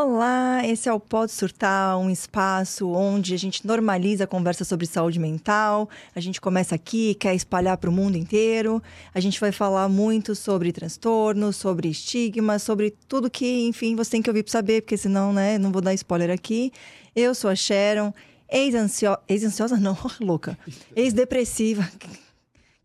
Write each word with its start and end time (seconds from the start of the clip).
Olá, 0.00 0.64
esse 0.64 0.88
é 0.88 0.92
o 0.92 1.00
Pode 1.00 1.32
Surtar, 1.32 1.98
um 1.98 2.08
espaço 2.08 2.88
onde 2.88 3.34
a 3.34 3.36
gente 3.36 3.66
normaliza 3.66 4.22
a 4.22 4.26
conversa 4.28 4.64
sobre 4.64 4.86
saúde 4.86 5.18
mental. 5.18 5.90
A 6.14 6.20
gente 6.20 6.40
começa 6.40 6.72
aqui, 6.72 7.16
quer 7.16 7.34
espalhar 7.34 7.76
para 7.78 7.90
o 7.90 7.92
mundo 7.92 8.16
inteiro. 8.16 8.80
A 9.12 9.18
gente 9.18 9.40
vai 9.40 9.50
falar 9.50 9.88
muito 9.88 10.36
sobre 10.36 10.70
transtornos, 10.70 11.56
sobre 11.56 11.88
estigmas, 11.88 12.62
sobre 12.62 12.94
tudo 13.08 13.28
que, 13.28 13.66
enfim, 13.66 13.96
você 13.96 14.12
tem 14.12 14.22
que 14.22 14.30
ouvir 14.30 14.44
para 14.44 14.52
saber, 14.52 14.82
porque 14.82 14.96
senão, 14.96 15.32
né, 15.32 15.58
não 15.58 15.72
vou 15.72 15.82
dar 15.82 15.92
spoiler 15.94 16.30
aqui. 16.30 16.72
Eu 17.16 17.34
sou 17.34 17.50
a 17.50 17.56
Sharon, 17.56 18.14
ex-ansiosa, 18.48 19.18
ex-ansiosa 19.28 19.76
não, 19.82 19.98
louca, 20.20 20.56
ex-depressiva. 20.94 21.90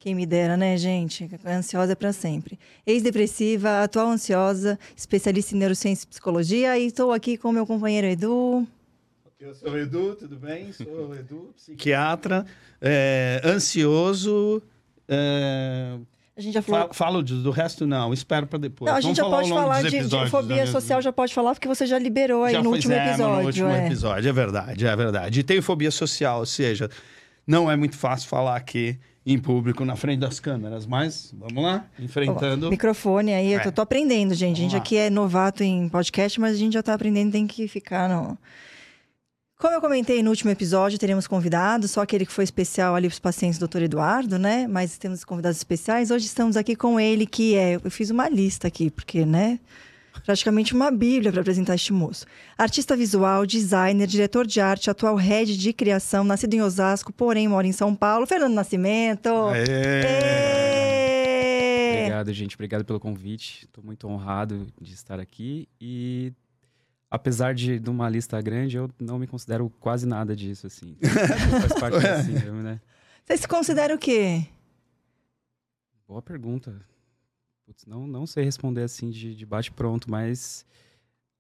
Quem 0.04 0.14
me 0.14 0.26
dera, 0.26 0.58
né, 0.58 0.76
gente? 0.76 1.30
Ansiosa 1.46 1.96
para 1.96 2.12
sempre. 2.12 2.60
Ex-depressiva, 2.86 3.84
atual 3.84 4.10
ansiosa, 4.10 4.78
especialista 4.98 5.56
em 5.56 5.60
neurociência 5.60 6.04
e 6.04 6.08
psicologia. 6.10 6.78
E 6.78 6.88
estou 6.88 7.14
aqui 7.14 7.38
com 7.38 7.54
meu 7.54 7.66
companheiro 7.66 8.08
Edu. 8.08 8.68
Eu 9.40 9.56
sou 9.56 9.72
o 9.72 9.78
Edu, 9.78 10.16
tudo 10.16 10.36
bem? 10.36 10.74
Sou 10.74 11.08
o 11.08 11.16
Edu, 11.16 11.54
psiquiatra, 11.56 12.46
é, 12.82 13.40
ansioso. 13.46 14.62
É... 15.08 15.98
A 16.36 16.42
gente 16.42 16.54
já 16.56 16.62
falou... 16.62 16.94
Falo 16.94 17.24
do, 17.24 17.42
do 17.42 17.52
resto, 17.52 17.88
não. 17.88 18.12
Espero 18.12 18.46
para 18.46 18.60
depois. 18.60 18.92
Não, 18.92 18.98
a 18.98 19.00
gente 19.00 19.22
Vamos 19.22 19.48
já 19.48 19.54
pode 19.54 19.62
falar 19.62 19.84
de, 19.84 20.06
de 20.06 20.30
fobia 20.30 20.68
social, 20.68 21.02
já 21.02 21.14
pode 21.14 21.34
falar, 21.34 21.54
porque 21.54 21.68
você 21.70 21.88
já 21.88 21.98
liberou 21.98 22.44
aí 22.44 22.52
já 22.52 22.60
no 22.62 22.72
foi, 22.72 22.74
último 22.74 22.94
é, 22.94 23.08
episódio. 23.08 23.40
No 23.40 23.46
último 23.46 23.70
é. 23.70 23.86
episódio, 23.86 24.30
é 24.30 24.34
verdade, 24.34 24.86
é 24.86 24.96
verdade. 24.98 25.40
E 25.40 25.44
tenho 25.44 25.64
fobia 25.64 25.92
social, 25.92 26.40
ou 26.40 26.46
seja, 26.46 26.90
não 27.48 27.72
é 27.72 27.78
muito 27.78 27.96
fácil 27.96 28.28
falar 28.28 28.58
aqui 28.58 29.00
em 29.26 29.40
público 29.40 29.86
na 29.86 29.96
frente 29.96 30.20
das 30.20 30.40
câmeras, 30.40 30.86
mas 30.86 31.34
vamos 31.38 31.64
lá, 31.64 31.86
enfrentando. 31.98 32.70
Microfone 32.70 33.34
aí, 33.34 33.54
eu 33.54 33.62
tô, 33.62 33.72
tô 33.72 33.82
aprendendo, 33.82 34.34
gente. 34.34 34.58
a 34.58 34.62
gente 34.62 34.72
Vamos 34.72 34.74
lá. 34.74 34.80
aqui 34.80 34.98
é 34.98 35.10
novato 35.10 35.64
em 35.64 35.88
podcast, 35.88 36.40
mas 36.42 36.56
a 36.56 36.58
gente 36.58 36.74
já 36.74 36.84
tá 36.84 36.94
aprendendo, 36.94 37.32
tem 37.32 37.48
que 37.48 37.68
ficar 37.68 38.10
no. 38.10 38.38
Como 39.58 39.74
eu 39.74 39.80
comentei 39.80 40.22
no 40.22 40.30
último 40.30 40.52
episódio, 40.52 41.00
teremos 41.00 41.26
convidados, 41.26 41.92
só 41.92 42.02
aquele 42.02 42.26
que 42.26 42.34
foi 42.34 42.44
especial 42.44 42.96
ali 42.96 43.08
para 43.08 43.14
os 43.14 43.20
pacientes, 43.20 43.58
doutor 43.58 43.82
Eduardo, 43.82 44.38
né? 44.38 44.68
Mas 44.68 44.98
temos 44.98 45.24
convidados 45.24 45.58
especiais. 45.58 46.12
Hoje 46.12 46.26
estamos 46.26 46.58
aqui 46.58 46.76
com 46.76 47.00
ele, 47.00 47.26
que 47.26 47.56
é. 47.56 47.76
Eu 47.76 47.90
fiz 47.90 48.10
uma 48.10 48.28
lista 48.28 48.68
aqui, 48.68 48.92
porque, 48.92 49.26
né? 49.26 49.60
Praticamente 50.26 50.74
uma 50.74 50.90
bíblia 50.90 51.32
para 51.32 51.42
apresentar 51.42 51.76
este 51.76 51.92
moço. 51.92 52.26
Artista 52.58 52.96
visual, 52.96 53.46
designer, 53.46 54.08
diretor 54.08 54.48
de 54.48 54.62
arte, 54.62 54.90
atual 54.90 55.16
head 55.16 55.58
de 55.58 55.74
criação, 55.74 56.24
nascido 56.24 56.54
em 56.54 56.62
Osasco, 56.62 57.12
porém 57.12 57.48
mora 57.48 57.68
em 57.68 57.74
São 57.74 57.94
Paulo. 57.94 58.26
Fernando 58.26 58.54
Nascimento. 58.54 59.30
Obrigado, 62.14 62.34
gente. 62.34 62.56
Obrigado 62.56 62.86
pelo 62.86 63.00
convite. 63.00 63.66
Estou 63.66 63.84
muito 63.84 64.08
honrado 64.08 64.68
de 64.82 64.94
estar 64.94 65.20
aqui. 65.20 65.68
E 65.80 66.32
apesar 67.12 67.54
de, 67.54 67.80
de 67.80 67.90
uma 67.90 68.10
lista 68.10 68.42
grande, 68.42 68.78
eu 68.78 68.90
não 69.00 69.20
me 69.20 69.28
considero 69.28 69.70
quase 69.80 70.08
nada 70.08 70.36
disso, 70.36 70.68
assim. 70.68 70.96
Faz 71.62 71.74
parte 71.74 72.00
da 72.00 72.24
síndrome, 72.24 72.64
né? 72.64 72.80
Você 73.26 73.38
se 73.38 73.48
considera 73.48 73.94
o 73.94 73.98
quê? 73.98 74.46
Boa 76.08 76.22
pergunta. 76.22 76.93
Putz, 77.66 77.86
não, 77.86 78.06
não 78.08 78.26
sei 78.26 78.44
responder 78.44 78.84
assim 78.84 79.10
de, 79.10 79.34
de 79.36 79.46
bate-pronto, 79.46 80.10
mas. 80.10 80.66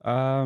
ah, 0.04 0.46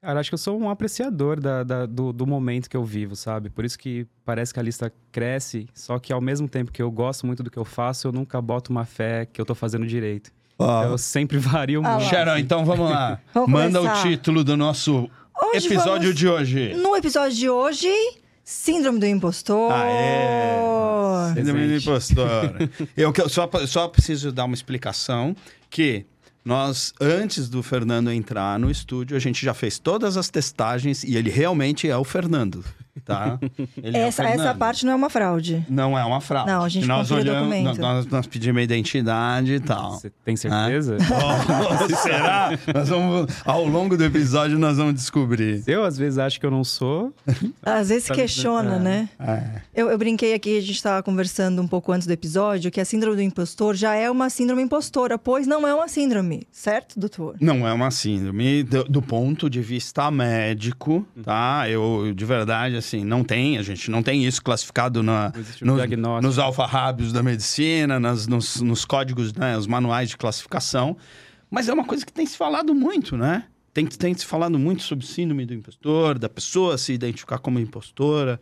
Cara, 0.00 0.20
acho 0.20 0.30
que 0.30 0.34
eu 0.34 0.38
sou 0.38 0.56
um 0.60 0.70
apreciador 0.70 1.40
da, 1.40 1.64
da- 1.64 1.84
do, 1.84 2.12
do 2.12 2.24
momento 2.24 2.70
que 2.70 2.76
eu 2.76 2.84
vivo, 2.84 3.16
sabe? 3.16 3.50
Por 3.50 3.64
isso 3.64 3.76
que 3.76 4.06
parece 4.24 4.54
que 4.54 4.60
a 4.60 4.62
lista 4.62 4.92
cresce, 5.10 5.66
só 5.74 5.98
que 5.98 6.12
ao 6.12 6.20
mesmo 6.20 6.48
tempo 6.48 6.70
que 6.70 6.80
eu 6.80 6.88
gosto 6.88 7.26
muito 7.26 7.42
do 7.42 7.50
que 7.50 7.58
eu 7.58 7.64
faço, 7.64 8.06
eu 8.06 8.12
nunca 8.12 8.40
boto 8.40 8.70
uma 8.70 8.84
fé 8.84 9.26
que 9.26 9.40
eu 9.40 9.44
tô 9.44 9.56
fazendo 9.56 9.84
direito. 9.84 10.30
Ó, 10.56 10.84
Eu 10.84 10.98
sempre 10.98 11.36
vario 11.38 11.82
Ah 11.84 11.96
muito. 11.98 12.08
Sharon, 12.10 12.36
então 12.38 12.64
vamos 12.64 12.88
lá. 12.88 13.20
Vamos 13.34 13.50
Manda 13.50 13.80
começar. 13.80 13.98
o 14.06 14.08
título 14.08 14.44
do 14.44 14.56
nosso 14.56 15.10
Hoje 15.52 15.66
episódio 15.66 16.02
vamos- 16.02 16.14
de 16.16 16.28
hoje. 16.28 16.74
No 16.74 16.94
episódio 16.96 17.36
de 17.36 17.50
hoje, 17.50 17.88
Síndrome 18.50 18.98
do 18.98 19.04
Impostor. 19.04 19.70
Aê! 19.70 21.34
Síndrome 21.34 21.66
do 21.68 21.74
impostor. 21.74 22.26
eu 22.96 23.12
que- 23.12 23.28
só, 23.28 23.46
só 23.66 23.86
preciso 23.88 24.32
dar 24.32 24.46
uma 24.46 24.54
explicação 24.54 25.36
que 25.68 26.06
nós, 26.42 26.94
antes 26.98 27.46
do 27.46 27.62
Fernando 27.62 28.10
entrar 28.10 28.58
no 28.58 28.70
estúdio, 28.70 29.18
a 29.18 29.20
gente 29.20 29.44
já 29.44 29.52
fez 29.52 29.78
todas 29.78 30.16
as 30.16 30.30
testagens 30.30 31.04
e 31.04 31.14
ele 31.14 31.28
realmente 31.28 31.90
é 31.90 31.96
o 31.98 32.04
Fernando, 32.04 32.64
tá? 33.04 33.38
Ele 33.82 33.96
é 33.96 34.00
Essa, 34.00 34.22
essa 34.24 34.36
Fernando. 34.36 34.58
parte 34.58 34.86
não 34.86 34.92
é 34.92 34.96
uma 34.96 35.10
fraude. 35.10 35.64
Não 35.68 35.98
é 35.98 36.04
uma 36.04 36.20
fraude. 36.20 36.50
Não, 36.50 36.64
a 36.64 36.68
gente 36.68 36.86
nós 36.86 37.10
olhamos, 37.10 37.48
documento. 37.48 37.80
Nós, 37.80 38.06
nós 38.06 38.26
pedimos 38.26 38.60
a 38.60 38.62
identidade 38.62 39.54
e 39.54 39.60
tal. 39.60 39.92
Você 39.92 40.10
tem 40.24 40.36
certeza? 40.36 40.96
Oh, 41.18 41.96
será? 41.96 42.50
Nós 42.74 42.88
vamos, 42.88 43.32
ao 43.44 43.64
longo 43.64 43.96
do 43.96 44.04
episódio 44.04 44.58
nós 44.58 44.76
vamos 44.76 44.94
descobrir. 44.94 45.62
Eu, 45.66 45.84
às 45.84 45.98
vezes, 45.98 46.18
acho 46.18 46.38
que 46.38 46.46
eu 46.46 46.50
não 46.50 46.62
sou. 46.64 47.12
Às 47.62 47.88
vezes 47.88 48.08
questiona, 48.10 48.76
é. 48.76 48.78
né? 48.78 49.08
É. 49.18 49.60
Eu, 49.74 49.90
eu 49.90 49.98
brinquei 49.98 50.34
aqui, 50.34 50.56
a 50.56 50.60
gente 50.60 50.72
estava 50.72 51.02
conversando 51.02 51.60
um 51.60 51.66
pouco 51.66 51.92
antes 51.92 52.06
do 52.06 52.12
episódio, 52.12 52.70
que 52.70 52.80
a 52.80 52.84
síndrome 52.84 53.16
do 53.16 53.22
impostor 53.22 53.74
já 53.74 53.94
é 53.94 54.10
uma 54.10 54.30
síndrome 54.30 54.62
impostora, 54.62 55.18
pois 55.18 55.46
não 55.46 55.66
é 55.66 55.74
uma 55.74 55.88
síndrome, 55.88 56.46
certo, 56.50 56.98
doutor? 56.98 57.36
Não 57.40 57.66
é 57.66 57.72
uma 57.72 57.90
síndrome 57.90 58.62
do, 58.62 58.84
do 58.84 59.02
ponto 59.02 59.50
de 59.50 59.60
vista 59.60 60.10
médico, 60.10 61.06
tá? 61.22 61.68
Eu, 61.68 62.12
de 62.14 62.24
verdade, 62.24 62.76
assim, 62.76 62.87
não 62.96 63.22
tem, 63.24 63.58
a 63.58 63.62
gente 63.62 63.90
não 63.90 64.02
tem 64.02 64.24
isso 64.24 64.42
classificado 64.42 65.02
na, 65.02 65.32
existe 65.36 65.64
um 65.64 65.76
nos, 65.76 66.22
nos 66.22 66.38
alfarrábios 66.38 67.12
da 67.12 67.22
medicina, 67.22 68.00
nas, 68.00 68.26
nos, 68.26 68.60
nos 68.60 68.84
códigos, 68.84 69.32
né, 69.32 69.56
os 69.56 69.66
manuais 69.66 70.08
de 70.08 70.16
classificação. 70.16 70.96
Mas 71.50 71.68
é 71.68 71.72
uma 71.72 71.84
coisa 71.84 72.04
que 72.04 72.12
tem 72.12 72.26
se 72.26 72.36
falado 72.36 72.74
muito, 72.74 73.16
né? 73.16 73.44
Tem, 73.72 73.86
tem 73.86 74.14
se 74.14 74.26
falado 74.26 74.58
muito 74.58 74.82
sobre 74.82 75.06
síndrome 75.06 75.46
do 75.46 75.54
impostor, 75.54 76.18
da 76.18 76.28
pessoa 76.28 76.76
se 76.76 76.92
identificar 76.92 77.38
como 77.38 77.60
impostora. 77.60 78.40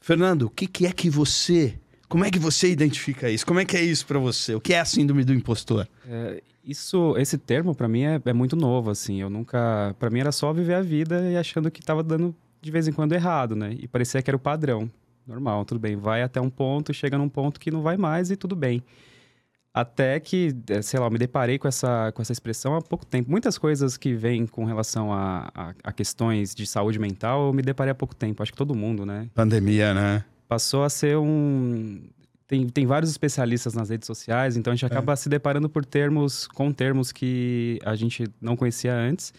Fernando, 0.00 0.42
o 0.42 0.50
que, 0.50 0.66
que 0.66 0.86
é 0.86 0.92
que 0.92 1.08
você. 1.08 1.78
Como 2.08 2.24
é 2.24 2.30
que 2.30 2.38
você 2.38 2.70
identifica 2.70 3.30
isso? 3.30 3.46
Como 3.46 3.60
é 3.60 3.64
que 3.64 3.76
é 3.76 3.82
isso 3.82 4.06
pra 4.06 4.18
você? 4.18 4.54
O 4.54 4.60
que 4.60 4.72
é 4.72 4.80
a 4.80 4.84
síndrome 4.84 5.24
do 5.24 5.34
impostor? 5.34 5.88
É, 6.06 6.42
isso, 6.64 7.14
esse 7.18 7.36
termo, 7.38 7.74
pra 7.74 7.88
mim, 7.88 8.02
é, 8.02 8.20
é 8.24 8.32
muito 8.32 8.56
novo, 8.56 8.90
assim. 8.90 9.20
Eu 9.20 9.28
nunca... 9.28 9.94
Pra 9.98 10.10
mim, 10.10 10.20
era 10.20 10.32
só 10.32 10.52
viver 10.52 10.74
a 10.74 10.82
vida 10.82 11.30
e 11.30 11.36
achando 11.36 11.70
que 11.70 11.82
tava 11.82 12.02
dando, 12.02 12.34
de 12.60 12.70
vez 12.70 12.88
em 12.88 12.92
quando, 12.92 13.12
errado, 13.12 13.54
né? 13.54 13.74
E 13.78 13.86
parecia 13.86 14.22
que 14.22 14.30
era 14.30 14.36
o 14.36 14.40
padrão. 14.40 14.90
Normal, 15.26 15.64
tudo 15.64 15.78
bem. 15.78 15.96
Vai 15.96 16.22
até 16.22 16.40
um 16.40 16.50
ponto, 16.50 16.92
chega 16.92 17.18
num 17.18 17.28
ponto 17.28 17.60
que 17.60 17.70
não 17.70 17.82
vai 17.82 17.96
mais 17.96 18.30
e 18.30 18.36
tudo 18.36 18.56
bem. 18.56 18.82
Até 19.74 20.18
que, 20.18 20.56
eh, 20.70 20.82
sei 20.82 20.98
lá, 20.98 21.06
eu 21.06 21.10
me 21.10 21.18
deparei 21.18 21.58
com 21.58 21.68
essa, 21.68 22.10
com 22.12 22.22
essa 22.22 22.32
expressão 22.32 22.74
há 22.74 22.80
pouco 22.80 23.04
tempo. 23.04 23.30
Muitas 23.30 23.58
coisas 23.58 23.96
que 23.96 24.14
vêm 24.14 24.46
com 24.46 24.64
relação 24.64 25.12
a, 25.12 25.50
a, 25.54 25.74
a 25.84 25.92
questões 25.92 26.54
de 26.54 26.66
saúde 26.66 26.98
mental, 26.98 27.48
eu 27.48 27.52
me 27.52 27.62
deparei 27.62 27.92
há 27.92 27.94
pouco 27.94 28.14
tempo. 28.14 28.42
Acho 28.42 28.52
que 28.52 28.58
todo 28.58 28.74
mundo, 28.74 29.04
né? 29.04 29.28
Pandemia, 29.34 29.92
né? 29.92 30.24
passou 30.48 30.82
a 30.82 30.88
ser 30.88 31.16
um. 31.18 32.00
Tem, 32.46 32.66
tem 32.66 32.86
vários 32.86 33.10
especialistas 33.10 33.74
nas 33.74 33.90
redes 33.90 34.06
sociais, 34.06 34.56
então 34.56 34.72
a 34.72 34.74
gente 34.74 34.86
acaba 34.86 35.14
se 35.14 35.28
deparando 35.28 35.68
por 35.68 35.84
termos, 35.84 36.46
com 36.46 36.72
termos 36.72 37.12
que 37.12 37.78
a 37.84 37.94
gente 37.94 38.24
não 38.40 38.56
conhecia 38.56 38.94
antes, 38.94 39.34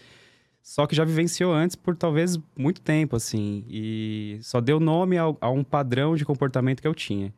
só 0.62 0.86
que 0.86 0.94
já 0.94 1.04
vivenciou 1.04 1.52
antes 1.52 1.74
por 1.76 1.96
talvez 1.96 2.38
muito 2.56 2.80
tempo, 2.80 3.16
assim, 3.16 3.64
e 3.68 4.38
só 4.42 4.60
deu 4.60 4.78
nome 4.78 5.18
a, 5.18 5.24
a 5.40 5.50
um 5.50 5.64
padrão 5.64 6.14
de 6.16 6.24
comportamento 6.24 6.80
que 6.80 6.88
eu 6.88 6.94
tinha. 6.94 7.32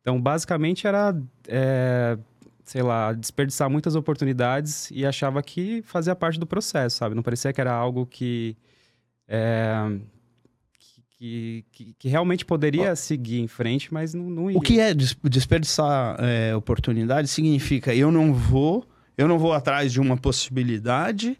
Então, 0.00 0.20
basicamente, 0.20 0.86
era, 0.86 1.14
é, 1.46 2.18
sei 2.64 2.82
lá, 2.82 3.12
desperdiçar 3.12 3.68
muitas 3.70 3.94
oportunidades 3.94 4.90
e 4.90 5.04
achava 5.06 5.42
que 5.42 5.82
fazia 5.82 6.14
parte 6.14 6.38
do 6.38 6.46
processo, 6.46 6.96
sabe? 6.98 7.14
Não 7.14 7.22
parecia 7.22 7.52
que 7.52 7.60
era 7.60 7.72
algo 7.72 8.06
que. 8.06 8.56
é, 9.26 9.98
que, 11.18 11.64
que, 11.72 11.94
que 11.98 12.08
realmente 12.08 12.44
poderia 12.44 12.94
seguir 12.94 13.40
em 13.40 13.48
frente, 13.48 13.92
mas 13.92 14.14
não, 14.14 14.30
não 14.30 14.50
ia. 14.50 14.56
O 14.56 14.60
que 14.60 14.78
é 14.78 14.94
des- 14.94 15.16
desperdiçar 15.24 16.16
é, 16.20 16.54
oportunidade 16.54 17.26
significa 17.28 17.92
eu 17.94 18.12
não 18.12 18.32
vou, 18.32 18.86
eu 19.16 19.26
não 19.26 19.38
vou 19.38 19.52
atrás 19.52 19.92
de 19.92 20.00
uma 20.00 20.16
possibilidade 20.16 21.36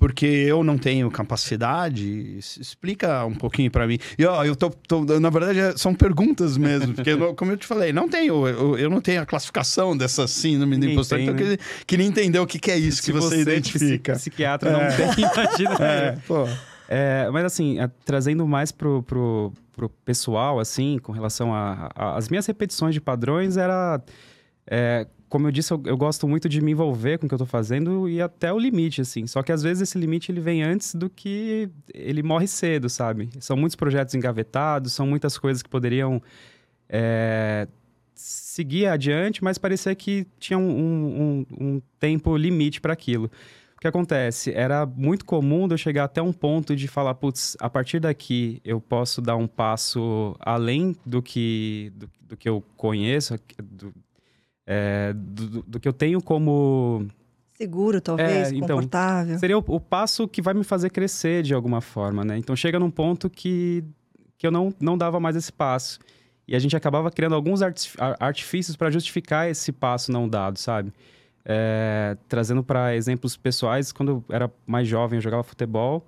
porque 0.00 0.24
eu 0.24 0.64
não 0.64 0.78
tenho 0.78 1.08
capacidade. 1.10 2.38
Explica 2.38 3.24
um 3.26 3.34
pouquinho 3.34 3.70
pra 3.70 3.86
mim. 3.86 3.98
E 4.18 4.24
ó, 4.24 4.42
eu 4.44 4.56
tô, 4.56 4.70
tô- 4.70 5.04
na 5.20 5.28
verdade 5.30 5.58
é- 5.60 5.76
são 5.76 5.94
perguntas 5.94 6.56
mesmo, 6.56 6.94
porque 6.94 7.10
como 7.36 7.52
eu 7.52 7.56
te 7.58 7.66
falei, 7.66 7.92
não 7.92 8.08
tenho, 8.08 8.48
eu, 8.48 8.78
eu 8.78 8.88
não 8.90 9.00
tenho 9.00 9.20
a 9.20 9.26
classificação 9.26 9.94
dessa 9.96 10.26
síndrome 10.26 10.78
do 10.78 10.86
impostor, 10.86 11.18
tem, 11.18 11.26
então 11.28 11.34
né? 11.36 11.42
queria, 11.42 11.58
queria 11.86 12.06
entender 12.06 12.38
o 12.38 12.46
que, 12.46 12.58
que 12.58 12.70
é 12.70 12.78
isso 12.78 13.00
que 13.00 13.06
Se 13.06 13.12
você, 13.12 13.36
psi- 13.36 13.42
identifica. 13.42 14.12
psiquiatra 14.14 14.70
É. 14.70 14.72
não 14.72 14.96
tem, 15.14 15.24
imagina. 15.24 15.84
É, 15.84 16.16
pô. 16.26 16.48
É, 16.88 17.28
mas 17.30 17.44
assim, 17.44 17.78
a- 17.78 17.90
trazendo 18.04 18.46
mais 18.48 18.72
pro, 18.72 19.02
pro, 19.02 19.52
pro 19.76 19.88
pessoal, 20.04 20.58
assim, 20.58 20.98
com 21.02 21.12
relação 21.12 21.54
a, 21.54 21.90
a- 21.94 22.16
As 22.16 22.28
minhas 22.30 22.46
repetições 22.46 22.94
de 22.94 23.00
padrões 23.02 23.56
era... 23.58 24.00
é, 24.66 25.06
como 25.30 25.46
eu 25.46 25.52
disse, 25.52 25.72
eu, 25.72 25.80
eu 25.86 25.96
gosto 25.96 26.28
muito 26.28 26.48
de 26.48 26.60
me 26.60 26.72
envolver 26.72 27.16
com 27.18 27.24
o 27.24 27.28
que 27.28 27.34
eu 27.34 27.38
tô 27.38 27.46
fazendo 27.46 28.08
e 28.08 28.20
até 28.20 28.52
o 28.52 28.58
limite, 28.58 29.00
assim. 29.00 29.26
Só 29.26 29.42
que 29.42 29.52
às 29.52 29.62
vezes 29.62 29.82
esse 29.88 29.96
limite 29.96 30.30
ele 30.30 30.40
vem 30.40 30.62
antes 30.62 30.94
do 30.94 31.08
que 31.08 31.70
ele 31.94 32.22
morre 32.22 32.46
cedo, 32.48 32.90
sabe? 32.90 33.30
São 33.40 33.56
muitos 33.56 33.76
projetos 33.76 34.14
engavetados, 34.14 34.92
são 34.92 35.06
muitas 35.06 35.38
coisas 35.38 35.62
que 35.62 35.68
poderiam 35.70 36.20
é, 36.88 37.68
seguir 38.14 38.86
adiante, 38.86 39.42
mas 39.42 39.56
parecia 39.56 39.94
que 39.94 40.26
tinha 40.38 40.58
um, 40.58 40.68
um- 40.70 41.46
um- 41.58 41.82
tempo 41.98 42.36
limite 42.36 42.80
para 42.80 42.92
aquilo. 42.92 43.30
O 43.76 43.80
que 43.80 43.86
acontece? 43.88 44.52
Era 44.52 44.84
muito 44.84 45.24
comum 45.24 45.66
eu 45.70 45.78
chegar 45.78 46.04
até 46.04 46.20
um 46.20 46.32
ponto 46.32 46.76
de 46.76 46.86
falar, 46.86 47.14
putz, 47.14 47.56
a 47.60 47.70
partir 47.70 47.98
daqui 48.00 48.60
eu 48.62 48.78
posso 48.80 49.22
dar 49.22 49.36
um 49.36 49.46
passo 49.46 50.36
além 50.40 50.94
do 51.06 51.22
que, 51.22 51.90
do, 51.94 52.10
do 52.28 52.36
que 52.36 52.46
eu 52.48 52.62
conheço, 52.76 53.38
do, 53.62 53.94
é, 54.72 55.12
do, 55.12 55.62
do, 55.64 55.80
que 55.80 55.88
eu 55.88 55.92
tenho 55.92 56.22
como. 56.22 57.04
Seguro, 57.54 58.00
talvez, 58.00 58.52
é, 58.52 58.54
então, 58.54 58.76
confortável. 58.76 59.36
Seria 59.40 59.58
o, 59.58 59.64
o, 59.66 59.80
passo 59.80 60.28
que 60.28 60.40
vai 60.40 60.54
me 60.54 60.62
fazer 60.62 60.90
crescer 60.90 61.42
de 61.42 61.52
alguma 61.52 61.80
forma, 61.80 62.24
né? 62.24 62.38
Então 62.38 62.54
chega 62.54 62.78
num 62.78 62.90
ponto 62.90 63.28
que, 63.28 63.82
que 64.38 64.46
eu 64.46 64.52
não, 64.52 64.72
não 64.80 64.96
dava 64.96 65.18
mais 65.18 65.34
esse 65.34 65.52
passo. 65.52 65.98
E 66.46 66.54
a 66.54 66.58
gente 66.60 66.76
acabava 66.76 67.10
criando 67.10 67.34
alguns 67.34 67.60
artifícios 68.20 68.76
para 68.76 68.92
justificar 68.92 69.50
esse 69.50 69.72
passo 69.72 70.12
não 70.12 70.28
dado, 70.28 70.56
sabe? 70.56 70.92
É, 71.44 72.16
trazendo 72.28 72.62
para 72.62 72.94
exemplos 72.94 73.36
pessoais, 73.36 73.90
quando 73.90 74.08
eu 74.12 74.24
era 74.28 74.50
mais 74.64 74.86
jovem, 74.86 75.16
eu 75.16 75.22
jogava 75.22 75.42
futebol 75.42 76.06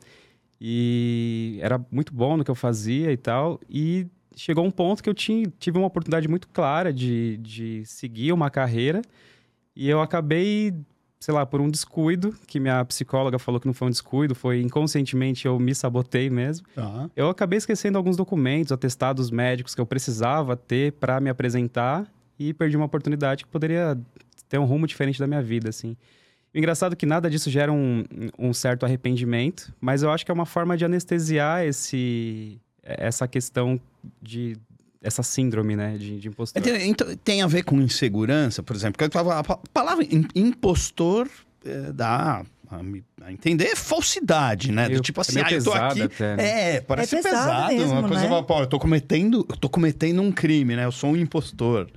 e 0.61 1.59
era 1.61 1.85
muito 1.91 2.15
bom 2.15 2.37
no 2.37 2.45
que 2.45 2.51
eu 2.51 2.55
fazia 2.55 3.11
e 3.13 3.17
tal. 3.17 3.61
E 3.69 4.07
chegou 4.37 4.65
um 4.65 4.71
ponto 4.71 5.03
que 5.03 5.09
eu 5.09 5.15
tinha, 5.15 5.51
tive 5.59 5.79
uma 5.79 5.87
oportunidade 5.87 6.29
muito 6.29 6.49
clara 6.49 6.93
de, 6.93 7.37
de 7.39 7.85
seguir 7.85 8.33
uma 8.33 8.51
carreira 8.51 9.03
e 9.75 9.89
eu 9.89 10.01
acabei, 10.01 10.75
sei 11.19 11.33
lá, 11.33 11.47
por 11.47 11.61
um 11.61 11.71
descuido, 11.71 12.35
que 12.47 12.61
minha 12.61 12.85
psicóloga 12.85 13.39
falou 13.39 13.61
que 13.61 13.67
não 13.67 13.75
foi 13.75 13.89
um 13.89 13.91
descuido, 13.91 14.35
foi 14.35 14.61
inconscientemente 14.61 15.47
eu 15.47 15.59
me 15.59 15.75
sabotei 15.75 16.29
mesmo. 16.29 16.67
Uhum. 16.77 17.11
Eu 17.17 17.29
acabei 17.29 17.57
esquecendo 17.57 17.97
alguns 17.97 18.17
documentos, 18.17 18.73
atestados 18.73 19.31
médicos 19.31 19.75
que 19.75 19.81
eu 19.81 19.87
precisava 19.87 20.57
ter 20.57 20.93
para 20.93 21.21
me 21.21 21.31
apresentar 21.31 22.07
e 22.39 22.53
perdi 22.53 22.77
uma 22.77 22.87
oportunidade 22.87 23.45
que 23.45 23.51
poderia 23.51 23.99
ter 24.49 24.59
um 24.59 24.65
rumo 24.65 24.87
diferente 24.87 25.19
da 25.19 25.27
minha 25.27 25.43
vida, 25.43 25.71
assim. 25.71 25.97
O 26.55 26.59
engraçado 26.59 26.93
é 26.93 26.97
que 26.97 27.07
nada 27.07 27.31
disso 27.31 27.51
gera 27.51 27.73
um, 27.73 28.05
um 28.39 28.53
certo 28.53 28.85
arrependimento, 28.85 29.73
mas 29.81 30.03
eu 30.03 30.11
acho 30.11 30.25
que 30.25 30.31
é 30.31 30.35
uma 30.35 30.45
forma 30.45 30.77
de 30.77 30.85
anestesiar 30.85 31.65
esse, 31.65 32.61
essa 32.83 33.29
questão 33.29 33.81
de 34.21 34.57
essa 35.03 35.23
síndrome, 35.23 35.75
né, 35.75 35.97
de, 35.99 36.21
de 36.21 36.29
impostor. 36.29 36.63
Então, 36.85 37.07
tem 37.25 37.43
a 37.43 37.47
ver 37.47 37.65
com 37.65 37.81
insegurança, 37.81 38.63
por 38.63 38.77
exemplo. 38.77 39.05
A 39.05 39.59
palavra 39.73 40.07
impostor 40.35 41.29
é, 41.65 41.93
dá 41.93 42.45
a 43.21 43.33
entender 43.33 43.77
falsidade, 43.77 44.73
né? 44.73 44.87
Eu, 44.87 44.97
Do 44.97 45.01
tipo 45.01 45.21
assim, 45.21 45.39
é 45.41 45.45
ah, 45.45 45.53
eu 45.53 45.63
tô 45.63 45.73
aqui. 45.73 46.03
Até, 46.03 46.37
né? 46.37 46.77
É, 46.77 46.81
parece 46.81 47.17
é 47.17 47.23
pesado. 47.23 47.45
pesado 47.45 47.75
mesmo, 47.75 47.93
uma 47.93 48.09
coisa, 48.09 48.29
né? 48.29 48.43
pô, 48.43 48.61
eu 48.61 48.67
tô 48.67 48.79
cometendo, 48.79 49.47
eu 49.49 49.57
tô 49.57 49.69
cometendo 49.69 50.23
um 50.23 50.33
crime, 50.33 50.77
né? 50.77 50.85
Eu 50.85 50.93
sou 50.93 51.11
um 51.11 51.17
impostor. 51.17 51.91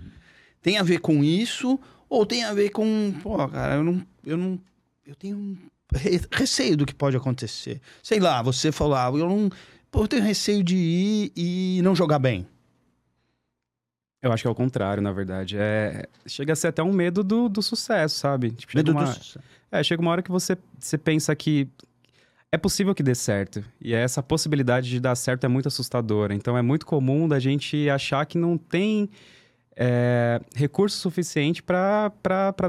Tem 0.62 0.78
a 0.78 0.84
ver 0.84 1.00
com 1.00 1.24
isso 1.24 1.80
ou 2.10 2.26
tem 2.26 2.44
a 2.44 2.54
ver 2.54 2.70
com, 2.70 3.14
pô, 3.22 3.48
cara, 3.48 3.76
eu 3.76 3.84
não. 3.84 4.06
Eu, 4.26 4.38
não, 4.38 4.60
eu 5.06 5.16
tenho 5.16 5.38
um 5.38 5.58
receio 6.32 6.76
do 6.76 6.86
que 6.86 6.94
pode 6.94 7.16
acontecer. 7.16 7.80
Sei 8.02 8.20
lá, 8.20 8.42
você 8.42 8.72
falou, 8.72 8.96
ah, 8.96 9.12
eu 9.14 9.30
não. 9.30 9.50
Pô, 9.96 10.04
eu 10.04 10.08
tenho 10.10 10.24
receio 10.24 10.62
de 10.62 10.76
ir 10.76 11.32
e 11.38 11.82
não 11.82 11.96
jogar 11.96 12.20
bem. 12.20 12.46
Eu 14.22 14.30
acho 14.34 14.44
que 14.44 14.48
é 14.48 14.52
o 14.52 14.56
contrário, 14.56 15.02
na 15.02 15.14
verdade. 15.14 15.56
É, 15.58 16.06
chega 16.28 16.52
a 16.52 16.56
ser 16.56 16.68
até 16.68 16.84
um 16.84 16.92
medo 16.92 17.24
do, 17.24 17.48
do 17.48 17.62
sucesso, 17.62 18.20
sabe? 18.20 18.52
Tipo, 18.52 18.76
medo 18.76 18.92
uma, 18.92 19.06
do 19.06 19.08
sucesso. 19.14 19.40
É, 19.72 19.82
chega 19.82 20.02
uma 20.02 20.12
hora 20.12 20.22
que 20.22 20.30
você, 20.30 20.58
você 20.78 20.98
pensa 20.98 21.34
que 21.34 21.70
é 22.52 22.58
possível 22.58 22.94
que 22.94 23.02
dê 23.02 23.16
certo. 23.16 23.64
E 23.80 23.94
essa 23.94 24.22
possibilidade 24.22 24.90
de 24.90 25.00
dar 25.00 25.16
certo 25.16 25.46
é 25.46 25.48
muito 25.48 25.70
assustadora. 25.70 26.36
Então 26.36 26.58
é 26.58 26.62
muito 26.62 26.86
comum 26.86 27.26
da 27.26 27.40
gente 27.40 27.90
achar 27.90 28.26
que 28.26 28.38
não 28.38 28.58
tem 28.58 29.10
é, 29.78 30.40
recurso 30.56 30.98
suficiente 30.98 31.62
para 31.62 32.10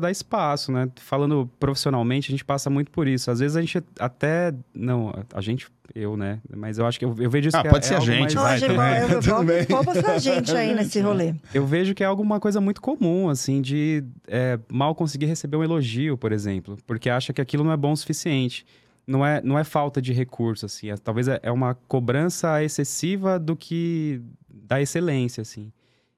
dar 0.00 0.11
espaço, 0.11 0.73
né? 0.73 0.88
Falando 0.97 1.49
profissionalmente, 1.58 2.31
a 2.31 2.32
gente 2.32 2.44
passa 2.44 2.69
muito 2.69 2.91
por 2.91 3.06
isso. 3.06 3.31
Às 3.31 3.38
vezes 3.38 3.56
a 3.56 3.61
gente 3.61 3.82
até. 3.99 4.53
Não, 4.75 5.14
a 5.32 5.41
gente. 5.41 5.69
Eu, 5.94 6.17
né? 6.17 6.41
Mas 6.55 6.79
eu 6.79 6.85
acho 6.85 6.99
que 6.99 7.05
eu, 7.05 7.14
eu 7.19 7.31
vejo 7.31 7.49
isso 7.49 7.56
ah, 7.56 7.62
que 7.62 7.69
pode 7.69 7.85
é, 7.85 7.88
ser 7.88 7.94
é 7.94 7.97
a 7.97 8.00
gente, 8.00 8.35
mais... 8.35 8.61
vai. 8.61 9.00
Não, 9.00 9.43
eu, 9.44 9.61
eu, 9.70 10.03
eu, 10.03 10.11
a 10.11 10.19
gente 10.19 10.55
aí 10.55 10.75
nesse 10.75 11.00
rolê. 11.00 11.35
Eu 11.55 11.64
vejo 11.64 11.94
que 11.94 12.03
é 12.03 12.06
alguma 12.06 12.41
coisa 12.41 12.61
muito 12.61 12.82
comum, 12.82 13.29
assim, 13.29 13.62
de 13.62 14.05
é, 14.26 14.58
mal 14.69 14.94
conseguir 14.94 15.26
receber 15.26 15.56
um 15.56 15.62
elogio, 15.62 16.19
por 16.19 16.32
exemplo, 16.32 16.76
porque 16.87 17.08
acha 17.08 17.32
que 17.32 17.41
aquilo 17.41 17.62
não 17.62 17.73
é 17.73 17.76
bom 17.76 17.93
o 17.93 17.97
suficiente. 17.97 18.67
Não 19.06 19.25
é, 19.25 19.41
não 19.41 19.56
é 19.56 19.62
falta 19.62 20.03
de 20.03 20.12
recurso, 20.12 20.67
assim. 20.67 20.91
É, 20.91 20.97
talvez 20.97 21.29
é, 21.29 21.38
é 21.41 21.53
uma 21.53 21.75
cobrança 21.87 22.61
excessiva 22.64 23.38
do 23.38 23.55
que 23.55 24.20
da 24.50 24.82
excelência, 24.82 25.43
assim. 25.43 25.70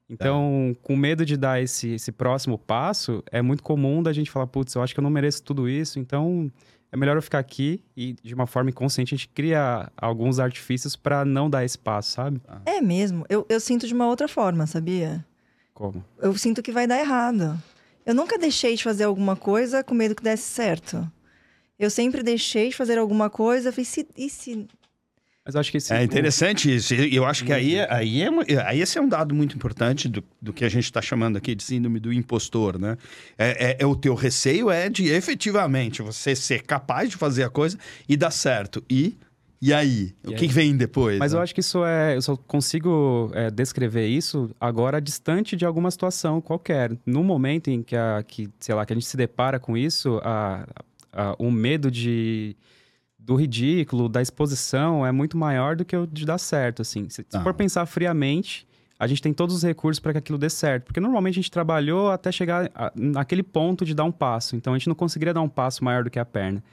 Então, 0.09 0.75
com 0.81 0.95
medo 0.95 1.23
de 1.23 1.37
dar 1.37 1.61
esse, 1.61 1.89
esse 1.91 2.11
próximo 2.11 2.57
passo, 2.57 3.23
é 3.31 3.41
muito 3.41 3.61
comum 3.61 4.01
da 4.01 4.11
gente 4.11 4.31
falar, 4.31 4.47
putz, 4.47 4.73
eu 4.73 4.81
acho 4.81 4.93
que 4.93 4.99
eu 4.99 5.03
não 5.03 5.09
mereço 5.11 5.43
tudo 5.43 5.69
isso, 5.69 5.99
então 5.99 6.51
é 6.91 6.97
melhor 6.97 7.15
eu 7.15 7.21
ficar 7.21 7.37
aqui 7.37 7.83
e, 7.95 8.13
de 8.23 8.33
uma 8.33 8.47
forma 8.47 8.71
inconsciente, 8.71 9.13
a 9.13 9.17
gente 9.17 9.29
cria 9.29 9.91
alguns 9.95 10.39
artifícios 10.39 10.95
para 10.95 11.23
não 11.23 11.47
dar 11.47 11.63
esse 11.63 11.77
passo, 11.77 12.11
sabe? 12.11 12.41
É 12.65 12.81
mesmo. 12.81 13.23
Eu, 13.29 13.45
eu 13.47 13.59
sinto 13.59 13.87
de 13.87 13.93
uma 13.93 14.07
outra 14.07 14.27
forma, 14.27 14.65
sabia? 14.65 15.23
Como? 15.73 16.03
Eu 16.17 16.35
sinto 16.35 16.63
que 16.63 16.71
vai 16.71 16.87
dar 16.87 16.99
errado. 16.99 17.61
Eu 18.03 18.15
nunca 18.15 18.39
deixei 18.39 18.75
de 18.75 18.83
fazer 18.83 19.03
alguma 19.03 19.35
coisa 19.35 19.83
com 19.83 19.93
medo 19.93 20.15
que 20.15 20.23
desse 20.23 20.43
certo. 20.43 21.09
Eu 21.77 21.91
sempre 21.91 22.23
deixei 22.23 22.69
de 22.69 22.75
fazer 22.75 22.97
alguma 22.97 23.29
coisa, 23.29 23.71
falei, 23.71 23.85
se, 23.85 24.07
e 24.17 24.29
se 24.29 24.67
mas 25.49 25.55
acho 25.55 25.71
que 25.71 25.77
esse... 25.77 25.91
É 25.91 26.03
interessante 26.03 26.75
isso. 26.75 26.93
Eu 26.93 27.25
acho 27.25 27.43
que 27.43 27.51
aí, 27.51 27.79
aí, 27.89 28.21
é, 28.21 28.29
aí 28.67 28.81
esse 28.81 28.99
é 28.99 29.01
um 29.01 29.09
dado 29.09 29.33
muito 29.33 29.55
importante 29.55 30.07
do, 30.07 30.23
do 30.39 30.53
que 30.53 30.63
a 30.63 30.69
gente 30.69 30.83
está 30.83 31.01
chamando 31.01 31.37
aqui 31.37 31.55
de 31.55 31.63
síndrome 31.63 31.99
do 31.99 32.13
impostor, 32.13 32.77
né? 32.77 32.95
É, 33.35 33.71
é, 33.71 33.77
é, 33.79 33.85
o 33.87 33.95
teu 33.95 34.13
receio 34.13 34.69
é 34.69 34.89
de 34.89 35.07
efetivamente 35.07 36.03
você 36.03 36.35
ser 36.35 36.61
capaz 36.61 37.09
de 37.09 37.17
fazer 37.17 37.45
a 37.45 37.49
coisa 37.49 37.79
e 38.07 38.15
dar 38.15 38.29
certo. 38.29 38.83
E 38.87 39.17
e 39.59 39.73
aí? 39.73 40.13
E 40.23 40.29
o 40.29 40.35
que, 40.35 40.47
vem 40.47 40.77
depois? 40.77 41.17
Mas 41.17 41.33
né? 41.33 41.39
eu 41.39 41.41
acho 41.41 41.53
que 41.53 41.61
isso 41.61 41.83
é. 41.83 42.15
Eu 42.15 42.21
só 42.21 42.37
consigo 42.37 43.31
é, 43.33 43.49
descrever 43.49 44.07
isso 44.07 44.51
agora 44.61 45.01
distante 45.01 45.55
de 45.55 45.65
alguma 45.65 45.89
situação 45.89 46.39
qualquer. 46.39 46.95
No 47.07 47.23
momento 47.23 47.69
em 47.69 47.81
que, 47.81 47.95
a, 47.95 48.23
que, 48.25 48.49
sei 48.59 48.75
lá, 48.75 48.85
que 48.85 48.93
a 48.93 48.95
gente 48.95 49.07
se 49.07 49.17
depara 49.17 49.59
com 49.59 49.75
isso, 49.75 50.21
a, 50.23 50.65
a, 51.11 51.35
o 51.39 51.51
medo 51.51 51.89
de 51.89 52.55
do 53.19 53.35
ridículo, 53.35 54.07
da 54.07 54.21
exposição, 54.21 55.05
é 55.05 55.11
muito 55.11 55.37
maior 55.37 55.75
do 55.75 55.85
que 55.85 55.95
o 55.95 56.07
de 56.07 56.25
dar 56.25 56.37
certo, 56.37 56.81
assim. 56.81 57.09
Se, 57.09 57.25
ah. 57.33 57.41
for 57.41 57.53
pensar 57.53 57.85
friamente, 57.85 58.65
a 58.97 59.05
gente 59.05 59.21
tem 59.21 59.33
todos 59.33 59.55
os 59.55 59.63
recursos 59.63 59.99
para 59.99 60.13
que 60.13 60.17
aquilo 60.17 60.37
dê 60.37 60.49
certo. 60.49 60.85
Porque 60.85 60.99
normalmente 60.99 61.35
a 61.35 61.41
gente 61.41 61.51
trabalhou 61.51 62.09
até 62.09 62.31
chegar 62.31 62.71
a, 62.73 62.91
naquele 62.95 63.43
ponto 63.43 63.85
de 63.85 63.93
dar 63.93 64.03
um 64.03 64.11
passo. 64.11 64.55
Então 64.55 64.73
a 64.73 64.77
gente 64.77 64.87
não 64.87 64.95
conseguiria 64.95 65.33
dar 65.33 65.41
um 65.41 65.49
passo 65.49 65.83
maior 65.83 66.03
do 66.03 66.09
que 66.09 66.17
a 66.17 66.25
perna. 66.25 66.63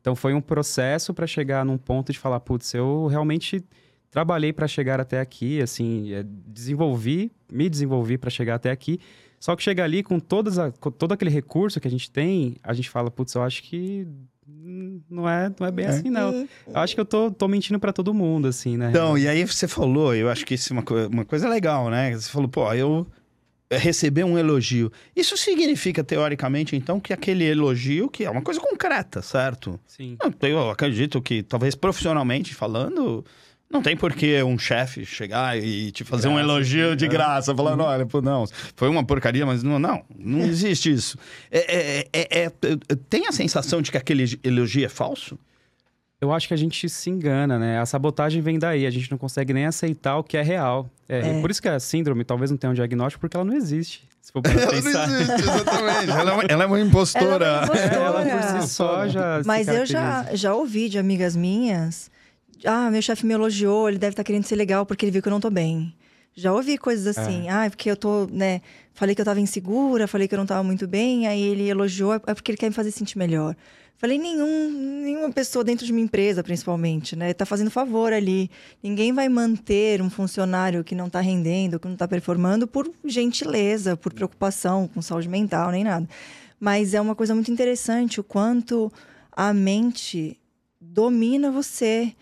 Então 0.00 0.14
foi 0.14 0.32
um 0.34 0.40
processo 0.40 1.12
para 1.12 1.26
chegar 1.26 1.64
num 1.64 1.76
ponto 1.76 2.12
de 2.12 2.18
falar, 2.18 2.40
putz, 2.40 2.72
eu 2.72 3.06
realmente 3.08 3.62
trabalhei 4.10 4.52
para 4.52 4.66
chegar 4.66 5.00
até 5.00 5.20
aqui, 5.20 5.60
assim, 5.60 6.12
é, 6.12 6.24
desenvolvi, 6.24 7.30
me 7.52 7.68
desenvolvi 7.68 8.16
para 8.16 8.30
chegar 8.30 8.54
até 8.54 8.70
aqui. 8.70 8.98
Só 9.38 9.54
que 9.54 9.62
chegar 9.62 9.84
ali 9.84 10.02
com, 10.02 10.18
todas 10.18 10.58
a, 10.58 10.72
com 10.72 10.90
todo 10.90 11.12
aquele 11.12 11.30
recurso 11.30 11.80
que 11.80 11.86
a 11.86 11.90
gente 11.90 12.10
tem, 12.10 12.56
a 12.62 12.72
gente 12.72 12.88
fala, 12.88 13.10
putz, 13.10 13.34
eu 13.34 13.42
acho 13.42 13.62
que 13.62 14.08
não 14.48 15.28
é, 15.28 15.52
não 15.58 15.66
é 15.66 15.70
bem 15.70 15.86
é. 15.86 15.88
assim, 15.88 16.10
não. 16.10 16.46
Eu 16.66 16.76
acho 16.76 16.94
que 16.94 17.00
eu 17.00 17.04
tô, 17.04 17.30
tô 17.30 17.48
mentindo 17.48 17.78
para 17.78 17.92
todo 17.92 18.14
mundo, 18.14 18.48
assim, 18.48 18.76
né? 18.76 18.90
Então, 18.90 19.18
e 19.18 19.26
aí 19.26 19.44
você 19.44 19.66
falou, 19.66 20.14
eu 20.14 20.30
acho 20.30 20.44
que 20.46 20.54
isso 20.54 20.72
é 20.72 20.74
uma, 20.74 20.82
co 20.82 20.94
uma 21.06 21.24
coisa 21.24 21.48
legal, 21.48 21.90
né? 21.90 22.12
Você 22.14 22.30
falou, 22.30 22.48
pô, 22.48 22.72
eu 22.72 23.06
receber 23.70 24.24
um 24.24 24.38
elogio. 24.38 24.92
Isso 25.14 25.36
significa, 25.36 26.04
teoricamente, 26.04 26.76
então, 26.76 27.00
que 27.00 27.12
aquele 27.12 27.44
elogio, 27.44 28.08
que 28.08 28.24
é 28.24 28.30
uma 28.30 28.42
coisa 28.42 28.60
concreta, 28.60 29.20
certo? 29.22 29.80
Sim. 29.86 30.16
Eu 30.42 30.70
acredito 30.70 31.20
que, 31.20 31.42
talvez 31.42 31.74
profissionalmente 31.74 32.54
falando, 32.54 33.24
não 33.70 33.82
tem 33.82 33.96
por 33.96 34.12
que 34.14 34.42
um 34.42 34.58
chefe 34.58 35.04
chegar 35.04 35.58
e 35.58 35.90
te 35.90 36.04
fazer 36.04 36.28
graça, 36.28 36.36
um 36.36 36.40
elogio 36.40 36.94
de 36.94 37.08
graça, 37.08 37.54
falando, 37.54 37.80
uhum. 37.80 37.86
olha, 37.86 38.06
pô, 38.06 38.22
não, 38.22 38.44
foi 38.76 38.88
uma 38.88 39.04
porcaria, 39.04 39.44
mas 39.44 39.62
não, 39.62 39.78
não, 39.78 40.04
não 40.16 40.40
existe 40.40 40.92
isso. 40.92 41.18
É, 41.50 42.04
é, 42.04 42.08
é, 42.12 42.44
é, 42.44 42.50
tem 43.10 43.26
a 43.26 43.32
sensação 43.32 43.82
de 43.82 43.90
que 43.90 43.96
aquele 43.96 44.38
elogio 44.44 44.84
é 44.84 44.88
falso? 44.88 45.38
Eu 46.18 46.32
acho 46.32 46.48
que 46.48 46.54
a 46.54 46.56
gente 46.56 46.88
se 46.88 47.10
engana, 47.10 47.58
né? 47.58 47.78
A 47.78 47.84
sabotagem 47.84 48.40
vem 48.40 48.58
daí, 48.58 48.86
a 48.86 48.90
gente 48.90 49.10
não 49.10 49.18
consegue 49.18 49.52
nem 49.52 49.66
aceitar 49.66 50.16
o 50.16 50.24
que 50.24 50.36
é 50.36 50.42
real. 50.42 50.88
É, 51.06 51.40
Por 51.40 51.50
isso 51.50 51.60
que 51.60 51.68
a 51.68 51.78
síndrome 51.78 52.24
talvez 52.24 52.50
não 52.50 52.56
tenha 52.56 52.70
um 52.70 52.74
diagnóstico, 52.74 53.20
porque 53.20 53.36
ela 53.36 53.44
não 53.44 53.54
existe. 53.54 54.08
Se 54.22 54.32
for 54.32 54.40
ela 54.46 54.70
pensar. 54.70 55.06
não 55.06 55.20
existe, 55.20 55.42
exatamente. 55.42 56.10
ela, 56.10 56.30
é 56.30 56.34
uma, 56.34 56.42
ela 56.44 56.64
é 56.64 56.66
uma 56.66 56.80
impostora. 56.80 57.44
Ela, 57.44 57.56
é 57.56 57.64
uma 57.64 57.76
impostora. 57.76 57.94
ela 57.94 58.24
por 58.24 58.62
si 58.62 58.68
só 58.68 59.08
já. 59.08 59.42
Mas 59.44 59.68
eu 59.68 59.84
já, 59.84 60.34
já 60.34 60.54
ouvi 60.54 60.88
de 60.88 60.98
amigas 60.98 61.36
minhas 61.36 62.10
ah, 62.66 62.90
meu 62.90 63.00
chefe 63.00 63.24
me 63.24 63.34
elogiou, 63.34 63.88
ele 63.88 63.98
deve 63.98 64.12
estar 64.12 64.22
tá 64.22 64.26
querendo 64.26 64.44
ser 64.44 64.56
legal 64.56 64.84
porque 64.84 65.04
ele 65.04 65.12
viu 65.12 65.22
que 65.22 65.28
eu 65.28 65.32
não 65.32 65.40
tô 65.40 65.50
bem. 65.50 65.94
Já 66.34 66.52
ouvi 66.52 66.76
coisas 66.76 67.16
assim, 67.16 67.48
é. 67.48 67.50
ah, 67.50 67.70
porque 67.70 67.90
eu 67.90 67.96
tô, 67.96 68.26
né, 68.30 68.60
falei 68.92 69.14
que 69.14 69.20
eu 69.22 69.24
tava 69.24 69.40
insegura, 69.40 70.06
falei 70.06 70.28
que 70.28 70.34
eu 70.34 70.38
não 70.38 70.44
tava 70.44 70.62
muito 70.62 70.86
bem, 70.86 71.26
aí 71.26 71.40
ele 71.40 71.66
elogiou, 71.66 72.12
é 72.12 72.34
porque 72.34 72.50
ele 72.50 72.58
quer 72.58 72.68
me 72.68 72.74
fazer 72.74 72.90
sentir 72.90 73.16
melhor. 73.16 73.56
Falei, 73.98 74.18
nenhum, 74.18 75.00
nenhuma 75.02 75.32
pessoa 75.32 75.64
dentro 75.64 75.86
de 75.86 75.92
uma 75.92 76.00
empresa, 76.02 76.44
principalmente, 76.44 77.16
né, 77.16 77.32
tá 77.32 77.46
fazendo 77.46 77.70
favor 77.70 78.12
ali. 78.12 78.50
Ninguém 78.82 79.14
vai 79.14 79.26
manter 79.30 80.02
um 80.02 80.10
funcionário 80.10 80.84
que 80.84 80.94
não 80.94 81.08
tá 81.08 81.20
rendendo, 81.20 81.80
que 81.80 81.88
não 81.88 81.96
tá 81.96 82.06
performando 82.06 82.66
por 82.66 82.90
gentileza, 83.06 83.96
por 83.96 84.12
preocupação 84.12 84.86
com 84.86 85.00
saúde 85.00 85.30
mental, 85.30 85.70
nem 85.70 85.84
nada. 85.84 86.06
Mas 86.60 86.92
é 86.92 87.00
uma 87.00 87.14
coisa 87.14 87.34
muito 87.34 87.50
interessante 87.50 88.20
o 88.20 88.24
quanto 88.24 88.92
a 89.32 89.54
mente 89.54 90.38
domina 90.78 91.50
você. 91.50 92.14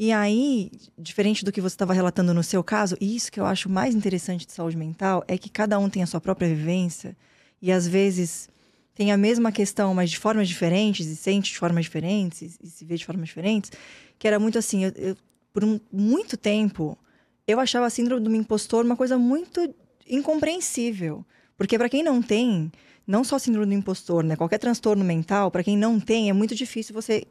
E 0.00 0.12
aí, 0.12 0.70
diferente 0.96 1.44
do 1.44 1.50
que 1.50 1.60
você 1.60 1.74
estava 1.74 1.92
relatando 1.92 2.32
no 2.32 2.44
seu 2.44 2.62
caso, 2.62 2.96
isso 3.00 3.32
que 3.32 3.40
eu 3.40 3.44
acho 3.44 3.68
mais 3.68 3.96
interessante 3.96 4.46
de 4.46 4.52
saúde 4.52 4.76
mental 4.76 5.24
é 5.26 5.36
que 5.36 5.50
cada 5.50 5.76
um 5.76 5.90
tem 5.90 6.04
a 6.04 6.06
sua 6.06 6.20
própria 6.20 6.48
vivência 6.48 7.16
e 7.60 7.72
às 7.72 7.84
vezes 7.84 8.48
tem 8.94 9.10
a 9.10 9.16
mesma 9.16 9.50
questão, 9.50 9.92
mas 9.92 10.10
de 10.10 10.16
formas 10.16 10.48
diferentes 10.48 11.04
e 11.08 11.16
sente 11.16 11.50
de 11.50 11.58
formas 11.58 11.86
diferentes 11.86 12.56
e 12.62 12.70
se 12.70 12.84
vê 12.84 12.94
de 12.94 13.04
formas 13.04 13.26
diferentes. 13.26 13.72
Que 14.20 14.28
era 14.28 14.38
muito 14.38 14.56
assim, 14.56 14.84
eu, 14.84 14.92
eu, 14.94 15.16
por 15.52 15.64
um, 15.64 15.80
muito 15.92 16.36
tempo 16.36 16.96
eu 17.44 17.58
achava 17.58 17.86
a 17.86 17.90
síndrome 17.90 18.22
do 18.22 18.32
impostor 18.36 18.84
uma 18.84 18.96
coisa 18.96 19.18
muito 19.18 19.74
incompreensível, 20.08 21.26
porque 21.56 21.76
para 21.76 21.88
quem 21.88 22.04
não 22.04 22.22
tem, 22.22 22.70
não 23.04 23.24
só 23.24 23.36
síndrome 23.36 23.66
do 23.66 23.74
impostor, 23.74 24.22
né, 24.22 24.36
qualquer 24.36 24.58
transtorno 24.58 25.04
mental, 25.04 25.50
para 25.50 25.64
quem 25.64 25.76
não 25.76 25.98
tem, 25.98 26.30
é 26.30 26.32
muito 26.32 26.54
difícil 26.54 26.94
você 26.94 27.26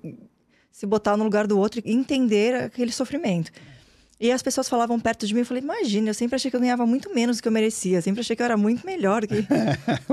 se 0.77 0.85
botar 0.85 1.17
no 1.17 1.23
lugar 1.23 1.47
do 1.47 1.57
outro 1.57 1.81
e 1.83 1.91
entender 1.91 2.53
aquele 2.53 2.91
sofrimento. 2.91 3.51
E 4.19 4.31
as 4.31 4.43
pessoas 4.43 4.69
falavam 4.69 4.99
perto 4.99 5.25
de 5.25 5.33
mim, 5.33 5.39
eu 5.39 5.45
falei, 5.47 5.63
imagina, 5.63 6.11
eu 6.11 6.13
sempre 6.13 6.35
achei 6.35 6.51
que 6.51 6.55
eu 6.55 6.59
ganhava 6.59 6.85
muito 6.85 7.11
menos 7.15 7.37
do 7.37 7.41
que 7.41 7.47
eu 7.47 7.51
merecia, 7.51 7.99
sempre 7.99 8.21
achei 8.21 8.35
que 8.35 8.43
eu 8.43 8.45
era 8.45 8.55
muito 8.55 8.85
melhor. 8.85 9.25
Que... 9.25 9.37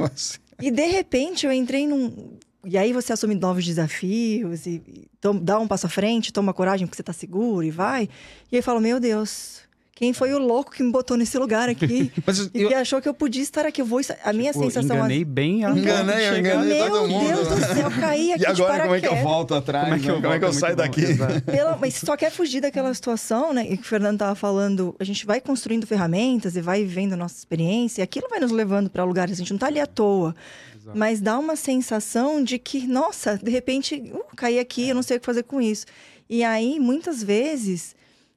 e 0.62 0.70
de 0.70 0.86
repente 0.86 1.44
eu 1.44 1.52
entrei 1.52 1.86
num. 1.86 2.38
E 2.64 2.78
aí 2.78 2.94
você 2.94 3.12
assume 3.12 3.34
novos 3.34 3.62
desafios 3.62 4.64
e, 4.64 4.82
e 4.88 5.06
dá 5.42 5.58
um 5.58 5.68
passo 5.68 5.84
à 5.84 5.90
frente, 5.90 6.32
toma 6.32 6.54
coragem 6.54 6.86
porque 6.86 6.96
você 6.96 7.02
está 7.02 7.12
seguro 7.12 7.66
e 7.66 7.70
vai. 7.70 8.04
E 8.50 8.56
aí 8.56 8.60
eu 8.60 8.62
falo, 8.62 8.80
meu 8.80 8.98
Deus, 8.98 9.63
quem 9.94 10.12
foi 10.12 10.32
o 10.32 10.38
louco 10.38 10.72
que 10.72 10.82
me 10.82 10.90
botou 10.90 11.16
nesse 11.16 11.38
lugar 11.38 11.68
aqui 11.68 12.10
Mas 12.26 12.50
e 12.52 12.62
eu... 12.62 12.68
que 12.68 12.74
achou 12.74 13.00
que 13.00 13.08
eu 13.08 13.14
podia 13.14 13.42
estar 13.42 13.64
aqui? 13.64 13.80
Eu 13.80 13.86
vou 13.86 14.00
A 14.24 14.32
minha 14.32 14.52
tipo, 14.52 14.64
sensação. 14.64 14.96
Enganei 14.96 15.24
bem 15.24 15.64
a 15.64 15.70
Enganei, 15.70 16.28
eu 16.28 16.38
enganei 16.38 16.78
Meu 16.78 16.90
todo 16.90 17.08
mundo. 17.08 17.26
Deus 17.28 17.48
do 17.48 17.74
céu, 17.74 17.90
caí 17.92 18.32
aqui. 18.32 18.42
E 18.42 18.46
agora 18.46 18.82
como 18.82 18.94
é 18.94 19.00
que 19.00 19.06
eu 19.06 19.16
volto 19.16 19.54
atrás? 19.54 19.84
Como 19.84 19.96
é 19.96 19.98
que 20.00 20.10
eu, 20.10 20.14
como 20.20 20.32
é 20.32 20.38
que 20.38 20.44
eu 20.44 20.52
saio 20.52 20.74
daqui? 20.74 21.02
Pela... 21.46 21.76
Mas 21.76 21.94
só 21.94 22.16
quer 22.16 22.30
fugir 22.30 22.60
daquela 22.60 22.92
situação, 22.92 23.52
né? 23.52 23.66
E 23.70 23.76
que 23.76 23.84
o 23.84 23.86
Fernando 23.86 24.14
estava 24.14 24.34
falando, 24.34 24.96
a 24.98 25.04
gente 25.04 25.24
vai 25.24 25.40
construindo 25.40 25.86
ferramentas 25.86 26.56
e 26.56 26.60
vai 26.60 26.82
vivendo 26.82 27.16
nossa 27.16 27.36
experiência, 27.36 28.02
e 28.02 28.04
aquilo 28.04 28.28
vai 28.28 28.40
nos 28.40 28.50
levando 28.50 28.90
para 28.90 29.04
lugares, 29.04 29.34
a 29.34 29.36
gente 29.36 29.50
não 29.50 29.56
está 29.56 29.68
ali 29.68 29.80
à 29.80 29.86
toa. 29.86 30.34
Exato. 30.74 30.98
Mas 30.98 31.20
dá 31.20 31.38
uma 31.38 31.56
sensação 31.56 32.42
de 32.42 32.58
que, 32.58 32.86
nossa, 32.86 33.38
de 33.38 33.50
repente, 33.50 34.12
uh, 34.12 34.24
caí 34.36 34.58
aqui, 34.58 34.88
eu 34.88 34.94
não 34.94 35.02
sei 35.02 35.16
o 35.16 35.20
que 35.20 35.26
fazer 35.26 35.44
com 35.44 35.60
isso. 35.60 35.86
E 36.28 36.42
aí, 36.42 36.80
muitas 36.80 37.22
vezes 37.22 37.94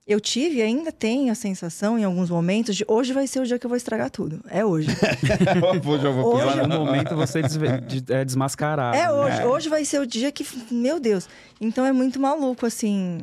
eu 0.07 0.21
tive 0.21 0.61
ainda 0.61 0.89
tenho 0.89 1.29
a 1.29 1.35
sensação, 1.35 1.99
em 1.99 2.05
alguns 2.05 2.29
momentos, 2.29 2.77
de 2.77 2.85
hoje 2.87 3.11
vai 3.11 3.27
ser 3.27 3.41
o 3.41 3.45
dia 3.45 3.59
que 3.59 3.65
eu 3.65 3.69
vou 3.69 3.75
estragar 3.75 4.09
tudo. 4.09 4.39
É 4.49 4.63
hoje. 4.63 4.87
hoje 5.85 6.05
eu 6.07 6.13
vou 6.13 6.35
hoje... 6.35 6.61
No 6.61 6.85
momento 6.85 7.13
você 7.13 7.41
des... 7.41 7.57
é 8.09 8.23
desmascarar. 8.23 8.95
É 8.95 9.11
hoje. 9.11 9.37
Né? 9.37 9.45
Hoje 9.45 9.67
vai 9.67 9.83
ser 9.83 9.99
o 9.99 10.07
dia 10.07 10.31
que. 10.31 10.45
Meu 10.71 10.97
Deus. 10.97 11.27
Então 11.59 11.85
é 11.85 11.91
muito 11.91 12.21
maluco, 12.21 12.65
assim. 12.65 13.19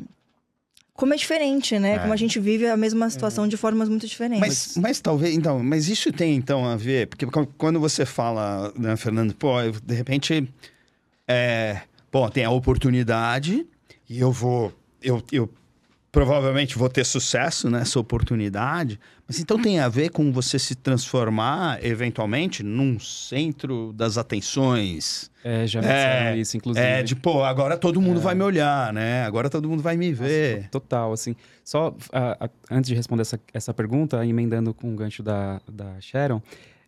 Como 0.93 1.15
é 1.15 1.17
diferente, 1.17 1.79
né? 1.79 1.95
É. 1.95 1.99
Como 2.01 2.13
a 2.13 2.17
gente 2.17 2.39
vive 2.39 2.69
a 2.69 2.77
mesma 2.77 3.09
situação 3.09 3.47
é. 3.47 3.49
de 3.49 3.57
formas 3.57 3.89
muito 3.89 4.07
diferentes. 4.07 4.41
Mas, 4.41 4.77
mas 4.77 5.01
talvez, 5.01 5.35
então, 5.35 5.65
mas 5.65 5.89
isso 5.89 6.13
tem 6.13 6.37
então 6.37 6.67
a 6.67 6.77
ver, 6.77 7.07
porque 7.07 7.27
quando 7.57 7.81
você 7.81 8.05
fala, 8.05 8.73
né, 8.79 8.95
Fernando, 8.95 9.35
pô, 9.35 9.55
de 9.83 9.95
repente, 9.95 10.47
é, 11.27 11.81
bom, 12.13 12.29
tem 12.29 12.45
a 12.45 12.51
oportunidade 12.51 13.67
e 14.09 14.21
eu 14.21 14.31
vou, 14.31 14.73
eu, 15.03 15.21
eu 15.33 15.49
provavelmente 16.15 16.79
vou 16.79 16.89
ter 16.89 17.05
sucesso 17.05 17.69
nessa 17.69 17.99
oportunidade. 17.99 19.01
Mas 19.27 19.41
então 19.41 19.61
tem 19.61 19.81
a 19.81 19.89
ver 19.89 20.11
com 20.11 20.31
você 20.31 20.61
se 20.61 20.77
transformar, 20.77 21.85
eventualmente, 21.85 22.63
num 22.63 23.01
centro 23.01 23.93
das 23.93 24.17
atenções. 24.17 25.29
É, 25.43 25.67
já 25.67 25.83
me 25.83 25.89
é, 25.89 26.37
isso, 26.37 26.57
inclusive. 26.57 26.87
É, 26.87 27.03
de, 27.03 27.17
pô, 27.17 27.43
agora 27.43 27.77
todo 27.77 28.01
mundo 28.01 28.21
é. 28.21 28.23
vai 28.23 28.35
me 28.37 28.45
olhar, 28.45 28.93
né? 28.93 29.25
Agora 29.25 29.51
todo 29.51 29.69
mundo 29.69 29.83
vai 29.83 29.97
me 29.97 30.13
ver. 30.13 30.59
Nossa, 30.59 30.69
total, 30.69 31.13
assim. 31.13 31.35
Só 31.65 31.89
uh, 31.89 32.45
uh, 32.45 32.51
antes 32.71 32.89
de 32.89 32.95
responder 32.95 33.23
essa, 33.23 33.41
essa 33.53 33.75
pergunta, 33.75 34.25
emendando 34.25 34.73
com 34.73 34.93
o 34.93 34.97
gancho 34.97 35.21
da, 35.21 35.61
da 35.69 36.01
Sharon, 36.01 36.41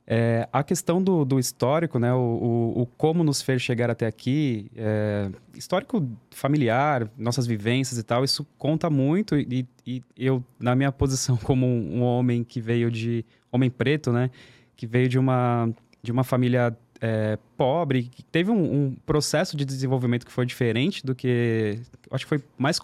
é, 0.09 0.49
a 0.53 0.63
questão 0.63 1.03
do, 1.03 1.25
do 1.25 1.39
histórico, 1.39 1.99
né, 1.99 2.15
o, 2.15 2.19
o, 2.19 2.83
o, 2.83 2.87
como 2.87 3.25
nos 3.25 3.43
fez 3.43 3.61
chegar 3.61 3.91
até 3.91 4.07
aqui, 4.07 4.71
é, 4.77 5.29
histórico 5.53 6.09
familiar, 6.31 7.11
nossas 7.19 7.45
vivências 7.45 7.99
e 7.99 8.05
tal, 8.05 8.23
isso 8.23 8.47
conta 8.57 8.89
muito. 8.89 9.37
E, 9.37 9.67
e 9.85 10.03
eu, 10.17 10.45
na 10.61 10.77
minha 10.77 10.93
posição 10.93 11.37
como 11.37 11.67
um, 11.67 12.03
homem 12.03 12.45
que 12.45 12.61
veio 12.61 12.89
de. 12.89 13.25
homem 13.51 13.69
preto, 13.69 14.13
né, 14.13 14.31
que 14.77 14.87
veio 14.87 15.09
de 15.09 15.19
uma, 15.19 15.69
de 16.01 16.13
uma 16.13 16.23
família 16.23 16.77
é, 17.01 17.37
pobre, 17.57 18.05
que 18.05 18.23
teve 18.23 18.53
um, 18.53 18.87
um, 18.87 18.97
processo 19.05 19.57
de 19.57 19.65
desenvolvimento 19.65 20.25
que 20.25 20.33
foi 20.33 20.47
diferente 20.47 21.05
do 21.05 21.17
que. 21.17 21.81
Acho 22.13 22.25
que 22.25 22.29
foi 22.29 22.43
mais 22.57 22.79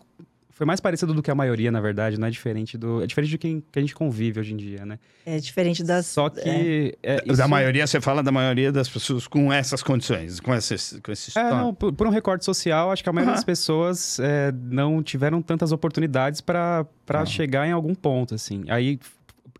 foi 0.53 0.67
mais 0.67 0.81
parecido 0.81 1.15
do 1.15 1.23
que 1.23 1.31
a 1.31 1.35
maioria, 1.35 1.73
na 1.73 1.81
verdade, 1.81 2.21
não 2.21 2.29
é 2.29 2.31
diferente 2.31 2.77
do. 2.77 3.03
É 3.03 3.07
diferente 3.07 3.31
de 3.31 3.39
quem 3.39 3.61
que 3.73 3.79
a 3.79 3.83
gente 3.83 3.95
convive 3.95 4.39
hoje 4.39 4.53
em 4.53 4.57
dia, 4.57 4.85
né? 4.85 4.99
É 5.25 5.39
diferente 5.39 5.83
das. 5.83 6.07
Só 6.07 6.29
que. 6.29 6.97
É. 7.03 7.15
É, 7.15 7.23
isso... 7.25 7.37
Da 7.37 7.49
maioria, 7.49 7.87
você 7.87 8.01
fala 8.01 8.23
da 8.23 8.31
maioria 8.31 8.71
das 8.71 8.89
pessoas 8.89 9.27
com 9.27 9.53
essas 9.53 9.83
condições, 9.83 10.41
com 10.41 10.55
esse, 10.55 11.01
com 11.01 11.11
esse 11.11 11.37
É, 11.39 11.43
não, 11.51 11.75
por, 11.75 11.93
por, 11.93 12.07
um 12.07 12.11
recorte 12.11 12.45
social, 12.45 12.93
acho 12.93 13.03
que 13.03 13.09
a 13.09 13.13
maioria 13.13 13.33
uhum. 13.33 13.37
das 13.37 13.45
pessoas 13.45 14.21
é, 14.21 14.53
não 14.53 15.03
tiveram 15.03 15.41
tantas 15.41 15.73
oportunidades 15.73 16.41
para 16.41 16.87
uhum. 17.13 17.27
chegar 17.27 17.67
em 17.67 17.73
algum 17.73 17.95
ponto, 17.95 18.35
assim. 18.35 18.65
Aí 18.69 19.01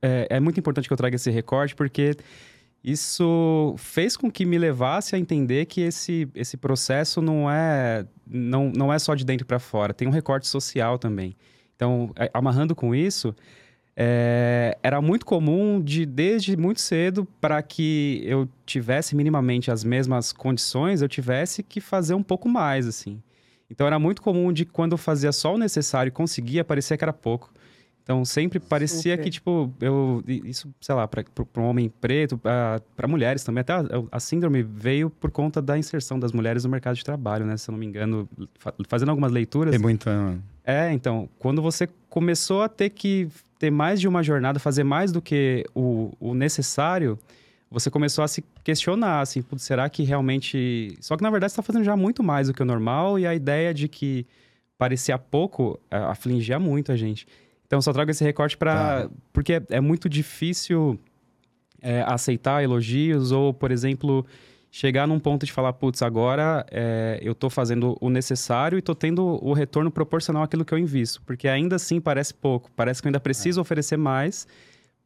é, 0.03 0.27
é 0.31 0.41
muito 0.41 0.61
importante 0.61 0.87
que 0.89 0.93
eu 0.93 0.97
traga 0.97 1.17
esse 1.17 1.31
recorte, 1.31 1.75
porque 1.75 2.17
isso 2.85 3.75
fez 3.79 4.17
com 4.17 4.31
que 4.31 4.45
me 4.45 4.59
levasse 4.59 5.15
a 5.15 5.19
entender 5.19 5.67
que 5.67 5.81
esse, 5.81 6.29
esse 6.35 6.57
processo 6.57 7.23
não 7.23 7.51
é, 7.51 8.05
não, 8.27 8.73
não 8.75 8.93
é 8.93 8.99
só 8.99 9.15
de 9.15 9.25
dentro 9.25 9.47
para 9.47 9.59
fora, 9.59 9.95
tem 9.95 10.09
um 10.09 10.11
recorte 10.11 10.49
social 10.49 10.99
também. 10.99 11.37
Então, 11.77 12.11
é, 12.17 12.31
amarrando 12.35 12.75
com 12.75 12.95
isso, 12.95 13.35
é, 13.97 14.77
era 14.83 15.01
muito 15.01 15.27
comum 15.27 15.81
de 15.81 16.07
desde 16.07 16.57
muito 16.57 16.81
cedo 16.81 17.27
para 17.41 17.63
que 17.63 18.23
eu 18.25 18.49
tivesse 18.65 19.15
minimamente 19.15 19.71
as 19.71 19.85
mesmas 19.85 20.33
condições, 20.33 21.03
eu 21.03 21.09
tivesse 21.09 21.63
que 21.63 21.81
fazer 21.81 22.15
um 22.15 22.23
pouco 22.23 22.49
mais 22.49 22.87
assim. 22.87 23.23
Então 23.71 23.87
era 23.87 23.99
muito 23.99 24.23
comum 24.23 24.53
de 24.53 24.65
quando 24.65 24.93
eu 24.93 24.99
fazia 24.99 25.33
só 25.33 25.55
o 25.55 25.59
necessário 25.59 26.09
e 26.09 26.13
conseguia, 26.13 26.65
parecia 26.65 26.97
que 26.97 27.05
era 27.05 27.13
pouco. 27.13 27.53
Então 28.03 28.25
sempre 28.25 28.59
parecia 28.59 29.13
Super. 29.13 29.23
que, 29.23 29.31
tipo, 29.31 29.73
eu. 29.81 30.23
Isso, 30.27 30.73
sei 30.81 30.95
lá, 30.95 31.07
para 31.07 31.25
um 31.57 31.65
homem 31.65 31.89
preto, 31.89 32.37
para 32.37 33.09
mulheres 33.09 33.45
também. 33.45 33.61
Até 33.61 33.75
a, 33.75 33.87
a, 34.11 34.21
síndrome 34.21 34.63
veio 34.63 35.09
por 35.09 35.31
conta 35.31 35.63
da 35.63 35.79
inserção 35.79 36.19
das 36.19 36.33
mulheres 36.33 36.65
no 36.65 36.71
mercado 36.71 36.97
de 36.97 37.05
trabalho, 37.05 37.47
né? 37.47 37.57
Se 37.57 37.71
eu 37.71 37.73
não 37.73 37.79
me 37.79 37.87
engano, 37.87 38.29
fazendo 38.89 39.11
algumas 39.11 39.31
leituras. 39.31 39.75
É 39.75 39.79
muito. 39.79 40.09
É, 40.65 40.93
então, 40.93 41.29
quando 41.39 41.63
você 41.63 41.89
começou 42.09 42.63
a 42.63 42.69
ter 42.69 42.91
que 42.91 43.29
ter 43.59 43.71
mais 43.71 44.01
de 44.01 44.09
uma 44.09 44.23
jornada, 44.23 44.59
fazer 44.59 44.83
mais 44.83 45.13
do 45.13 45.23
que 45.23 45.65
o, 45.73 46.13
o 46.19 46.35
necessário, 46.35 47.17
você 47.71 47.89
começou 47.89 48.25
a 48.25 48.29
se 48.29 48.45
questionar, 48.65 49.21
assim, 49.21 49.45
será 49.57 49.89
que 49.89 50.03
realmente. 50.03 50.97
Só 51.01 51.17
que 51.17 51.23
na 51.23 51.31
verdade 51.31 51.53
você 51.53 51.61
está 51.61 51.63
fazendo 51.63 51.85
já 51.85 51.97
muito 51.97 52.23
mais 52.23 52.49
do 52.49 52.55
que 52.55 52.63
o 52.63 52.67
normal, 52.67 53.19
e 53.19 53.27
a 53.27 53.35
ideia 53.35 53.73
de 53.73 53.87
que 53.87 54.27
parecia 54.77 55.17
pouco 55.17 55.79
afligia 55.89 56.59
muito 56.59 56.91
a 56.91 56.97
gente. 56.97 57.27
Então, 57.73 57.81
só 57.81 57.91
trago 57.91 58.11
esse 58.11 58.23
recorte 58.23 58.55
para. 58.55 59.05
Tá. 59.05 59.11
Porque 59.33 59.55
é, 59.55 59.63
é, 59.71 59.81
muito 59.81 60.07
difícil 60.07 61.01
é, 61.81 62.05
aceitar 62.07 62.63
elogios 62.63 63.33
ou, 63.33 63.55
por 63.55 63.71
exemplo, 63.71 64.27
chegar 64.71 65.09
num 65.09 65.19
ponto 65.19 65.47
de 65.47 65.53
falar: 65.53 65.73
putz, 65.73 66.03
agora 66.03 66.67
é, 66.71 67.19
eu 67.23 67.33
estou 67.33 67.49
fazendo 67.49 67.97
o 67.99 68.11
necessário 68.11 68.77
e 68.77 68.81
estou 68.81 68.95
tendo 68.95 69.25
o 69.43 69.55
retorno 69.55 69.91
proporcional 69.91 70.43
àquilo 70.43 70.67
que 70.67 70.75
eu 70.75 70.77
invisto. 70.77 71.23
Porque 71.23 71.49
ainda 71.49 71.77
assim 71.77 71.99
parece 71.99 72.35
pouco. 72.35 72.71
Parece 72.77 73.01
que 73.01 73.09
eu 73.09 73.09
ainda 73.09 73.21
preciso 73.21 73.59
é. 73.59 73.63
oferecer 73.63 73.97
mais 73.97 74.47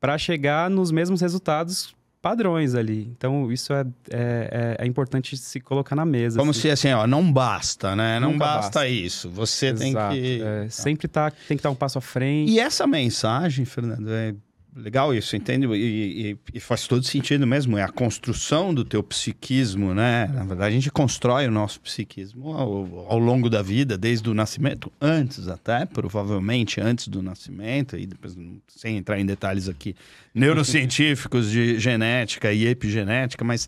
para 0.00 0.18
chegar 0.18 0.68
nos 0.68 0.90
mesmos 0.90 1.20
resultados 1.20 1.94
padrões 2.26 2.74
ali. 2.74 3.08
Então, 3.16 3.52
isso 3.52 3.72
é, 3.72 3.86
é, 4.10 4.76
é, 4.80 4.84
é, 4.84 4.86
importante 4.86 5.36
se 5.36 5.60
colocar 5.60 5.94
na 5.94 6.04
mesa. 6.04 6.40
Como 6.40 6.50
assim. 6.50 6.62
se 6.62 6.70
assim, 6.70 6.90
ó, 6.90 7.06
não 7.06 7.32
basta, 7.32 7.94
né? 7.94 8.18
Não 8.18 8.36
basta, 8.36 8.80
basta, 8.80 8.88
isso. 8.88 9.30
Você 9.30 9.66
Exato. 9.66 10.12
tem 10.12 10.22
que. 10.22 10.42
É, 10.42 10.68
sempre 10.68 11.06
tá, 11.06 11.30
tem 11.30 11.56
que 11.56 11.60
estar 11.60 11.70
um 11.70 11.74
passo 11.76 11.98
à 11.98 12.00
frente. 12.00 12.50
E 12.50 12.58
essa 12.58 12.84
mensagem, 12.84 13.64
Fernando, 13.64 14.10
é 14.10 14.34
Legal 14.76 15.14
isso, 15.14 15.34
entende? 15.34 15.66
E, 15.68 16.32
e, 16.32 16.38
e, 16.52 16.60
faz 16.60 16.86
todo 16.86 17.02
sentido 17.02 17.46
mesmo. 17.46 17.78
É 17.78 17.82
a 17.82 17.88
construção 17.88 18.74
do 18.74 18.84
teu 18.84 19.02
psiquismo, 19.02 19.94
né? 19.94 20.26
Na 20.26 20.44
verdade, 20.44 20.68
a 20.68 20.70
gente 20.78 20.90
constrói 20.90 21.48
o 21.48 21.50
nosso 21.50 21.80
psiquismo 21.80 22.52
ao, 22.52 23.08
ao, 23.08 23.18
longo 23.18 23.48
da 23.48 23.62
vida, 23.62 23.96
desde 23.96 24.28
o 24.28 24.34
nascimento, 24.34 24.92
antes 25.00 25.48
até, 25.48 25.86
provavelmente 25.86 26.78
antes 26.78 27.08
do 27.08 27.22
nascimento, 27.22 27.96
e 27.96 28.04
depois, 28.04 28.36
sem 28.68 28.98
entrar 28.98 29.18
em 29.18 29.24
detalhes 29.24 29.66
aqui, 29.66 29.96
neurocientíficos 30.34 31.50
de 31.50 31.80
genética 31.80 32.52
e 32.52 32.66
epigenética, 32.66 33.42
mas, 33.42 33.66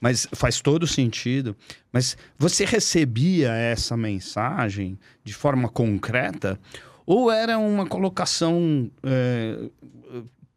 mas 0.00 0.26
faz 0.32 0.60
todo 0.60 0.84
sentido. 0.84 1.54
Mas 1.92 2.16
você 2.36 2.64
recebia 2.64 3.52
essa 3.52 3.96
mensagem 3.96 4.98
de 5.22 5.32
forma 5.32 5.68
concreta? 5.68 6.58
Ou 7.06 7.30
era 7.30 7.56
uma 7.56 7.86
colocação 7.86 8.90
é, 9.04 9.70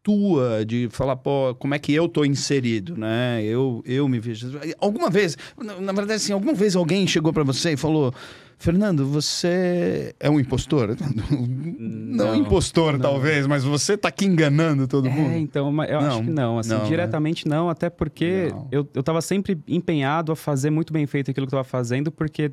tua 0.03 0.65
de 0.65 0.89
falar, 0.91 1.15
pô, 1.15 1.55
como 1.55 1.74
é 1.74 1.79
que 1.79 1.93
eu 1.93 2.10
tô 2.10 2.25
inserido, 2.25 2.98
né? 2.98 3.41
Eu, 3.41 3.81
eu 3.86 4.07
me 4.10 4.19
vejo. 4.19 4.60
Alguma 4.77 5.10
vez, 5.10 5.38
na, 5.57 5.93
verdade, 5.93 6.15
assim, 6.15 6.33
alguma 6.33 6.53
vez 6.53 6.75
alguém 6.75 7.07
chegou 7.07 7.31
para 7.31 7.43
você 7.43 7.72
e 7.72 7.77
falou. 7.77 8.13
Fernando, 8.55 9.05
você 9.05 10.15
é 10.22 10.29
um 10.29 10.39
impostor? 10.39 10.95
Não, 11.77 12.27
não 12.27 12.36
impostor, 12.36 12.93
não. 12.93 13.00
talvez, 13.00 13.45
mas 13.45 13.63
você 13.63 13.98
tá 13.98 14.07
aqui 14.07 14.25
enganando 14.25 14.88
todo 14.88 15.07
é, 15.07 15.12
mundo. 15.12 15.33
então, 15.36 15.67
eu 15.83 16.00
não, 16.00 16.07
acho 16.07 16.22
que 16.22 16.29
não. 16.29 16.60
Assim, 16.60 16.69
não, 16.69 16.79
né? 16.79 16.86
diretamente 16.86 17.48
né? 17.48 17.55
não, 17.55 17.69
até 17.69 17.89
porque 17.89 18.53
eu, 18.72 18.88
eu 18.93 19.03
tava 19.03 19.19
sempre 19.19 19.60
empenhado 19.67 20.31
a 20.31 20.36
fazer 20.36 20.69
muito 20.69 20.93
bem 20.93 21.05
feito 21.07 21.31
aquilo 21.31 21.48
que 21.48 21.53
eu 21.53 21.57
tava 21.57 21.67
fazendo, 21.67 22.12
porque 22.12 22.51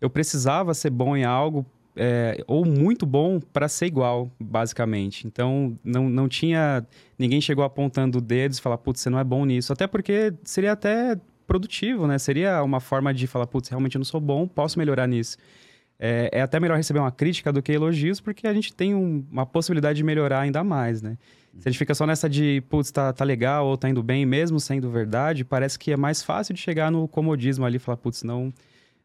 eu 0.00 0.08
precisava 0.08 0.72
ser 0.72 0.90
bom 0.90 1.16
em 1.16 1.24
algo 1.24 1.66
é, 1.96 2.42
ou 2.46 2.64
muito 2.64 3.04
bom 3.04 3.38
para 3.38 3.68
ser 3.68 3.86
igual, 3.86 4.30
basicamente. 4.40 5.26
Então, 5.26 5.78
não, 5.84 6.08
não 6.08 6.28
tinha. 6.28 6.86
Ninguém 7.18 7.40
chegou 7.40 7.64
apontando 7.64 8.20
dedos 8.20 8.58
e 8.58 8.62
falar, 8.62 8.78
putz, 8.78 9.00
você 9.00 9.10
não 9.10 9.18
é 9.18 9.24
bom 9.24 9.44
nisso. 9.44 9.72
Até 9.72 9.86
porque 9.86 10.32
seria 10.42 10.72
até 10.72 11.18
produtivo, 11.46 12.06
né? 12.06 12.18
Seria 12.18 12.62
uma 12.62 12.80
forma 12.80 13.12
de 13.12 13.26
falar, 13.26 13.46
putz, 13.46 13.68
realmente 13.68 13.96
eu 13.96 13.98
não 13.98 14.04
sou 14.04 14.20
bom, 14.20 14.48
posso 14.48 14.78
melhorar 14.78 15.06
nisso. 15.06 15.36
É, 15.98 16.30
é 16.32 16.40
até 16.40 16.58
melhor 16.58 16.76
receber 16.76 16.98
uma 16.98 17.12
crítica 17.12 17.52
do 17.52 17.62
que 17.62 17.70
elogios, 17.70 18.20
porque 18.20 18.46
a 18.46 18.54
gente 18.54 18.74
tem 18.74 18.94
um, 18.94 19.24
uma 19.30 19.46
possibilidade 19.46 19.98
de 19.98 20.02
melhorar 20.02 20.40
ainda 20.40 20.64
mais, 20.64 21.02
né? 21.02 21.16
Se 21.58 21.68
a 21.68 21.70
gente 21.70 21.78
fica 21.78 21.94
só 21.94 22.06
nessa 22.06 22.28
de, 22.30 22.62
putz, 22.70 22.90
tá, 22.90 23.12
tá 23.12 23.24
legal 23.24 23.66
ou 23.66 23.76
tá 23.76 23.88
indo 23.88 24.02
bem, 24.02 24.24
mesmo 24.24 24.58
sendo 24.58 24.90
verdade, 24.90 25.44
parece 25.44 25.78
que 25.78 25.92
é 25.92 25.96
mais 25.96 26.22
fácil 26.22 26.54
de 26.54 26.60
chegar 26.60 26.90
no 26.90 27.06
comodismo 27.06 27.66
ali 27.66 27.76
e 27.76 27.78
falar, 27.78 27.98
putz, 27.98 28.22
não 28.22 28.52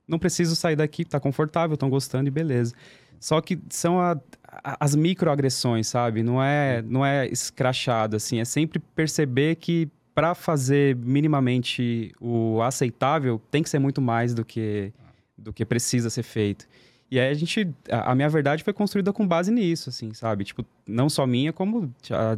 não 0.08 0.18
preciso 0.18 0.56
sair 0.56 0.76
daqui, 0.76 1.04
tá 1.04 1.20
confortável, 1.20 1.74
estão 1.74 1.90
gostando 1.90 2.28
e 2.28 2.32
beleza. 2.32 2.74
Só 3.20 3.42
que 3.42 3.60
são 3.70 4.00
a, 4.00 4.18
a, 4.44 4.78
as 4.80 4.96
microagressões, 4.96 5.88
sabe? 5.88 6.24
Não 6.24 6.42
é, 6.42 6.82
não 6.84 7.06
é 7.06 7.28
escrachado, 7.28 8.16
assim. 8.16 8.40
É 8.40 8.46
sempre 8.46 8.80
perceber 8.80 9.56
que 9.56 9.90
para 10.14 10.34
fazer 10.34 10.96
minimamente 10.96 12.12
o 12.20 12.60
aceitável, 12.62 13.40
tem 13.52 13.62
que 13.62 13.70
ser 13.70 13.78
muito 13.78 14.02
mais 14.02 14.34
do 14.34 14.44
que, 14.44 14.92
do 15.38 15.54
que 15.54 15.64
precisa 15.64 16.10
ser 16.10 16.24
feito. 16.24 16.68
E 17.10 17.20
aí 17.20 17.30
a 17.30 17.34
gente... 17.34 17.72
A, 17.90 18.12
a 18.12 18.16
minha 18.16 18.28
verdade 18.28 18.64
foi 18.64 18.74
construída 18.74 19.14
com 19.14 19.28
base 19.28 19.52
nisso, 19.52 19.90
assim, 19.90 20.14
sabe? 20.14 20.44
Tipo, 20.44 20.66
não 20.88 21.08
só 21.08 21.28
minha, 21.28 21.54
como 21.54 21.94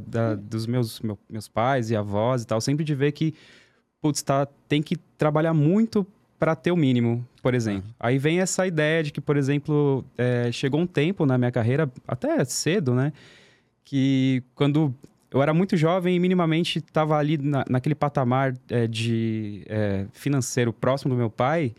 da, 0.06 0.36
dos 0.36 0.68
meus, 0.68 1.00
meu, 1.00 1.18
meus 1.30 1.48
pais 1.48 1.90
e 1.90 1.96
avós 1.96 2.44
e 2.44 2.48
tal. 2.48 2.60
Sempre 2.60 2.84
de 2.84 2.94
ver 2.94 3.14
que, 3.14 3.34
putz, 4.02 4.22
tá, 4.22 4.46
tem 4.68 4.82
que 4.82 4.98
trabalhar 5.18 5.54
muito 5.54 6.06
para 6.40 6.56
ter 6.56 6.72
o 6.72 6.78
mínimo, 6.78 7.28
por 7.44 7.54
exemplo. 7.54 7.84
Uhum. 7.88 7.96
Aí 8.00 8.18
vem 8.18 8.40
essa 8.40 8.66
ideia 8.66 9.04
de 9.04 9.12
que, 9.12 9.20
por 9.20 9.36
exemplo, 9.36 10.06
é, 10.18 10.52
chegou 10.52 10.80
um 10.80 10.88
tempo 10.88 11.26
na 11.26 11.38
minha 11.38 11.52
carreira, 11.52 11.92
até 12.08 12.44
cedo, 12.46 12.96
né? 12.96 13.12
Que 13.84 14.42
quando 14.56 14.94
eu 15.30 15.42
era 15.42 15.54
muito 15.54 15.76
jovem 15.76 16.16
e 16.16 16.20
minimamente 16.20 16.80
estava 16.80 17.18
ali 17.18 17.38
na, 17.38 17.66
naquele 17.70 17.96
patamar 17.96 18.54
é, 18.70 18.88
de 18.88 19.64
é, 19.68 20.06
financeiro 20.14 20.72
próximo 20.72 21.14
do 21.14 21.18
meu 21.18 21.30
pai, 21.30 21.76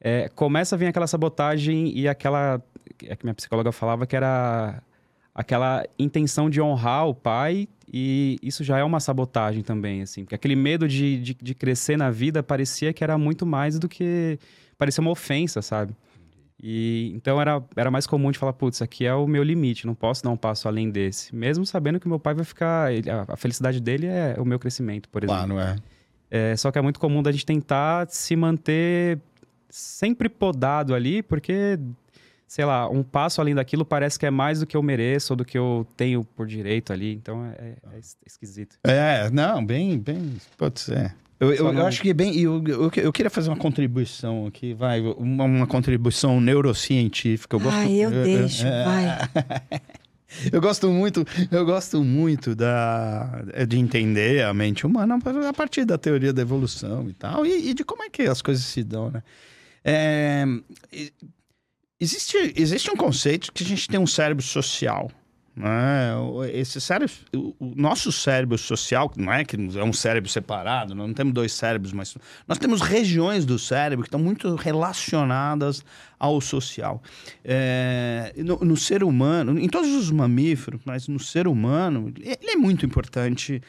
é, 0.00 0.28
começa 0.34 0.74
a 0.74 0.78
vir 0.78 0.86
aquela 0.86 1.06
sabotagem 1.06 1.96
e 1.96 2.08
aquela 2.08 2.60
é 3.04 3.16
que 3.16 3.24
minha 3.24 3.34
psicóloga 3.34 3.72
falava 3.72 4.06
que 4.06 4.14
era 4.14 4.82
aquela 5.34 5.84
intenção 5.98 6.48
de 6.48 6.60
honrar 6.60 7.08
o 7.08 7.14
pai 7.14 7.68
e 7.92 8.38
isso 8.42 8.62
já 8.62 8.78
é 8.78 8.84
uma 8.84 9.00
sabotagem 9.00 9.62
também, 9.62 10.02
assim. 10.02 10.22
Porque 10.22 10.34
aquele 10.34 10.54
medo 10.54 10.86
de, 10.86 11.18
de, 11.20 11.34
de, 11.34 11.54
crescer 11.54 11.96
na 11.96 12.10
vida 12.10 12.42
parecia 12.42 12.92
que 12.92 13.02
era 13.02 13.18
muito 13.18 13.44
mais 13.44 13.78
do 13.78 13.88
que... 13.88 14.38
Parecia 14.78 15.00
uma 15.00 15.10
ofensa, 15.10 15.60
sabe? 15.60 15.94
E 16.62 17.12
então 17.14 17.40
era, 17.40 17.62
era 17.76 17.90
mais 17.90 18.06
comum 18.06 18.30
de 18.30 18.38
falar, 18.38 18.52
putz, 18.52 18.80
aqui 18.80 19.04
é 19.04 19.14
o 19.14 19.26
meu 19.26 19.42
limite, 19.42 19.86
não 19.86 19.94
posso 19.94 20.22
dar 20.22 20.30
um 20.30 20.36
passo 20.36 20.66
além 20.66 20.88
desse. 20.88 21.34
Mesmo 21.34 21.66
sabendo 21.66 22.00
que 22.00 22.08
meu 22.08 22.18
pai 22.18 22.34
vai 22.34 22.44
ficar... 22.44 22.92
Ele, 22.92 23.10
a, 23.10 23.24
a, 23.28 23.36
felicidade 23.36 23.80
dele 23.80 24.06
é 24.06 24.36
o 24.38 24.44
meu 24.44 24.58
crescimento, 24.58 25.08
por 25.08 25.24
exemplo. 25.24 25.54
Claro, 25.54 25.76
é. 26.30 26.52
é. 26.52 26.56
Só 26.56 26.70
que 26.70 26.78
é 26.78 26.82
muito 26.82 27.00
comum 27.00 27.22
da 27.22 27.32
gente 27.32 27.44
tentar 27.44 28.08
se 28.08 28.34
manter 28.34 29.20
sempre 29.68 30.28
podado 30.28 30.94
ali, 30.94 31.22
porque 31.22 31.78
sei 32.54 32.64
lá, 32.64 32.88
um 32.88 33.02
passo 33.02 33.40
além 33.40 33.52
daquilo 33.52 33.84
parece 33.84 34.16
que 34.16 34.24
é 34.24 34.30
mais 34.30 34.60
do 34.60 34.66
que 34.66 34.76
eu 34.76 34.82
mereço 34.82 35.32
ou 35.32 35.36
do 35.36 35.44
que 35.44 35.58
eu 35.58 35.84
tenho 35.96 36.22
por 36.22 36.46
direito 36.46 36.92
ali. 36.92 37.12
Então 37.12 37.44
é, 37.46 37.74
é 37.92 38.00
esquisito. 38.24 38.76
É, 38.84 39.28
não, 39.30 39.66
bem, 39.66 39.98
bem, 39.98 40.36
pode 40.56 40.78
ser. 40.78 41.12
Eu, 41.40 41.52
eu, 41.52 41.72
eu, 41.72 41.84
acho 41.84 42.00
que 42.00 42.10
é 42.10 42.14
bem. 42.14 42.38
Eu, 42.38 42.62
eu, 42.64 42.92
eu, 42.94 43.12
queria 43.12 43.28
fazer 43.28 43.50
uma 43.50 43.56
contribuição 43.56 44.46
aqui, 44.46 44.72
vai. 44.72 45.00
Uma, 45.00 45.42
uma 45.42 45.66
contribuição 45.66 46.40
neurocientífica. 46.40 47.56
Eu 47.56 47.60
gosto, 47.60 47.76
ah, 47.76 47.90
eu, 47.90 48.10
deixo, 48.12 48.64
é, 48.64 48.84
vai. 48.84 49.80
eu 50.52 50.60
gosto 50.60 50.88
muito, 50.90 51.26
eu 51.50 51.66
gosto 51.66 52.04
muito 52.04 52.54
da, 52.54 53.42
de 53.66 53.80
entender 53.80 54.44
a 54.44 54.54
mente 54.54 54.86
humana 54.86 55.18
a 55.48 55.52
partir 55.52 55.84
da 55.84 55.98
teoria 55.98 56.32
da 56.32 56.42
evolução 56.42 57.10
e 57.10 57.14
tal, 57.14 57.44
e, 57.44 57.70
e 57.70 57.74
de 57.74 57.82
como 57.82 58.04
é 58.04 58.08
que 58.08 58.22
as 58.22 58.40
coisas 58.40 58.64
se 58.64 58.84
dão, 58.84 59.10
né? 59.10 59.24
É, 59.84 60.46
Existe, 62.04 62.52
existe 62.54 62.90
um 62.90 62.96
conceito 62.96 63.50
que 63.50 63.64
a 63.64 63.66
gente 63.66 63.88
tem 63.88 63.98
um 63.98 64.06
cérebro 64.06 64.44
social. 64.44 65.10
Né? 65.56 66.12
Esse 66.52 66.78
cérebro, 66.82 67.14
o 67.32 67.72
nosso 67.74 68.12
cérebro 68.12 68.58
social, 68.58 69.10
não 69.16 69.32
é 69.32 69.42
que 69.42 69.56
é 69.56 69.82
um 69.82 69.92
cérebro 69.92 70.28
separado, 70.28 70.94
não 70.94 71.14
temos 71.14 71.32
dois 71.32 71.54
cérebros, 71.54 71.94
mas 71.94 72.14
nós 72.46 72.58
temos 72.58 72.82
regiões 72.82 73.46
do 73.46 73.58
cérebro 73.58 74.02
que 74.02 74.08
estão 74.08 74.20
muito 74.20 74.54
relacionadas 74.54 75.82
ao 76.18 76.42
social. 76.42 77.02
É, 77.42 78.34
no, 78.36 78.58
no, 78.58 78.76
ser 78.76 79.02
humano, 79.02 79.58
em 79.58 79.68
todos 79.68 79.90
os 79.90 80.10
mamíferos, 80.10 80.82
mas 80.84 81.08
no 81.08 81.18
ser 81.18 81.48
humano, 81.48 82.12
ele 82.20 82.50
é 82.50 82.56
muito 82.56 82.84
importante. 82.84 83.62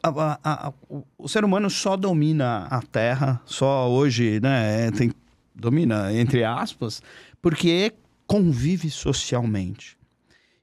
A, 0.00 0.38
a, 0.44 0.68
a, 0.68 0.72
o 1.18 1.26
ser 1.26 1.44
humano 1.44 1.68
só 1.68 1.96
domina 1.96 2.68
a 2.70 2.80
Terra, 2.82 3.40
só 3.46 3.90
hoje, 3.90 4.38
né? 4.40 4.92
Tem 4.92 5.10
domina 5.54 6.12
entre 6.12 6.44
aspas, 6.44 7.02
porque 7.42 7.92
convive 8.26 8.88
socialmente. 8.88 9.98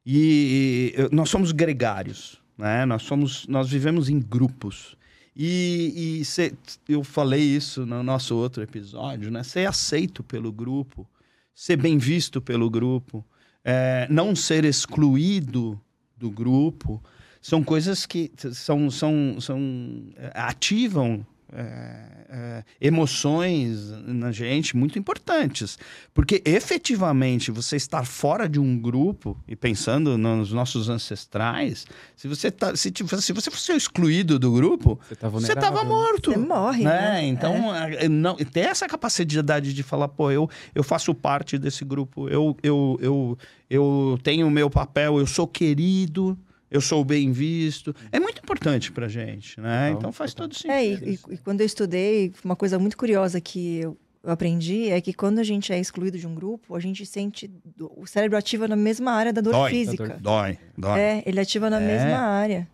E, 0.06 0.96
e 0.98 1.16
nós 1.16 1.30
somos 1.30 1.52
gregários, 1.52 2.42
né? 2.58 2.86
Nós 2.86 3.04
somos, 3.04 3.46
nós 3.48 3.70
vivemos 3.70 4.10
em 4.10 4.20
grupos. 4.20 4.98
E, 5.36 6.20
e 6.22 6.26
ser, 6.26 6.56
eu 6.88 7.04
falei 7.04 7.42
isso 7.42 7.86
no 7.86 8.02
nosso 8.02 8.36
outro 8.36 8.64
episódio, 8.64 9.30
né? 9.30 9.44
Ser 9.44 9.68
aceito 9.68 10.24
pelo 10.24 10.52
grupo, 10.52 11.08
ser 11.54 11.76
bem 11.76 11.98
visto 11.98 12.42
pelo 12.42 12.70
grupo, 12.70 13.24
é, 13.64 14.08
não 14.10 14.36
ser 14.36 14.66
excluído 14.66 15.80
do 16.18 16.32
grupo, 16.32 17.04
são 17.42 17.64
coisas 17.64 18.06
que 18.06 18.32
são, 18.54 18.90
são, 18.90 19.40
são 19.40 20.12
é, 20.16 20.32
ativam 20.34 21.26
é, 21.52 22.20
é, 22.30 22.64
emoções 22.80 23.90
na 24.06 24.32
gente 24.32 24.78
muito 24.78 25.00
importantes. 25.00 25.78
Porque 26.14 26.42
efetivamente 26.46 27.52
você 27.52 27.76
estar 27.76 28.06
fora 28.06 28.48
de 28.48 28.60
um 28.60 28.78
grupo, 28.78 29.38
e 29.48 29.56
pensando 29.56 30.18
nos 30.18 30.52
nossos 30.52 30.90
ancestrais, 30.90 31.86
se 32.16 32.28
você, 32.28 32.52
tá, 32.52 32.76
se, 32.76 32.92
se 32.96 33.34
você 33.34 33.52
fosse 33.52 33.72
excluído 33.74 34.38
do 34.38 34.52
grupo, 34.52 35.00
você 35.32 35.54
estava 35.54 35.84
morto. 35.84 36.32
Você 36.32 36.38
morre. 36.38 36.84
Né? 36.84 36.92
né? 36.92 37.28
Então, 37.28 37.76
é. 37.76 38.08
não, 38.08 38.36
ter 38.36 38.62
essa 38.62 38.88
capacidade 38.88 39.74
de 39.74 39.84
falar, 39.84 40.08
pô, 40.08 40.32
eu, 40.32 40.50
eu 40.76 40.84
faço 40.84 41.14
parte 41.14 41.58
desse 41.58 41.84
grupo, 41.84 42.30
eu, 42.30 42.56
eu, 42.62 42.98
eu, 43.02 43.38
eu 43.70 44.20
tenho 44.24 44.48
o 44.48 44.52
meu 44.52 44.70
papel, 44.70 45.20
eu 45.20 45.26
sou 45.26 45.48
querido 45.48 46.38
eu 46.70 46.82
sou 46.82 47.04
bem 47.04 47.32
visto. 47.32 47.96
É 48.12 48.20
muito 48.20 48.40
importante 48.40 48.92
pra 48.92 49.08
gente, 49.08 49.60
né? 49.60 49.92
Então 49.92 50.12
faz 50.12 50.34
todo 50.34 50.54
sentido. 50.54 50.72
É, 50.72 50.86
e, 50.86 51.20
e, 51.30 51.38
quando 51.38 51.62
eu 51.62 51.66
estudei, 51.66 52.34
uma 52.44 52.56
coisa 52.56 52.78
muito 52.78 52.98
curiosa 52.98 53.42
que 53.42 53.80
eu, 53.80 53.98
aprendi 54.24 54.90
é 54.90 55.00
que 55.00 55.14
quando 55.14 55.40
a 55.40 55.44
gente 55.44 55.72
é 55.72 55.80
excluído 55.80 56.18
de 56.18 56.28
um 56.28 56.36
grupo, 56.36 56.76
a 56.76 56.80
gente 56.80 57.06
sente. 57.06 57.50
O 57.80 58.06
cérebro 58.06 58.38
ativa 58.38 58.68
na 58.68 58.76
mesma 58.76 59.12
área 59.12 59.34
da 59.34 59.42
dor 59.42 59.54
dói, 59.54 59.72
física. 59.72 60.08
Da 60.08 60.14
dor, 60.16 60.22
dói, 60.22 60.60
dói. 60.78 61.00
É, 61.00 61.24
ele 61.26 61.40
ativa 61.40 61.70
na 61.70 61.80
é. 61.80 61.86
mesma 61.86 62.18
área. 62.18 62.68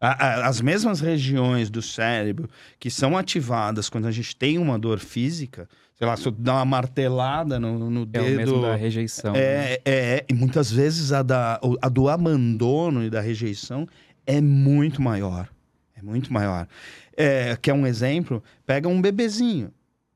As 0.00 0.62
mesmas 0.62 0.98
regiões 0.98 1.68
do 1.68 1.82
cérebro 1.82 2.48
que 2.78 2.90
são 2.90 3.18
ativadas 3.18 3.90
quando 3.90 4.06
a 4.06 4.10
gente 4.10 4.34
tem 4.34 4.56
uma 4.56 4.78
dor 4.78 4.98
física, 4.98 5.68
sei 6.00 6.06
lá, 6.06 6.16
se 6.16 6.26
eu 6.26 6.32
dar 6.32 6.54
uma 6.54 6.64
martelada 6.64 7.60
no, 7.60 7.90
no 7.90 8.06
dedo. 8.06 8.24
É 8.24 8.30
o 8.30 8.36
mesmo 8.36 8.62
da 8.62 8.74
rejeição. 8.74 9.34
É, 9.34 9.38
né? 9.38 9.72
é, 9.74 9.80
é, 9.84 10.24
e 10.30 10.32
muitas 10.32 10.72
vezes 10.72 11.12
a, 11.12 11.22
da, 11.22 11.60
a 11.82 11.88
do 11.90 12.08
abandono 12.08 13.04
e 13.04 13.10
da 13.10 13.20
rejeição 13.20 13.86
é 14.26 14.40
muito 14.40 15.02
maior. 15.02 15.46
É 15.94 16.00
muito 16.00 16.32
maior. 16.32 16.66
É, 17.14 17.54
que 17.54 17.70
é 17.70 17.74
um 17.74 17.86
exemplo, 17.86 18.42
pega 18.64 18.88
um 18.88 18.98
bebezinho. 18.98 19.70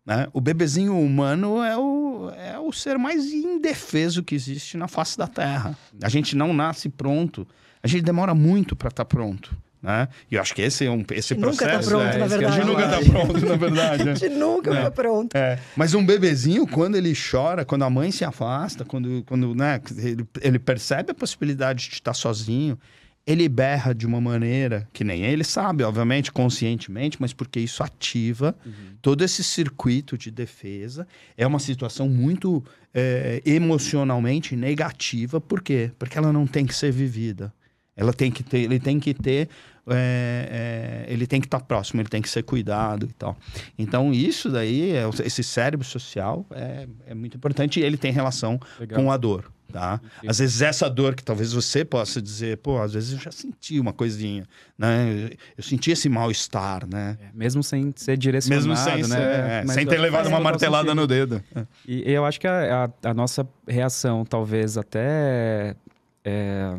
Né? 0.07 0.27
O 0.33 0.41
bebezinho 0.41 0.99
humano 0.99 1.63
é 1.63 1.77
o, 1.77 2.31
é 2.31 2.59
o 2.59 2.73
ser 2.73 2.97
mais 2.97 3.31
indefeso 3.31 4.23
que 4.23 4.35
existe 4.35 4.79
na 4.79 4.89
face 4.89 5.19
da 5.19 5.27
Terra. 5.27 5.77
A 6.03 6.09
gente 6.09 6.35
não 6.35 6.55
nasce 6.55 6.89
pronto. 6.89 7.47
A 7.83 7.87
gente 7.87 8.05
demora 8.05 8.35
muito 8.35 8.75
para 8.75 8.89
estar 8.89 9.05
tá 9.05 9.09
pronto. 9.09 9.55
Né? 9.85 10.09
E 10.31 10.37
eu 10.37 10.41
acho 10.41 10.55
que 10.55 10.63
esse, 10.63 10.87
é 10.87 10.91
um, 10.91 11.05
esse 11.13 11.35
processo... 11.35 11.63
Nunca 11.63 11.79
tá 11.79 11.87
pronto, 11.87 12.17
é, 12.17 12.19
na 12.19 12.27
verdade. 12.27 12.45
A 12.47 12.51
gente 12.51 12.67
nunca 12.67 12.89
tá 12.89 13.01
pronto, 13.03 13.47
na 13.47 13.57
verdade. 13.57 14.03
a 14.09 14.15
gente 14.15 14.29
nunca 14.31 14.75
é. 14.75 14.83
tá 14.83 14.91
pronto. 14.91 15.37
É. 15.37 15.59
Mas 15.77 15.93
um 15.93 16.05
bebezinho, 16.05 16.67
quando 16.67 16.97
ele 16.97 17.13
chora, 17.13 17.67
quando 17.67 17.83
a 17.83 17.91
mãe 17.91 18.11
se 18.11 18.25
afasta, 18.25 18.83
quando, 18.83 19.23
quando 19.27 19.55
né, 19.55 19.79
ele, 19.99 20.27
ele 20.41 20.59
percebe 20.59 21.11
a 21.11 21.15
possibilidade 21.15 21.91
de 21.91 21.97
estar 21.97 22.15
sozinho, 22.15 22.79
ele 23.27 23.47
berra 23.47 23.95
de 23.95 24.07
uma 24.07 24.21
maneira 24.23 24.89
que 24.91 25.05
nem 25.05 25.23
ele 25.23 25.45
sabe, 25.45 25.85
obviamente, 25.85 26.33
conscientemente, 26.33 27.19
mas 27.21 27.35
porque 27.35 27.61
isso 27.61 27.83
ativa 27.83 28.55
Uhum. 28.65 28.73
todo 29.03 29.23
esse 29.23 29.45
circuito 29.45 30.17
de 30.17 30.31
defesa. 30.31 31.07
É 31.37 31.47
uma 31.47 31.59
situação 31.59 32.09
muito 32.09 32.65
é, 32.95 33.43
emocionalmente 33.45 34.57
negativa. 34.57 35.43
Por 35.43 35.61
quê? 35.63 35.91
Porque 35.99 36.17
ela 36.17 36.33
não 36.33 36.47
tem 36.47 36.65
que 36.65 36.75
ser 36.75 36.91
vivida. 36.91 37.53
Ela 37.97 38.13
tem 38.13 38.31
que 38.31 38.43
ter, 38.43 38.59
ele 38.61 38.81
tem 38.81 38.99
que 38.99 39.15
ter, 39.15 39.49
é, 39.89 41.05
é, 41.09 41.13
ele 41.13 41.27
tem 41.27 41.41
que 41.41 41.47
estar 41.47 41.61
próximo, 41.61 42.01
ele 42.01 42.09
tem 42.09 42.21
que 42.23 42.29
ser 42.29 42.43
cuidado 42.43 43.07
e 43.09 43.13
tal. 43.13 43.37
Então 43.79 44.13
isso 44.13 44.51
daí, 44.51 44.93
é, 44.93 45.05
esse 45.25 45.43
cérebro 45.45 45.87
social 45.87 46.45
é, 46.51 46.89
é 47.07 47.15
muito 47.15 47.37
importante 47.37 47.79
e 47.79 47.83
ele 47.83 47.97
tem 47.97 48.11
relação 48.13 48.59
Legal. 48.81 49.01
com 49.01 49.13
a 49.13 49.17
dor, 49.17 49.45
tá? 49.73 50.01
Entendi. 50.03 50.29
Às 50.29 50.39
vezes 50.41 50.61
essa 50.61 50.91
dor 50.91 51.15
que 51.15 51.23
talvez 51.23 51.53
você 51.53 51.85
possa 51.85 52.21
dizer, 52.21 52.57
pô, 52.59 52.81
às 52.83 52.95
vezes 52.95 53.13
eu 53.13 53.19
já 53.19 53.31
senti 53.31 53.79
uma 53.79 53.93
coisinha, 53.93 54.45
né? 54.77 55.31
Eu 55.57 55.63
senti 55.63 55.93
esse 55.93 56.09
mal-estar, 56.09 56.89
né? 56.93 57.17
É, 57.21 57.29
Mesmo 57.33 57.63
sem 57.63 57.93
ser 57.95 58.17
direcionado, 58.17 58.67
Mesmo 58.69 58.77
sem, 58.77 59.03
né? 59.03 59.09
ser- 59.09 59.21
é, 59.23 59.63
Mas 59.65 59.75
sem 59.75 59.85
eu 59.85 59.91
ter 59.91 59.99
levado 59.99 60.27
uma 60.27 60.41
martelada 60.41 60.93
no 60.97 61.07
dedo. 61.07 61.41
E, 61.87 62.11
e 62.11 62.13
eu 62.13 62.25
acho 62.25 62.41
que 62.41 62.47
a, 62.49 62.87
a- 63.05 63.11
a 63.11 63.15
nossa 63.15 63.47
reação, 63.69 64.25
talvez 64.25 64.77
até 64.77 65.77
é, 66.25 66.77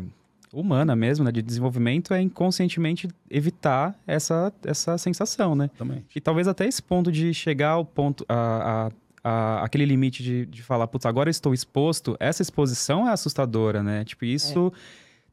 humana 0.52 0.94
mesmo, 0.96 1.24
né, 1.24 1.32
de 1.32 1.42
desenvolvimento, 1.42 2.14
é 2.14 2.20
inconscientemente 2.20 3.08
evitar 3.30 3.94
essa, 4.06 4.52
essa 4.64 4.96
sensação, 4.98 5.54
né? 5.54 5.70
Também. 5.76 6.04
E 6.14 6.20
talvez 6.20 6.48
até 6.48 6.66
esse 6.66 6.82
ponto 6.82 7.10
de 7.12 7.32
chegar 7.34 7.70
ao 7.70 7.84
ponto, 7.84 8.24
a, 8.28 8.88
a, 9.24 9.30
a- 9.30 9.64
aquele 9.64 9.84
limite 9.84 10.22
de, 10.22 10.46
de 10.46 10.62
falar, 10.62 10.86
putz, 10.86 11.04
agora 11.06 11.28
eu 11.28 11.32
estou 11.32 11.52
exposto, 11.52 12.16
essa 12.20 12.42
exposição 12.42 13.08
é 13.08 13.12
assustadora, 13.12 13.82
né? 13.82 14.04
Tipo, 14.04 14.24
isso 14.24 14.72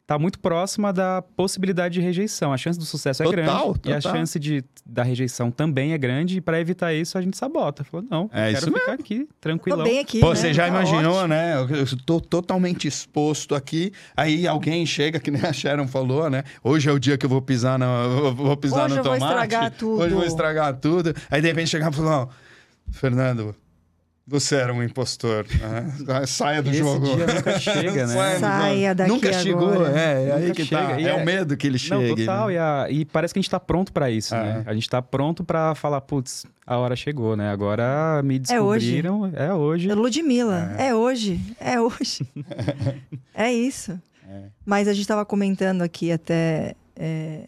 tá 0.05 0.19
muito 0.19 0.37
próxima 0.39 0.91
da 0.91 1.21
possibilidade 1.21 1.93
de 1.93 2.01
rejeição. 2.01 2.51
A 2.51 2.57
chance 2.57 2.77
do 2.77 2.83
sucesso 2.85 3.23
é 3.23 3.25
Total, 3.25 3.73
grande 3.73 3.79
e 3.89 3.93
a 3.93 4.01
total. 4.01 4.15
chance 4.17 4.37
de, 4.39 4.63
da 4.85 5.01
rejeição 5.01 5.49
também 5.49 5.93
é 5.93 5.97
grande. 5.97 6.37
E 6.37 6.41
para 6.41 6.59
evitar 6.59 6.93
isso, 6.93 7.17
a 7.17 7.21
gente 7.21 7.37
sabota. 7.37 7.83
Falou, 7.85 8.05
não, 8.11 8.29
É 8.33 8.51
quero 8.53 8.73
ficar 8.73 8.91
aqui, 8.93 9.19
Tô 9.25 9.33
tranquilão. 9.39 9.83
bem 9.85 9.99
aqui. 9.99 10.19
Pô, 10.19 10.29
né? 10.29 10.35
você 10.35 10.53
já 10.53 10.63
Tá 10.63 10.67
imaginou, 10.69 11.13
ótimo. 11.13 11.27
né? 11.29 11.55
Eu, 11.57 11.97
tô 12.05 12.19
totalmente 12.19 12.87
exposto 12.87 13.55
aqui. 13.55 13.93
Aí 14.15 14.45
alguém 14.45 14.85
chega, 14.85 15.19
que 15.19 15.31
nem 15.31 15.41
a 15.41 15.53
Sharon 15.53 15.87
falou, 15.87 16.29
né? 16.29 16.43
Hoje 16.63 16.89
é 16.89 16.91
o 16.91 16.99
dia 16.99 17.17
que 17.17 17.25
eu 17.25 17.29
vou 17.29 17.41
pisar, 17.41 17.79
na, 17.79 17.85
eu 18.03 18.35
vou 18.35 18.57
pisar 18.57 18.85
Hoje 18.85 18.95
no 18.95 18.99
eu 18.99 19.03
vou 19.05 19.13
tomate. 19.13 19.31
estragar 19.33 19.71
tudo. 19.71 20.01
Hoje 20.01 20.11
eu 20.11 20.17
vou 20.17 20.27
estragar 20.27 20.73
tudo. 20.75 21.13
Aí 21.31 21.41
de 21.41 21.47
repente 21.47 21.69
chegava 21.69 21.91
e 21.93 21.97
falou: 21.97 22.11
"Ó, 22.11 22.27
Fernando, 22.91 23.55
você 24.25 24.55
era 24.55 24.73
um 24.73 24.81
impostor. 24.81 25.45
né? 25.59 26.23
Saia 26.27 26.61
do 26.61 26.69
Esse 26.69 26.79
jogo. 26.79 27.05
dia 27.05 27.27
nunca 27.27 27.59
chega, 27.59 28.07
né? 28.07 28.39
Saia 28.39 28.95
daqui 28.95 29.11
Nunca 29.11 29.33
chegou, 29.33 29.73
agora. 29.73 29.99
é, 29.99 30.27
é 30.29 30.33
aí 30.33 30.51
que 30.51 30.65
tá. 30.65 30.87
chega. 30.89 31.01
E 31.01 31.05
É, 31.05 31.09
é- 31.09 31.13
o 31.15 31.25
medo 31.25 31.57
que 31.57 31.67
ele 31.67 31.77
chega. 31.77 32.01
Não, 32.07 32.15
total. 32.15 32.47
né? 32.47 32.53
E, 32.53 32.57
a- 32.57 32.87
e 32.89 33.05
parece 33.05 33.33
que 33.33 33.39
a 33.39 33.41
gente 33.41 33.49
tá 33.51 33.59
pronto 33.59 33.91
pra 33.91 34.09
isso, 34.09 34.33
É. 34.33 34.41
né? 34.41 34.63
A 34.65 34.73
gente 34.73 34.89
tá 34.89 35.01
pronto 35.01 35.43
pra 35.43 35.75
falar, 35.75 35.99
putz, 36.01 36.45
a 36.65 36.77
hora 36.77 36.95
chegou, 36.95 37.35
né? 37.35 37.49
Agora 37.51 38.21
me 38.23 38.39
descobriram. 38.39 39.31
É 39.35 39.53
hoje. 39.53 39.93
Ludmilla, 39.93 40.75
é. 40.77 40.95
hoje, 40.95 41.39
é 41.59 41.79
hoje. 41.81 42.25
é 43.35 43.51
isso. 43.51 43.99
Mas 44.65 44.87
a 44.87 44.93
gente 44.93 45.01
estava 45.01 45.25
comentando 45.25 45.81
aqui 45.83 46.11
até 46.11 46.75
é, 46.95 47.41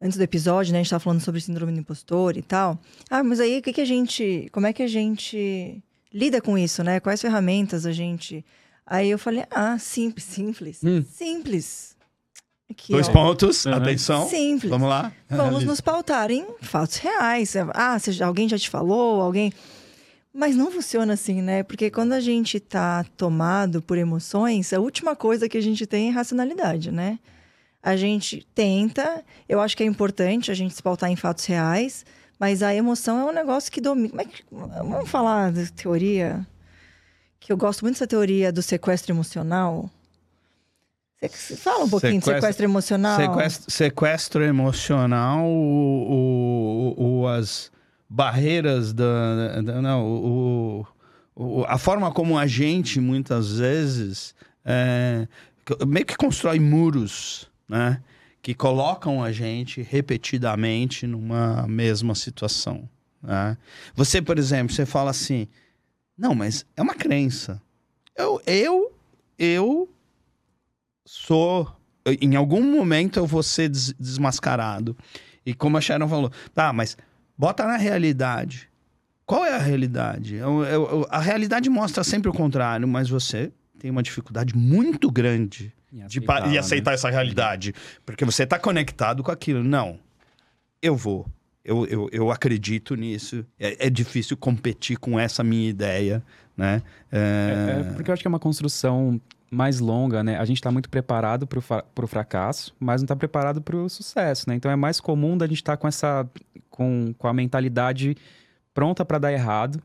antes 0.00 0.16
do 0.18 0.22
episódio, 0.22 0.72
né? 0.72 0.78
A 0.78 0.82
gente 0.82 0.86
estava 0.86 1.02
falando 1.02 1.20
sobre 1.20 1.40
síndrome 1.40 1.72
do 1.72 1.80
impostor 1.80 2.36
e 2.36 2.42
tal. 2.42 2.78
Ah, 3.10 3.22
mas 3.22 3.40
aí 3.40 3.58
o 3.58 3.62
que, 3.62 3.72
que 3.72 3.80
a 3.80 3.84
gente. 3.86 4.48
Como 4.52 4.66
é 4.66 4.72
que 4.72 4.82
a 4.82 4.88
gente 4.88 5.82
lida 6.12 6.40
com 6.40 6.56
isso, 6.56 6.82
né? 6.82 7.00
Quais 7.00 7.20
ferramentas 7.20 7.84
a 7.86 7.92
gente. 7.92 8.44
Aí 8.86 9.10
eu 9.10 9.18
falei, 9.18 9.44
ah, 9.50 9.76
simples, 9.78 10.24
simples. 10.24 10.80
Hum. 10.84 11.04
Simples. 11.10 11.96
Aqui, 12.70 12.92
Dois 12.92 13.08
ó. 13.08 13.12
pontos, 13.12 13.64
Uhum. 13.64 13.74
atenção. 13.74 14.28
Simples. 14.28 14.70
Vamos 14.70 14.88
lá. 14.88 15.12
Vamos 15.30 15.64
nos 15.64 15.80
pautar 15.80 16.30
em 16.30 16.44
fatos 16.60 16.96
reais. 16.96 17.54
Ah, 17.74 17.98
se 17.98 18.22
alguém 18.22 18.48
já 18.48 18.58
te 18.58 18.68
falou, 18.68 19.20
alguém. 19.20 19.52
Mas 20.32 20.54
não 20.54 20.70
funciona 20.70 21.14
assim, 21.14 21.40
né? 21.40 21.62
Porque 21.62 21.90
quando 21.90 22.12
a 22.12 22.20
gente 22.20 22.60
tá 22.60 23.04
tomado 23.16 23.80
por 23.80 23.96
emoções, 23.96 24.72
a 24.72 24.78
última 24.80 25.16
coisa 25.16 25.48
que 25.48 25.56
a 25.56 25.60
gente 25.62 25.86
tem 25.86 26.08
é 26.08 26.10
racionalidade, 26.12 26.92
né? 26.92 27.18
A 27.82 27.96
gente 27.96 28.46
tenta, 28.54 29.24
eu 29.48 29.60
acho 29.60 29.76
que 29.76 29.82
é 29.82 29.86
importante 29.86 30.50
a 30.50 30.54
gente 30.54 30.74
se 30.74 30.82
pautar 30.82 31.10
em 31.10 31.16
fatos 31.16 31.44
reais, 31.44 32.04
mas 32.38 32.62
a 32.62 32.74
emoção 32.74 33.20
é 33.20 33.24
um 33.30 33.34
negócio 33.34 33.70
que 33.70 33.80
domina. 33.80 34.08
Como 34.10 34.20
é 34.20 34.24
que- 34.24 34.44
Vamos 34.50 35.08
falar 35.08 35.52
da 35.52 35.64
teoria? 35.66 36.46
Que 37.38 37.52
eu 37.52 37.56
gosto 37.56 37.82
muito 37.82 37.94
dessa 37.94 38.06
teoria 38.06 38.50
do 38.52 38.60
sequestro 38.62 39.12
emocional. 39.12 39.88
Você 41.22 41.56
fala 41.56 41.84
um 41.84 41.88
pouquinho 41.88 42.18
de 42.18 42.24
Sequestro- 42.24 42.40
sequestro 42.42 42.64
emocional. 42.66 43.16
Sequestro, 43.20 43.70
sequestro 43.70 44.42
emocional, 44.44 45.46
o, 45.46 46.94
o- 46.98 47.20
o- 47.22 47.28
as 47.28 47.70
barreiras 48.08 48.92
da. 48.92 49.60
da- 49.62 49.80
não, 49.82 50.04
o, 51.34 51.64
a 51.66 51.78
forma 51.78 52.10
como 52.12 52.38
a 52.38 52.46
gente, 52.46 53.00
muitas 53.00 53.58
vezes, 53.58 54.34
é, 54.64 55.26
meio 55.86 56.04
que 56.06 56.16
constrói 56.16 56.58
muros, 56.60 57.48
né? 57.68 58.02
Que 58.42 58.54
colocam 58.54 59.22
a 59.22 59.32
gente 59.32 59.82
repetidamente 59.82 61.06
numa 61.06 61.66
mesma 61.66 62.14
situação. 62.14 62.88
Né? 63.22 63.56
Você, 63.94 64.22
por 64.22 64.38
exemplo, 64.38 64.74
você 64.74 64.86
fala 64.86 65.10
assim: 65.10 65.48
não, 66.16 66.34
mas 66.34 66.64
é 66.76 66.82
uma 66.82 66.94
crença. 66.94 67.60
Eu, 68.16 68.40
eu, 68.46 68.92
eu 69.38 69.88
sou. 71.04 71.70
Em 72.20 72.36
algum 72.36 72.62
momento 72.62 73.18
eu 73.18 73.26
vou 73.26 73.42
ser 73.42 73.68
des- 73.68 73.92
desmascarado. 73.98 74.96
E 75.44 75.52
como 75.54 75.76
a 75.76 75.80
Sharon 75.80 76.08
falou, 76.08 76.30
tá, 76.54 76.72
mas 76.72 76.96
bota 77.36 77.64
na 77.66 77.76
realidade. 77.76 78.68
Qual 79.24 79.44
é 79.44 79.54
a 79.54 79.58
realidade? 79.58 80.36
Eu- 80.36 80.62
eu- 80.64 80.88
eu- 80.88 81.06
a 81.10 81.18
realidade 81.18 81.68
mostra 81.68 82.04
sempre 82.04 82.30
o 82.30 82.32
contrário, 82.32 82.86
mas 82.86 83.08
você 83.08 83.52
tem 83.78 83.90
uma 83.90 84.02
dificuldade 84.02 84.56
muito 84.56 85.10
grande 85.10 85.72
Em 85.96 86.06
de 86.06 86.18
e 86.18 86.26
né? 86.52 86.58
aceitar 86.58 86.92
essa 86.94 87.08
realidade. 87.10 87.72
Porque 88.04 88.24
você 88.24 88.42
está 88.42 88.58
conectado 88.58 89.22
com 89.22 89.30
aquilo. 89.30 89.64
Não, 89.64 89.98
eu 90.82 90.94
vou. 90.96 91.26
Eu, 91.64 91.84
eu, 91.86 92.08
eu 92.12 92.30
acredito 92.30 92.94
nisso. 92.94 93.44
É, 93.58 93.86
é 93.86 93.90
difícil 93.90 94.36
competir 94.36 94.98
com 94.98 95.18
essa 95.18 95.42
minha 95.42 95.68
ideia, 95.68 96.22
né? 96.56 96.82
É, 97.10 97.76
É, 97.76 97.80
é 97.80 97.92
porque 97.94 98.10
eu 98.10 98.12
acho 98.12 98.22
que 98.22 98.28
é 98.28 98.30
uma 98.30 98.38
construção 98.38 99.20
mais 99.50 99.80
longa, 99.80 100.22
né? 100.22 100.38
A 100.38 100.44
gente 100.44 100.60
tá 100.60 100.70
muito 100.70 100.88
preparado 100.90 101.48
fa- 101.60 101.82
pro 101.94 102.06
fracasso, 102.06 102.74
mas 102.78 103.00
não 103.00 103.06
tá 103.06 103.16
preparado 103.16 103.60
pro 103.62 103.88
sucesso, 103.88 104.48
né? 104.48 104.54
Então 104.54 104.70
é 104.70 104.76
mais 104.76 105.00
comum 105.00 105.36
da 105.36 105.46
gente 105.46 105.58
estar 105.58 105.76
com 105.76 105.88
essa... 105.88 106.28
Com, 106.68 107.14
com 107.16 107.26
a 107.26 107.32
mentalidade 107.32 108.14
pronta 108.74 109.02
para 109.04 109.18
dar 109.18 109.32
errado. 109.32 109.82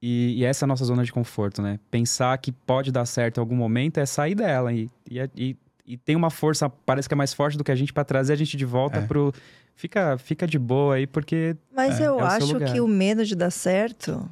E, 0.00 0.34
e 0.38 0.44
essa 0.44 0.64
é 0.64 0.66
a 0.66 0.68
nossa 0.68 0.84
zona 0.84 1.04
de 1.04 1.12
conforto, 1.12 1.60
né? 1.60 1.78
Pensar 1.90 2.36
que 2.38 2.52
pode 2.52 2.92
dar 2.92 3.04
certo 3.06 3.38
em 3.38 3.40
algum 3.40 3.56
momento 3.56 3.98
é 3.98 4.06
sair 4.06 4.34
dela. 4.34 4.72
E, 4.72 4.88
e, 5.10 5.18
é- 5.18 5.28
e- 5.36 5.56
e 5.86 5.96
tem 5.96 6.14
uma 6.14 6.30
força, 6.30 6.68
parece 6.68 7.08
que 7.08 7.14
é 7.14 7.16
mais 7.16 7.32
forte 7.32 7.56
do 7.58 7.64
que 7.64 7.72
a 7.72 7.74
gente 7.74 7.92
para 7.92 8.04
trazer 8.04 8.32
a 8.34 8.36
gente 8.36 8.56
de 8.56 8.64
volta 8.64 8.98
É. 8.98 9.06
pro... 9.06 9.32
Fica, 9.74 10.18
fica 10.18 10.46
de 10.46 10.58
boa 10.58 10.96
aí, 10.96 11.06
porque 11.06 11.56
Mas 11.74 12.00
É, 12.00 12.06
eu 12.06 12.12
é 12.12 12.14
o 12.16 12.18
seu 12.18 12.26
acho 12.26 12.52
lugar. 12.52 12.72
que 12.72 12.80
o 12.80 12.86
medo 12.88 13.24
de 13.24 13.34
dar 13.36 13.50
certo, 13.50 14.28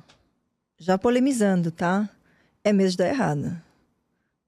já 0.79 0.99
polemizando, 0.99 1.71
tá? 1.71 2.09
É 2.65 2.73
medo 2.73 2.91
de 2.91 2.97
dar 2.97 3.09
errado. 3.09 3.57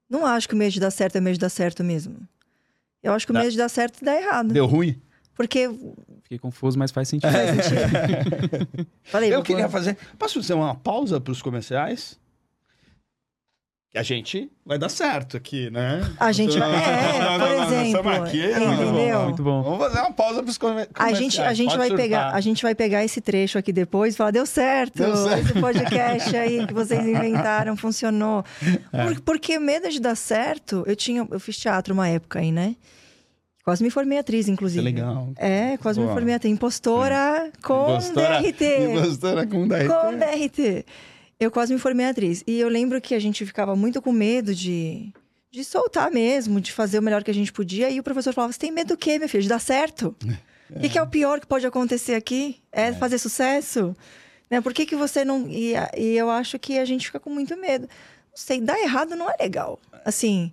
Não 0.09 0.25
acho 0.25 0.47
que 0.47 0.53
o 0.55 0.57
medo 0.57 0.71
de 0.73 0.79
dar 0.79 0.91
certo 0.91 1.15
é 1.17 1.21
medo 1.21 1.35
de 1.35 1.39
dar 1.39 1.49
certo 1.49 1.83
mesmo. 1.85 2.17
Eu 3.01 3.13
acho 3.13 3.25
que 3.25 3.31
o 3.31 3.33
Dá- 3.33 3.39
medo 3.39 3.51
de 3.51 3.57
dar 3.57 3.69
certo 3.69 4.03
dá 4.03 4.13
errado. 4.15 4.49
Deu 4.53 4.65
ruim? 4.65 5.01
Porque. 5.39 5.69
fiquei 6.23 6.37
confuso, 6.37 6.77
mas 6.77 6.91
faz 6.91 7.07
sentido. 7.07 7.31
Faz 7.31 7.49
sentido. 7.65 8.87
Falei, 9.05 9.33
Eu 9.33 9.41
queria 9.41 9.69
fazer. 9.69 9.97
Posso 10.17 10.41
fazer 10.41 10.53
uma 10.53 10.75
pausa 10.75 11.21
para 11.21 11.31
os 11.31 11.41
comerciais? 11.41 12.19
Que 13.89 13.97
a 13.97 14.03
gente 14.03 14.51
vai 14.65 14.77
dar 14.77 14.89
certo 14.89 15.37
aqui, 15.37 15.69
né? 15.71 16.01
A 16.19 16.33
gente 16.33 16.59
vai- 16.59 16.69
é, 16.75 17.39
por 17.39 17.73
exemplo, 17.73 18.09
aqui, 18.11 18.45
entendeu? 18.51 19.23
Muito 19.23 19.41
bom. 19.41 19.63
Vamos 19.63 19.79
fazer 19.79 19.99
uma 20.01 20.11
pausa 20.11 20.43
para 20.43 20.51
os 20.51 20.57
comerciais. 20.57 20.93
A 20.97 21.13
gente, 21.13 21.39
a 21.41 21.53
gente 21.53 21.77
vai 21.77 21.89
pegar, 21.95 22.31
a 22.35 22.41
gente 22.41 22.61
vai 22.61 22.75
pegar 22.75 23.03
esse 23.05 23.21
trecho 23.21 23.57
aqui 23.57 23.71
depois 23.71 24.13
e 24.13 24.17
falar, 24.17 24.31
deu 24.31 24.45
certo, 24.45 24.97
Deu 24.97 25.15
certo." 25.15 25.39
esse 25.45 25.53
podcast 25.53 26.35
aí 26.35 26.67
que 26.67 26.73
vocês 26.73 26.99
inventaram 27.07 27.77
funcionou. 27.77 28.43
É. 28.91 29.05
Por- 29.05 29.21
porque 29.21 29.57
medo 29.57 29.89
de 29.89 30.01
dar 30.01 30.15
certo, 30.15 30.83
eu 30.85 30.97
tinha, 30.97 31.25
eu 31.31 31.39
fiz 31.39 31.57
teatro 31.57 31.93
uma 31.93 32.09
época 32.09 32.39
aí, 32.39 32.51
né? 32.51 32.75
Quase 33.69 33.83
me 33.83 33.89
formei 33.91 34.17
atriz, 34.17 34.47
é 34.47 34.51
inclusive. 34.51 34.81
legal. 34.81 35.29
É, 35.37 35.77
quase 35.77 35.99
me 35.99 36.05
Boa. 36.05 36.15
formei 36.15 36.33
atriz. 36.33 36.51
Impostora 36.51 37.51
com 37.63 37.91
Impostora- 37.91 38.41
DRT. 38.41 38.65
Impostora 38.95 39.45
com 39.47 39.67
DRT. 39.67 39.87
Com 39.87 40.17
DRT. 40.17 40.85
Eu 41.39 41.51
quase 41.51 41.71
me 41.73 41.79
formei 41.79 42.07
atriz. 42.07 42.43
E 42.47 42.59
eu 42.59 42.67
lembro 42.67 42.99
que 42.99 43.13
a 43.13 43.19
gente 43.19 43.45
ficava 43.45 43.75
muito 43.75 44.01
com 44.01 44.11
medo 44.11 44.55
de, 44.55 45.13
de 45.51 45.63
soltar 45.63 46.09
mesmo, 46.11 46.59
de 46.59 46.71
fazer 46.71 46.97
o 46.97 47.01
melhor 47.03 47.23
que 47.23 47.29
a 47.29 47.33
gente 47.33 47.53
podia. 47.53 47.89
E 47.91 47.99
o 47.99 48.03
professor 48.03 48.33
falava: 48.33 48.51
Você 48.51 48.59
tem 48.59 48.71
medo 48.71 48.87
do 48.89 48.97
quê, 48.97 49.17
minha 49.17 49.29
filha? 49.29 49.43
De 49.43 49.49
dar 49.49 49.59
certo? 49.61 50.15
O 50.71 50.79
que, 50.79 50.87
que 50.89 50.99
é 50.99 51.01
o 51.01 51.07
pior 51.07 51.39
que 51.39 51.47
pode 51.47 51.65
acontecer 51.65 52.13
aqui? 52.13 52.57
É, 52.71 52.93
fazer 52.93 53.17
sucesso? 53.17 53.95
Né? 54.51 54.61
Por 54.61 54.71
que, 54.71 54.85
que 54.85 54.95
você 54.95 55.25
não. 55.25 55.47
E, 55.47 55.73
e 55.97 56.15
eu 56.15 56.29
acho 56.29 56.59
que 56.59 56.77
a 56.77 56.85
gente 56.85 57.07
fica 57.07 57.19
com 57.19 57.31
muito 57.31 57.57
medo. 57.57 57.87
Não 57.87 58.35
sei, 58.35 58.61
dar 58.61 58.79
errado 58.79 59.15
não 59.15 59.27
é 59.31 59.35
legal. 59.41 59.79
Assim, 60.05 60.51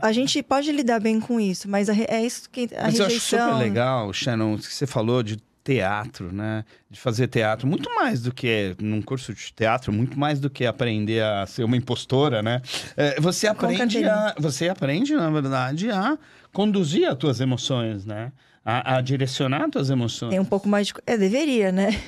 a 0.00 0.12
gente 0.12 0.42
pode 0.42 0.70
lidar 0.72 1.00
bem 1.00 1.18
com 1.20 1.40
isso, 1.40 1.68
mas 1.68 1.88
re- 1.88 2.06
é 2.08 2.24
isso 2.24 2.48
que 2.50 2.68
a 2.76 2.84
Mas 2.84 2.98
eu 2.98 3.06
acho 3.06 3.20
super 3.20 3.54
legal, 3.58 4.12
Shannon, 4.12 4.54
o 4.54 4.58
que 4.58 4.72
você 4.72 4.86
falou 4.86 5.22
de 5.22 5.38
teatro, 5.64 6.32
né? 6.32 6.64
De 6.88 7.00
fazer 7.00 7.26
teatro. 7.26 7.66
Muito 7.66 7.92
mais 7.94 8.22
do 8.22 8.32
que 8.32 8.76
num 8.80 9.02
curso 9.02 9.34
de 9.34 9.52
teatro, 9.52 9.92
muito 9.92 10.18
mais 10.18 10.38
do 10.38 10.48
que 10.48 10.64
aprender 10.64 11.22
a 11.24 11.44
ser 11.46 11.64
uma 11.64 11.76
impostora, 11.76 12.40
né? 12.42 12.62
É, 12.96 13.20
você 13.20 13.48
aprende 13.48 14.04
a, 14.04 14.34
Você 14.38 14.68
aprende, 14.68 15.14
na 15.14 15.28
verdade, 15.30 15.90
a 15.90 16.16
conduzir 16.52 17.08
as 17.08 17.16
tuas 17.16 17.40
emoções, 17.40 18.04
né? 18.06 18.30
A, 18.64 18.96
a 18.96 19.00
direcionar 19.00 19.64
as 19.64 19.70
tuas 19.70 19.90
emoções. 19.90 20.30
Tem 20.30 20.40
um 20.40 20.44
pouco 20.44 20.68
mais 20.68 20.86
de. 20.88 20.94
É, 21.06 21.16
deveria, 21.16 21.72
né? 21.72 22.00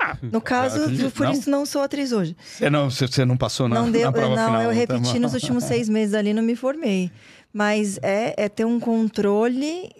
Ah, 0.00 0.16
No 0.22 0.40
caso, 0.42 0.82
acredito, 0.84 1.10
por 1.12 1.26
não? 1.26 1.32
isso 1.32 1.50
não 1.50 1.66
sou 1.66 1.82
atriz 1.82 2.10
hoje. 2.12 2.36
Você 2.42 2.70
não, 2.70 2.90
você, 2.90 3.24
não 3.24 3.36
passou 3.36 3.68
na, 3.68 3.76
não 3.76 3.90
deu, 3.92 4.06
na 4.06 4.12
prova 4.12 4.34
não, 4.36 4.46
final. 4.46 4.62
eu 4.62 4.68
tá 4.68 4.74
repeti 4.74 5.18
nos 5.18 5.34
últimos 5.34 5.64
seis 5.64 5.88
meses 5.90 6.14
ali, 6.14 6.32
não 6.32 6.42
me 6.42 6.56
formei. 6.56 7.10
Mas 7.52 7.98
é, 8.02 8.34
é 8.36 8.48
ter 8.48 8.64
um 8.64 8.78
controle 8.80 9.90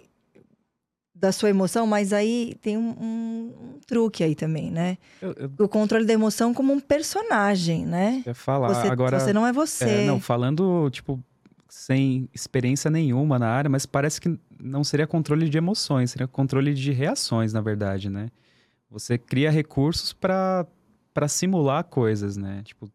da 1.13 1.31
sua 1.31 1.49
emoção, 1.49 1.85
mas 1.85 2.13
aí 2.13 2.55
tem 2.61 2.77
um, 2.77 2.89
um- 2.99 3.53
um 3.75 3.79
truque 3.85 4.23
aí 4.23 4.33
também, 4.33 4.71
né? 4.71 4.97
Eu, 5.21 5.33
eu 5.33 5.51
O 5.59 5.67
controle 5.67 6.05
da 6.05 6.13
emoção 6.13 6.51
como 6.53 6.73
um 6.73 6.79
personagem, 6.79 7.85
né? 7.85 8.23
ia 8.25 8.33
falar 8.33 8.69
Você, 8.73 8.87
agora. 8.87 9.19
você 9.19 9.31
não 9.33 9.45
é 9.45 9.53
você. 9.53 9.83
É, 9.85 10.05
não, 10.07 10.19
falando, 10.19 10.89
tipo, 10.89 11.19
sem 11.69 12.27
experiência 12.33 12.89
nenhuma 12.89 13.37
na 13.37 13.47
área, 13.49 13.69
mas 13.69 13.85
parece 13.85 14.19
que 14.19 14.35
não 14.59 14.83
seria 14.83 15.05
controle 15.05 15.47
de 15.47 15.57
emoções, 15.57 16.09
seria 16.11 16.27
controle 16.27 16.73
de 16.73 16.91
reações, 16.91 17.53
na 17.53 17.61
verdade, 17.61 18.09
né? 18.09 18.29
Você 18.91 19.17
cria 19.17 19.49
recursos 19.49 20.11
para 20.11 20.67
simular 21.29 21.85
coisas, 21.85 22.35
né? 22.35 22.61
Tipo, 22.63 22.91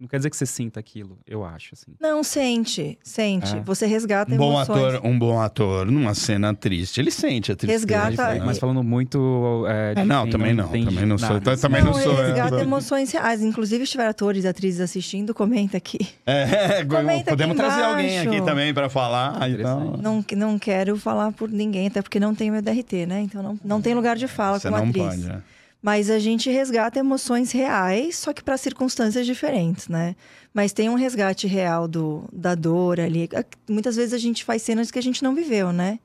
não 0.00 0.06
quer 0.06 0.18
dizer 0.18 0.30
que 0.30 0.36
você 0.36 0.46
sinta 0.46 0.78
aquilo, 0.78 1.18
eu 1.26 1.44
acho, 1.44 1.70
assim. 1.72 1.92
Não, 2.00 2.22
sente, 2.22 2.96
sente. 3.02 3.56
É. 3.56 3.60
Você 3.62 3.84
resgata 3.84 4.32
Um 4.32 4.36
bom 4.36 4.52
emoções. 4.54 4.94
ator, 4.94 5.00
um 5.06 5.18
bom 5.18 5.40
ator 5.40 5.86
numa 5.90 6.14
cena 6.14 6.54
triste, 6.54 7.00
ele 7.00 7.10
sente 7.10 7.50
a 7.50 7.56
tristeza. 7.56 7.84
Resgata- 7.86 8.34
né? 8.34 8.42
Mas 8.44 8.58
falando 8.58 8.82
muito. 8.84 9.64
É, 9.68 9.94
de 9.94 10.00
É, 10.02 10.04
não, 10.04 10.30
também 10.30 10.54
não, 10.54 10.68
também 10.68 11.04
não 11.04 11.18
sou. 11.18 11.30
nada. 11.30 11.56
Também 11.56 11.82
não, 11.82 11.92
sou. 11.94 12.12
é. 12.22 12.26
resgata 12.28 12.62
emoções 12.62 13.10
reais. 13.10 13.42
Inclusive, 13.42 13.84
se 13.86 13.92
tiver 13.92 14.06
atores 14.06 14.44
e 14.44 14.48
atrizes 14.48 14.80
assistindo, 14.80 15.34
comenta 15.34 15.76
aqui. 15.76 15.98
É, 16.24 16.84
Comenta 16.86 17.30
podemos 17.30 17.58
aqui 17.58 17.66
trazer 17.68 17.82
alguém 17.82 18.18
aqui 18.20 18.40
também 18.42 18.72
para 18.72 18.88
falar. 18.88 19.50
Então, 19.50 19.96
Não, 19.96 20.24
não 20.36 20.58
quero 20.58 20.96
falar 20.96 21.32
por 21.32 21.50
ninguém, 21.50 21.88
até 21.88 22.02
porque 22.02 22.20
não 22.20 22.34
tenho 22.34 22.52
meu 22.52 22.62
DRT, 22.62 23.04
né? 23.06 23.20
Então 23.22 23.42
não, 23.42 23.58
não 23.64 23.82
tem 23.82 23.94
lugar 23.94 24.16
de 24.16 24.28
fala 24.28 24.60
você 24.60 24.68
como 24.70 24.80
não 24.80 24.88
atriz. 24.90 25.04
pode. 25.06 25.22
né? 25.26 25.42
Mas 25.80 26.10
a 26.10 26.18
gente 26.18 26.50
resgata 26.50 26.98
emoções 26.98 27.52
reais, 27.52 28.16
só 28.16 28.32
que 28.32 28.42
para 28.42 28.56
circunstâncias 28.56 29.24
diferentes, 29.24 29.86
né? 29.88 30.16
Mas 30.52 30.72
tem 30.72 30.88
um 30.88 30.94
resgate 30.94 31.46
real 31.46 31.86
do, 31.86 32.28
da 32.32 32.54
dor 32.54 32.98
ali. 32.98 33.28
Muitas 33.68 33.94
vezes 33.94 34.12
a 34.12 34.18
gente 34.18 34.44
faz 34.44 34.62
cenas 34.62 34.90
que 34.90 34.98
a 34.98 35.02
gente 35.02 35.22
não 35.22 35.34
viveu, 35.34 35.72
né? 35.72 36.00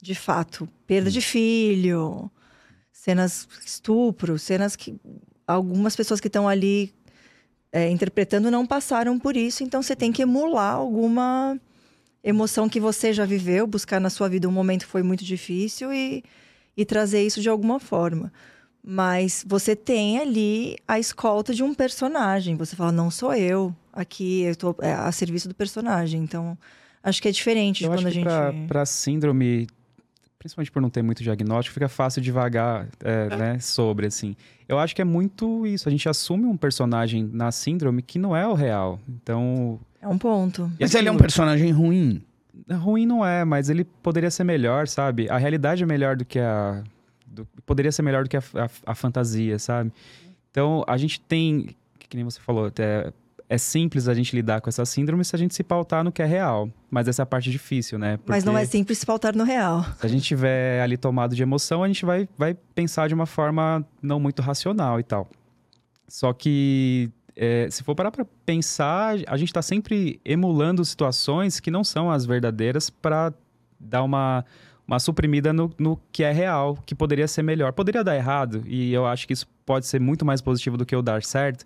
De 0.00 0.14
fato. 0.14 0.66
Perda 0.86 1.10
de 1.10 1.20
filho, 1.20 2.30
cenas 2.90 3.46
estupro, 3.64 4.38
cenas 4.38 4.76
que 4.76 4.98
algumas 5.46 5.94
pessoas 5.94 6.20
que 6.20 6.28
estão 6.28 6.48
ali 6.48 6.92
é, 7.72 7.90
interpretando 7.90 8.50
não 8.50 8.66
passaram 8.66 9.18
por 9.18 9.36
isso, 9.36 9.62
então 9.64 9.82
você 9.82 9.96
tem 9.96 10.12
que 10.12 10.22
emular 10.22 10.76
alguma 10.76 11.58
emoção 12.22 12.68
que 12.68 12.78
você 12.78 13.12
já 13.12 13.24
viveu, 13.24 13.66
buscar 13.66 14.00
na 14.00 14.10
sua 14.10 14.28
vida 14.28 14.48
um 14.48 14.52
momento 14.52 14.84
que 14.84 14.90
foi 14.90 15.02
muito 15.02 15.24
difícil 15.24 15.92
e, 15.92 16.22
e 16.76 16.84
trazer 16.84 17.22
isso 17.24 17.40
de 17.40 17.48
alguma 17.48 17.80
forma. 17.80 18.32
Mas 18.84 19.44
você 19.46 19.76
tem 19.76 20.18
ali 20.18 20.76
a 20.88 20.98
escolta 20.98 21.54
de 21.54 21.62
um 21.62 21.72
personagem. 21.74 22.56
Você 22.56 22.74
fala, 22.74 22.90
não 22.90 23.10
sou 23.10 23.32
eu. 23.34 23.74
Aqui 23.92 24.42
eu 24.42 24.56
tô 24.56 24.74
é, 24.80 24.92
a 24.92 25.12
serviço 25.12 25.48
do 25.48 25.54
personagem. 25.54 26.20
Então, 26.22 26.58
acho 27.02 27.22
que 27.22 27.28
é 27.28 27.30
diferente 27.30 27.78
de 27.78 27.84
Eu 27.84 27.90
quando 27.90 27.98
acho 28.00 28.08
a 28.08 28.10
gente. 28.10 28.24
pra, 28.24 28.52
pra 28.66 28.84
síndrome, 28.86 29.68
principalmente 30.38 30.72
por 30.72 30.82
não 30.82 30.90
ter 30.90 31.00
muito 31.02 31.22
diagnóstico, 31.22 31.74
fica 31.74 31.88
fácil 31.88 32.20
devagar, 32.20 32.88
é, 33.04 33.36
né, 33.36 33.58
sobre, 33.60 34.06
assim. 34.08 34.34
Eu 34.68 34.78
acho 34.80 34.96
que 34.96 35.02
é 35.02 35.04
muito 35.04 35.64
isso. 35.64 35.88
A 35.88 35.92
gente 35.92 36.08
assume 36.08 36.46
um 36.46 36.56
personagem 36.56 37.28
na 37.32 37.52
síndrome 37.52 38.02
que 38.02 38.18
não 38.18 38.34
é 38.34 38.48
o 38.48 38.54
real. 38.54 38.98
Então, 39.08 39.78
É 40.00 40.08
um 40.08 40.18
ponto. 40.18 40.68
e 40.80 40.82
Mas 40.82 40.94
ele 40.96 41.06
é 41.06 41.10
um 41.12 41.14
aquilo- 41.14 41.22
personagem 41.22 41.70
ruim. 41.70 42.20
Ruim 42.68 43.06
não 43.06 43.24
é, 43.24 43.44
mas 43.44 43.68
ele 43.70 43.84
poderia 43.84 44.30
ser 44.30 44.42
melhor, 44.44 44.88
sabe? 44.88 45.28
A 45.30 45.36
realidade 45.38 45.82
é 45.84 45.86
melhor 45.86 46.16
do 46.16 46.24
que 46.24 46.40
a. 46.40 46.82
do- 47.32 47.46
poderia 47.66 47.90
ser 47.90 48.02
melhor 48.02 48.24
do 48.24 48.28
que 48.30 48.36
a, 48.36 48.42
a- 48.54 48.68
a 48.92 48.94
fantasia, 48.94 49.58
sabe? 49.58 49.90
Então, 50.50 50.84
a 50.86 50.96
gente 50.96 51.20
tem. 51.20 51.74
Que 52.08 52.16
nem 52.16 52.24
você 52.24 52.38
falou, 52.40 52.66
até, 52.66 53.10
é 53.48 53.56
simples 53.56 54.06
a 54.06 54.12
gente 54.14 54.36
lidar 54.36 54.60
com 54.60 54.68
essa 54.68 54.84
síndrome 54.84 55.24
se 55.24 55.34
a 55.34 55.38
gente 55.38 55.54
se 55.54 55.62
pautar 55.62 56.04
no 56.04 56.12
que 56.12 56.20
é 56.22 56.26
real. 56.26 56.68
Mas 56.90 57.08
essa 57.08 57.22
é 57.22 57.24
a 57.24 57.26
parte 57.26 57.50
difícil, 57.50 57.98
né? 57.98 58.18
Mas 58.26 58.44
não 58.44 58.52
Porque 58.52 58.64
é 58.64 58.68
simples 58.68 58.98
se 58.98 59.06
pautar 59.06 59.34
no 59.34 59.44
real. 59.44 59.82
Se 59.98 60.04
a 60.06 60.08
gente 60.08 60.22
tiver 60.24 60.82
ali 60.82 60.96
tomado 60.98 61.34
de 61.34 61.42
emoção, 61.42 61.82
a 61.82 61.86
gente 61.86 62.04
vai, 62.04 62.28
vai 62.36 62.54
pensar 62.74 63.08
de 63.08 63.14
uma 63.14 63.24
forma 63.26 63.82
não 64.02 64.20
muito 64.20 64.42
racional 64.42 65.00
e 65.00 65.02
tal. 65.02 65.26
Só 66.06 66.32
que 66.34 67.10
é, 67.34 67.68
se 67.70 67.82
for 67.82 67.94
parar 67.94 68.10
para 68.10 68.26
pensar, 68.44 69.16
a 69.26 69.36
gente 69.38 69.48
está 69.48 69.62
sempre 69.62 70.20
emulando 70.24 70.84
situações 70.84 71.60
que 71.60 71.70
não 71.70 71.82
são 71.82 72.10
as 72.10 72.26
verdadeiras 72.26 72.90
para 72.90 73.32
dar 73.80 74.02
uma, 74.02 74.44
uma 74.92 75.00
suprimida 75.00 75.52
no, 75.54 75.72
no 75.78 75.98
que 76.12 76.22
é 76.22 76.30
real, 76.30 76.76
que 76.84 76.94
poderia 76.94 77.26
ser 77.26 77.42
melhor. 77.42 77.72
Poderia 77.72 78.04
dar 78.04 78.14
errado, 78.14 78.62
e 78.66 78.92
eu 78.92 79.06
acho 79.06 79.26
que 79.26 79.32
isso 79.32 79.46
pode 79.64 79.86
ser 79.86 79.98
muito 80.00 80.22
mais 80.24 80.42
positivo 80.42 80.76
do 80.76 80.84
que 80.84 80.94
o 80.94 81.00
dar 81.00 81.22
certo. 81.22 81.64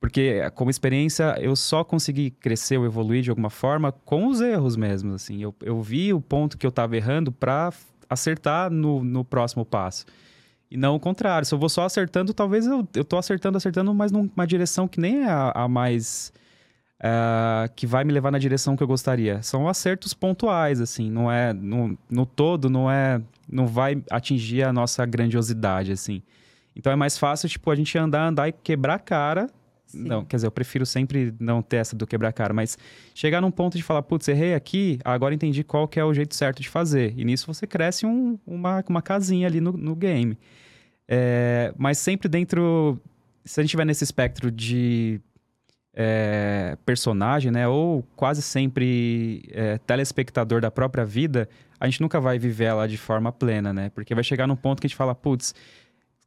Porque, 0.00 0.40
como 0.54 0.70
experiência, 0.70 1.36
eu 1.40 1.54
só 1.54 1.84
consegui 1.84 2.30
crescer 2.30 2.78
ou 2.78 2.86
evoluir 2.86 3.22
de 3.22 3.30
alguma 3.30 3.50
forma 3.50 3.92
com 3.92 4.28
os 4.28 4.40
erros 4.40 4.76
mesmo, 4.76 5.14
assim. 5.14 5.42
Eu, 5.42 5.54
eu 5.60 5.82
vi 5.82 6.14
o 6.14 6.20
ponto 6.20 6.56
que 6.56 6.64
eu 6.64 6.70
estava 6.70 6.96
errando 6.96 7.30
para 7.30 7.70
acertar 8.08 8.70
no, 8.70 9.04
no 9.04 9.24
próximo 9.24 9.64
passo. 9.66 10.06
E 10.70 10.76
não 10.76 10.94
o 10.94 11.00
contrário. 11.00 11.44
Se 11.44 11.52
eu 11.52 11.58
vou 11.58 11.68
só 11.68 11.84
acertando, 11.84 12.32
talvez 12.32 12.66
eu, 12.66 12.86
eu 12.94 13.18
acertando, 13.18 13.58
acertando, 13.58 13.92
mas 13.92 14.12
numa 14.12 14.46
direção 14.46 14.88
que 14.88 15.00
nem 15.00 15.24
é 15.24 15.28
a, 15.28 15.52
a 15.54 15.68
mais... 15.68 16.32
ah, 17.00 17.68
que 17.74 17.86
vai 17.86 18.04
me 18.04 18.12
levar 18.12 18.30
na 18.30 18.38
direção 18.38 18.76
que 18.76 18.82
eu 18.82 18.86
gostaria. 18.86 19.42
São 19.42 19.68
acertos 19.68 20.14
pontuais, 20.14 20.80
assim. 20.80 21.10
Não 21.10 21.30
é... 21.30 21.52
No, 21.52 21.98
no 22.10 22.26
todo, 22.26 22.68
não 22.68 22.90
é... 22.90 23.20
Não 23.50 23.66
vai 23.66 24.02
atingir 24.10 24.62
a 24.62 24.72
nossa 24.72 25.04
grandiosidade, 25.06 25.92
assim. 25.92 26.22
Então 26.76 26.92
é 26.92 26.96
mais 26.96 27.16
fácil, 27.16 27.48
tipo, 27.48 27.70
a 27.70 27.74
gente 27.74 27.96
andar, 27.96 28.28
andar 28.28 28.48
e 28.48 28.52
quebrar 28.52 28.94
a 28.94 28.98
cara 28.98 29.48
Sim. 29.88 30.04
não, 30.04 30.22
quer 30.24 30.36
dizer, 30.36 30.46
eu 30.46 30.50
prefiro 30.50 30.84
sempre 30.84 31.34
não 31.40 31.62
ter 31.62 31.76
essa 31.78 31.96
do 31.96 32.06
quebrar 32.06 32.30
cara, 32.32 32.52
mas 32.52 32.76
chegar 33.14 33.40
num 33.40 33.50
ponto 33.50 33.76
de 33.76 33.82
falar, 33.82 34.02
putz, 34.02 34.28
errei 34.28 34.54
aqui, 34.54 34.98
agora 35.02 35.34
entendi 35.34 35.64
qual 35.64 35.88
que 35.88 35.98
é 35.98 36.04
o 36.04 36.12
jeito 36.12 36.34
certo 36.34 36.60
de 36.60 36.68
fazer. 36.68 37.14
E 37.16 37.24
nisso 37.24 37.46
você 37.46 37.66
cresce 37.66 38.04
um- 38.04 38.38
uma, 38.46 38.84
uma 38.86 39.00
casinha 39.02 39.46
ali 39.46 39.60
no, 39.60 39.72
no 39.72 39.96
game. 39.96 40.38
É, 41.08 41.72
mas 41.76 41.98
sempre 41.98 42.28
dentro. 42.28 43.00
Se 43.44 43.60
a 43.60 43.62
gente 43.62 43.68
estiver 43.68 43.86
nesse 43.86 44.04
espectro 44.04 44.50
de 44.50 45.22
é, 46.00 46.78
personagem, 46.86 47.50
né? 47.50 47.66
Ou 47.66 48.04
quase 48.14 48.40
sempre 48.40 49.42
é, 49.50 49.78
telespectador 49.78 50.60
da 50.60 50.70
própria 50.70 51.04
vida, 51.04 51.48
a 51.80 51.86
gente 51.86 52.00
nunca 52.00 52.20
vai 52.20 52.38
viver 52.38 52.66
ela 52.66 52.86
de 52.86 52.96
forma 52.96 53.32
plena, 53.32 53.72
né? 53.72 53.90
Porque 53.90 54.14
vai 54.14 54.22
chegar 54.22 54.46
num 54.46 54.54
ponto 54.54 54.80
que 54.80 54.86
a 54.86 54.88
gente 54.88 54.96
fala, 54.96 55.12
putz, 55.12 55.52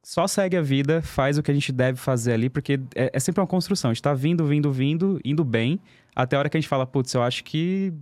só 0.03 0.27
segue 0.27 0.57
a 0.57 0.61
vida, 0.61 1.01
faz 1.01 1.37
o 1.37 1.43
que 1.43 1.49
a 1.49 1.53
gente 1.53 1.71
deve 1.71 1.97
fazer 1.97 2.33
ali, 2.33 2.49
porque 2.49 2.81
é, 2.93 3.11
é 3.13 3.19
sempre 3.19 3.39
uma 3.39 3.47
construção. 3.47 3.91
A 3.91 3.93
gente 3.93 4.03
tá 4.03 4.13
vindo, 4.13 4.45
vindo, 4.45 4.69
vindo, 4.73 5.21
indo 5.23 5.45
bem, 5.45 5.79
até 6.13 6.35
a 6.35 6.39
hora 6.39 6.49
que 6.49 6.57
a 6.57 6.59
gente 6.59 6.67
fala, 6.67 6.85
putz, 6.85 7.13
eu 7.13 7.23
acho 7.23 7.41
que. 7.45 7.93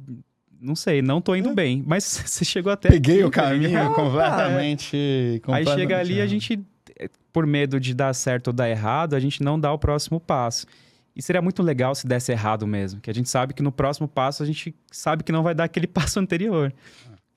Não 0.60 0.76
sei, 0.76 1.04
não 1.04 1.22
tô 1.22 1.36
indo 1.36 1.54
bem. 1.54 1.84
Mas 1.86 2.04
você 2.26 2.44
chegou 2.44 2.72
até. 2.72 2.90
Peguei 2.90 3.18
aqui, 3.18 3.26
o 3.26 3.32
caminho 3.32 3.70
entendeu? 3.70 3.94
completamente, 3.94 4.98
Aí 4.98 5.40
completamente 5.40 5.80
chega 5.80 6.00
ali, 6.00 6.14
a 6.14 6.18
errado. 6.18 6.30
gente, 6.30 6.60
por 7.32 7.46
medo 7.46 7.80
de 7.80 7.94
dar 7.94 8.12
certo 8.16 8.48
ou 8.48 8.54
dar 8.54 8.68
errado, 8.68 9.14
a 9.14 9.20
gente 9.20 9.44
não 9.44 9.60
dá 9.60 9.72
o 9.72 9.78
próximo 9.78 10.20
passo. 10.20 10.66
E 11.20 11.22
seria 11.22 11.42
muito 11.42 11.62
legal 11.62 11.94
se 11.94 12.08
desse 12.08 12.32
errado 12.32 12.66
mesmo, 12.66 13.02
que 13.02 13.10
a 13.10 13.14
gente 13.14 13.28
sabe 13.28 13.54
que 13.54 13.62
no 13.62 13.74
próximo 13.74 14.08
passo 14.08 14.42
a 14.42 14.46
gente 14.46 14.74
sabe 14.90 15.22
que 15.22 15.34
não 15.34 15.44
vai 15.44 15.54
dar 15.54 15.66
aquele 15.66 15.86
passo 15.86 16.18
anterior. 16.18 16.74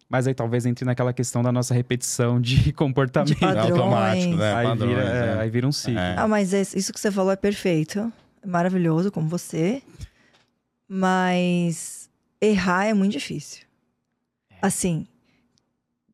Mas 0.09 0.29
aí 0.29 0.35
talvez 0.35 0.64
entre 0.64 0.85
naquela 0.85 1.12
questão 1.12 1.42
da 1.42 1.51
nossa 1.51 1.75
repetição 1.75 2.40
de 2.40 2.71
comportamento. 2.75 3.37
De 3.37 3.45
É 3.45 3.59
automático, 3.59 4.37
né? 4.37 4.55
aí, 4.55 4.66
Padrões, 4.68 4.95
vira, 4.95 5.09
é, 5.09 5.27
é. 5.27 5.40
aí 5.40 5.51
vira 5.51 5.66
um 5.66 5.73
ciclo. 5.73 5.99
É. 5.99 6.14
Ah, 6.16 6.29
mas 6.29 6.55
é- 6.55 6.61
isso 6.61 6.92
que 6.92 7.01
você 7.01 7.11
falou 7.11 7.33
é 7.33 7.37
perfeito. 7.37 8.12
É 8.40 8.47
maravilhoso, 8.47 9.11
como 9.11 9.27
você. 9.27 9.83
Mas 10.88 12.09
errar 12.40 12.85
é 12.85 12.95
muito 12.95 13.11
difícil. 13.11 13.64
Assim, 14.61 15.09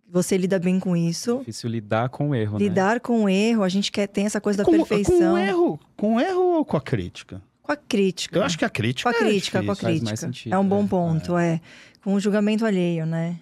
você 0.09 0.39
lida 0.39 0.59
bem 0.59 0.81
com 0.81 0.97
isso. 0.97 1.41
Difícil 1.41 1.69
lidar 1.69 2.09
com 2.09 2.31
o 2.31 2.35
erro, 2.35 2.59
né? 2.59 2.65
Lidar 2.65 2.99
com 2.99 3.25
o 3.25 3.29
erro, 3.29 3.63
a 3.63 3.69
gente 3.69 3.93
quer 3.93 4.07
tem 4.07 4.25
essa 4.25 4.41
coisa 4.41 4.57
da 4.57 4.65
com, 4.65 4.73
perfeição. 4.73 5.33
Com 5.33 5.39
erro, 5.39 5.81
com 5.95 6.19
erro 6.19 6.41
ou 6.57 6.65
com 6.65 6.79
a 6.79 6.81
crítica? 6.81 7.43
Com 7.69 7.73
a 7.73 7.77
crítica. 7.77 8.39
Eu 8.39 8.43
acho 8.43 8.57
que 8.59 8.65
a 8.65 8.71
crítica 8.71 9.11
Com 9.13 9.17
a 9.17 9.21
é 9.21 9.25
crítica, 9.31 9.63
com 9.63 9.71
a 9.71 9.75
difícil. 9.75 9.83
Faz 9.91 10.03
mais 10.03 10.21
crítica. 10.21 10.27
sentido, 10.27 10.53
é 10.55 10.59
um 10.59 10.67
bom 10.67 10.85
é. 10.85 10.89
ponto, 10.89 11.37
é. 11.37 11.61
Com 12.03 12.15
o 12.15 12.21
julgamento 12.21 12.65
alheio, 12.65 13.05
né? 13.05 13.37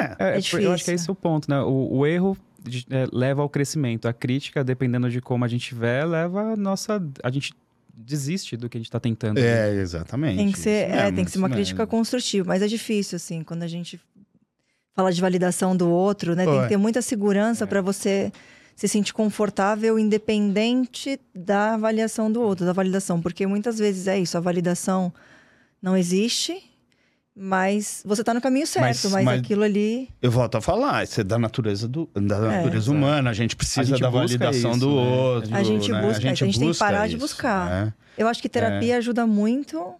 É. 0.00 0.02
É, 0.02 0.06
É 0.34 0.38
é 0.38 0.42
por- 0.42 0.60
eu 0.60 0.72
acho 0.72 0.84
que 0.84 0.90
é 0.90 0.94
difícil. 0.94 0.94
esse 0.94 1.10
o 1.10 1.14
ponto, 1.14 1.48
né? 1.48 1.60
O, 1.60 1.98
o 1.98 2.04
erro 2.06 2.36
de- 2.60 2.84
é, 2.90 3.06
leva 3.12 3.40
ao 3.40 3.48
crescimento. 3.48 4.08
A 4.08 4.12
crítica, 4.12 4.64
dependendo 4.64 5.08
de 5.08 5.20
como 5.20 5.44
a 5.44 5.48
gente 5.48 5.64
tiver, 5.68 6.04
leva 6.04 6.54
a 6.54 6.56
nossa. 6.56 7.00
A 7.22 7.30
gente 7.30 7.54
desiste 7.96 8.56
do 8.56 8.68
que 8.68 8.76
a 8.76 8.80
gente 8.80 8.90
tá 8.90 8.98
tentando. 8.98 9.38
É, 9.38 9.72
exatamente. 9.76 10.38
Tem 10.38 10.50
que 10.50 10.58
ser, 10.58 10.90
é, 10.90 11.12
tem 11.12 11.24
que 11.24 11.30
ser 11.30 11.38
uma 11.38 11.48
crítica 11.48 11.82
mesmo. 11.82 11.90
construtiva, 11.90 12.48
mas 12.48 12.62
é 12.62 12.66
difícil, 12.66 13.14
assim, 13.14 13.44
quando 13.44 13.62
a 13.62 13.68
gente 13.68 14.00
fala 14.94 15.12
de 15.12 15.20
validação 15.20 15.76
do 15.76 15.88
outro, 15.88 16.34
né? 16.34 16.44
Tem 16.44 16.62
que 16.62 16.68
ter 16.70 16.76
muita 16.76 17.00
segurança 17.00 17.64
para 17.64 17.80
você 17.80 18.32
se 18.78 18.86
sentir 18.86 19.12
confortável, 19.12 19.98
independente 19.98 21.18
da 21.34 21.74
avaliação 21.74 22.30
do 22.30 22.40
outro, 22.40 22.64
da 22.64 22.72
validação. 22.72 23.20
Porque 23.20 23.44
muitas 23.44 23.76
vezes 23.76 24.06
é 24.06 24.16
isso, 24.20 24.36
a 24.36 24.40
validação 24.40 25.12
não 25.82 25.96
existe, 25.96 26.62
mas 27.34 28.04
você 28.06 28.22
tá 28.22 28.32
no 28.32 28.40
caminho 28.40 28.68
certo, 28.68 28.86
Mas- 28.86 29.04
mas, 29.12 29.24
mas- 29.24 29.40
aquilo 29.40 29.64
ali. 29.64 30.08
Eu 30.22 30.30
volto 30.30 30.54
a 30.58 30.60
falar, 30.60 31.02
isso 31.02 31.20
é 31.20 31.24
da 31.24 31.36
natureza, 31.40 31.88
do, 31.88 32.08
da 32.14 32.38
natureza 32.38 32.76
exato. 32.76 32.92
humana. 32.96 33.30
A 33.30 33.32
gente 33.32 33.56
precisa 33.56 33.80
A 33.80 33.84
gente 33.84 34.00
da 34.00 34.12
busca 34.12 34.38
validação 34.38 34.70
isso, 34.70 34.80
do 34.80 34.94
né? 34.94 35.02
outro. 35.02 35.56
A 35.56 35.62
gente 35.64 35.90
né? 35.90 36.00
busca, 36.00 36.18
a 36.30 36.34
gente 36.34 36.58
tem 36.60 36.70
que 36.72 36.78
parar 36.78 37.08
de 37.08 37.16
isso, 37.16 37.24
buscar. 37.26 37.68
né? 37.68 37.94
Eu 38.16 38.28
acho 38.28 38.40
que 38.40 38.48
terapia 38.48 38.96
ajuda 38.98 39.26
muito 39.26 39.92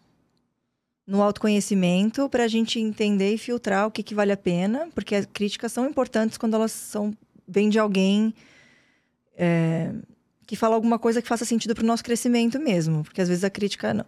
no 1.05 1.21
autoconhecimento 1.21 2.29
para 2.29 2.45
a 2.45 2.49
gente 2.49 2.79
entender 2.79 3.35
e 3.35 3.38
filtrar 3.38 3.88
o 3.88 3.91
que, 3.91 4.05
que 4.05 4.14
vale 4.14 4.31
a 4.31 4.37
pena, 4.37 4.87
porque 4.95 5.17
as 5.17 5.27
críticas 5.27 5.73
são 5.73 5.85
importantes 5.85 6.38
quando 6.38 6.55
elas 6.55 6.71
são 6.71 7.12
vêm 7.49 7.69
de 7.69 7.79
alguém 7.79 8.33
é, 9.38 9.92
que 10.46 10.57
fala 10.57 10.74
alguma 10.74 10.98
coisa 10.98 11.22
que 11.22 11.29
faça 11.29 11.44
sentido 11.44 11.74
para 11.74 11.85
o 11.85 11.87
nosso 11.87 12.03
crescimento 12.03 12.59
mesmo, 12.59 13.05
porque 13.05 13.20
às 13.20 13.29
vezes 13.29 13.44
a 13.44 13.51
crítica 13.51 13.94
não. 13.94 14.05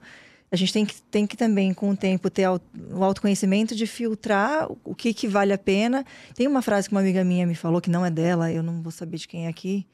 A 0.52 0.56
gente 0.56 0.72
tem 0.72 0.84
que, 0.84 1.00
tem 1.02 1.26
que 1.28 1.36
também, 1.36 1.72
com 1.72 1.90
o 1.90 1.96
tempo, 1.96 2.28
ter 2.28 2.48
o 2.48 3.04
autoconhecimento 3.04 3.72
de 3.72 3.86
filtrar 3.86 4.66
o 4.82 4.96
que, 4.96 5.14
que 5.14 5.28
vale 5.28 5.52
a 5.52 5.58
pena. 5.58 6.04
Tem 6.34 6.48
uma 6.48 6.60
frase 6.60 6.88
que 6.88 6.94
uma 6.94 7.00
amiga 7.00 7.22
minha 7.22 7.46
me 7.46 7.54
falou, 7.54 7.80
que 7.80 7.88
não 7.88 8.04
é 8.04 8.10
dela, 8.10 8.50
eu 8.50 8.60
não 8.60 8.82
vou 8.82 8.90
saber 8.90 9.16
de 9.16 9.28
quem 9.28 9.46
é 9.46 9.48
aqui, 9.48 9.86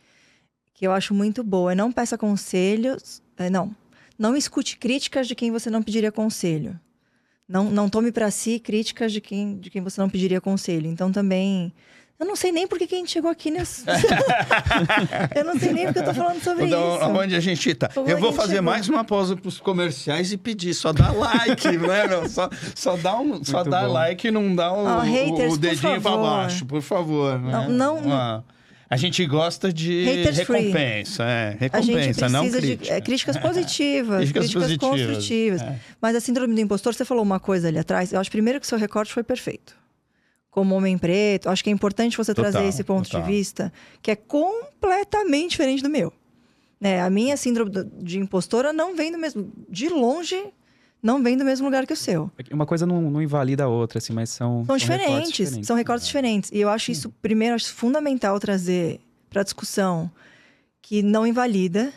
que 0.73 0.87
eu 0.87 0.93
acho 0.93 1.13
muito 1.13 1.45
boa. 1.45 1.75
Não 1.75 1.93
peça 1.93 2.17
conselhos. 2.17 3.23
é, 3.37 3.51
não. 3.51 3.77
Não 4.19 4.35
escute 4.35 4.79
críticas 4.79 5.29
de 5.29 5.35
quem 5.35 5.51
você 5.51 5.69
não 5.69 5.83
pediria 5.83 6.11
conselho. 6.11 6.81
Não, 7.47 7.71
não 7.71 7.89
tome 7.91 8.11
para 8.11 8.31
si 8.31 8.59
críticas 8.59 9.13
de 9.13 9.21
quem, 9.21 9.59
de 9.59 9.69
quem 9.69 9.83
você 9.83 10.01
não 10.01 10.09
pediria 10.09 10.41
conselho. 10.41 10.87
Então 10.87 11.13
também. 11.13 11.71
Eu 12.19 12.25
não 12.27 12.35
sei 12.35 12.51
nem 12.51 12.67
por 12.67 12.79
que 12.79 12.85
a 12.85 12.99
gente 12.99 13.11
chegou 13.11 13.31
aqui 13.31 13.51
nesse. 13.51 13.85
eu 15.35 15.45
não 15.45 15.59
sei 15.59 15.73
nem 15.73 15.85
porque 15.87 15.99
eu 15.99 16.05
tô 16.05 16.15
falando 16.15 16.43
sobre 16.43 16.65
Então, 16.67 16.95
isso. 16.97 17.05
Aonde 17.05 17.35
a 17.37 17.41
gente 17.41 17.75
tá? 17.75 17.89
Como 17.89 18.09
eu 18.09 18.19
vou 18.19 18.33
fazer 18.33 18.55
chegou? 18.57 18.65
mais 18.65 18.89
uma 18.89 19.05
pausa 19.05 19.37
pros 19.37 19.59
comerciais 19.61 20.33
e 20.33 20.37
pedir. 20.37 20.73
Só 20.75 20.93
dá 20.93 21.11
like, 21.13 21.69
né, 21.77 22.07
meu? 22.07 22.29
Só, 22.29 22.49
só 22.75 22.97
dá, 22.97 23.19
um, 23.19 23.45
só 23.45 23.63
dá 23.63 23.83
bom. 23.83 23.93
like 23.93 24.29
e 24.29 24.31
não 24.31 24.55
dá 24.55 24.73
o, 24.73 24.87
Ah, 24.87 24.99
o- 24.99 25.01
haters, 25.03 25.53
o 25.55 25.57
dedinho 25.59 26.01
pra 26.01 26.17
baixo, 26.17 26.65
por 26.65 26.81
favor. 26.81 27.39
né? 27.39 27.67
Não, 27.69 28.01
não- 28.01 28.13
Ah, 28.13 28.43
A 28.89 28.97
gente 28.97 29.25
gosta 29.27 29.71
de 29.73 30.05
Haters 30.05 30.41
free. 30.43 30.59
recompensa, 30.69 31.23
é. 31.25 31.49
A 31.73 31.81
gente 31.81 31.97
Recompensa, 31.97 32.29
não 32.31 32.41
precisa 32.41 32.61
de 32.63 32.67
crítica. 32.77 32.95
é, 32.97 33.01
críticas 33.03 33.37
positivas, 33.37 34.17
Críticas 34.31 34.43
críticas, 34.45 34.63
positivas, 34.63 35.01
construtivas. 35.07 35.61
é. 35.63 35.77
Mas 36.01 36.17
a 36.17 36.21
síndrome 36.21 36.55
do 36.55 36.61
impostor, 36.61 36.95
você 36.95 37.05
falou 37.05 37.23
uma 37.23 37.39
coisa 37.41 37.69
ali 37.69 37.79
atrás. 37.79 38.13
Eu 38.13 38.21
acho 38.21 38.31
primeiro 38.31 38.59
que 38.61 38.65
o 38.65 38.69
seu 38.69 38.79
recorte 38.79 39.13
foi 39.13 39.23
perfeito. 39.23 39.75
Como 40.57 40.75
homem 40.75 40.97
preto, 40.97 41.51
acho 41.51 41.63
que 41.63 41.69
é 41.69 41.73
importante 41.73 42.17
você 42.17 42.33
Total, 42.33 42.51
trazer 42.51 42.67
esse 42.67 42.83
ponto 42.83 43.05
total. 43.05 43.21
de 43.21 43.31
vista, 43.31 43.71
que 44.01 44.11
é 44.11 44.17
completamente 44.17 45.51
diferente 45.51 45.83
do 45.83 45.91
meu. 45.91 46.11
Né? 46.81 47.03
A 47.03 47.11
minha 47.11 47.37
síndrome 47.37 47.71
de 48.01 48.19
impostora 48.19 48.73
não 48.73 48.97
vem 48.97 49.13
do 49.13 49.19
mesmo. 49.19 49.53
De 49.69 49.91
longe, 49.91 50.43
não 51.03 51.23
vem 51.23 51.37
do 51.37 51.45
mesmo 51.45 51.67
lugar 51.67 51.87
que 51.87 51.93
o 51.93 51.97
seu. 51.97 52.31
Uma 52.51 52.65
coisa 52.65 52.87
não, 52.87 53.03
não 53.03 53.21
invalida 53.21 53.65
a 53.65 53.69
outra, 53.69 53.99
assim, 53.99 54.15
mas 54.15 54.31
são. 54.31 54.65
São 54.65 54.77
recortes 54.77 55.31
diferentes, 55.31 55.67
são 55.67 55.77
recortes 55.77 56.07
diferentes. 56.07 56.51
E 56.51 56.59
eu 56.59 56.71
acho 56.71 56.91
isso, 56.91 57.11
primeiro, 57.21 57.55
acho 57.55 57.75
fundamental 57.75 58.41
trazer 58.41 58.99
para 59.29 59.43
discussão 59.43 60.11
que 60.81 61.03
não 61.03 61.27
invalida. 61.27 61.93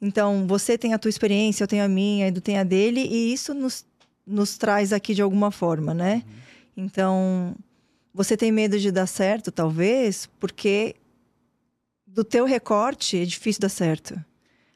Então, 0.00 0.46
você 0.46 0.78
tem 0.78 0.94
a 0.94 0.98
tua 0.98 1.10
experiência, 1.10 1.62
eu 1.62 1.68
tenho 1.68 1.84
a 1.84 1.88
minha, 1.88 2.28
Edu 2.28 2.40
tem 2.40 2.56
a 2.56 2.64
dele, 2.64 3.00
e 3.00 3.34
isso 3.34 3.52
nos, 3.52 3.84
nos 4.26 4.56
traz 4.56 4.94
aqui 4.94 5.12
de 5.12 5.20
alguma 5.20 5.50
forma, 5.50 5.92
né? 5.92 6.22
Então, 6.74 7.54
você 8.14 8.36
tem 8.36 8.50
medo 8.52 8.78
de 8.78 8.90
dar 8.90 9.06
certo, 9.06 9.50
talvez, 9.52 10.28
porque 10.40 10.94
do 12.06 12.24
teu 12.24 12.44
recorte 12.44 13.16
é 13.18 13.24
difícil 13.24 13.60
dar 13.60 13.68
certo. 13.68 14.18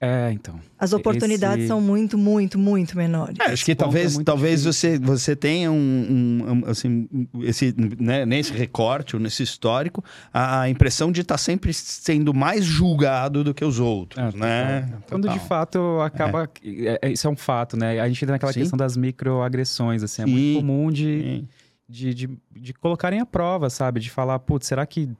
É, 0.05 0.33
então. 0.33 0.59
As 0.77 0.92
oportunidades 0.92 1.59
Esse- 1.61 1.68
são 1.68 1.81
muito, 1.81 2.18
muito, 2.18 2.59
muito 2.59 2.97
menores. 2.97 3.37
É, 3.38 3.53
acho 3.53 3.64
que 3.64 3.73
talvez, 3.73 4.18
é 4.18 4.25
talvez 4.25 4.62
difícil. 4.64 4.90
você, 4.90 4.99
você 4.99 5.37
tenha 5.37 5.71
um, 5.71 5.77
um- 5.77 6.53
um, 6.55 6.62
assim, 6.68 7.09
esse, 7.42 7.73
né, 8.01 8.27
nesse 8.27 8.53
recorte, 8.53 9.14
ou 9.14 9.23
nesse 9.23 9.45
histórico, 9.45 10.03
a, 10.35 10.68
impressão 10.68 11.12
de 11.12 11.21
estar 11.21 11.38
sempre 11.38 11.73
sendo 11.73 12.35
mais 12.35 12.64
julgado 12.64 13.45
do 13.45 13.55
que 13.55 13.64
os 13.64 13.79
outros, 13.79 14.35
É, 14.35 14.37
né? 14.37 14.92
Quando 15.09 15.29
de 15.29 15.38
fato 15.38 15.79
acaba. 16.01 16.51
é, 16.64 16.99
é, 17.01 17.12
isso 17.12 17.29
é 17.29 17.31
um 17.31 17.37
fato, 17.37 17.77
né? 17.77 18.01
A 18.01 18.09
gente 18.09 18.25
entra 18.25 18.35
naquela 18.35 18.53
Sim. 18.53 18.59
questão 18.59 18.77
das 18.77 18.97
microagressões, 18.97 20.03
assim. 20.03 20.23
É 20.23 20.25
Sim. 20.25 20.33
muito 20.33 20.57
comum 20.59 20.90
de, 20.90 21.05
Sim. 21.23 21.49
De, 21.92 22.14
de, 22.14 22.38
de 22.50 22.72
colocarem 22.72 23.20
à 23.20 23.26
prova, 23.26 23.68
sabe? 23.68 24.00
De 24.00 24.11
falar, 24.11 24.38
putz, 24.38 24.66
será 24.66 24.87
que 24.87 25.11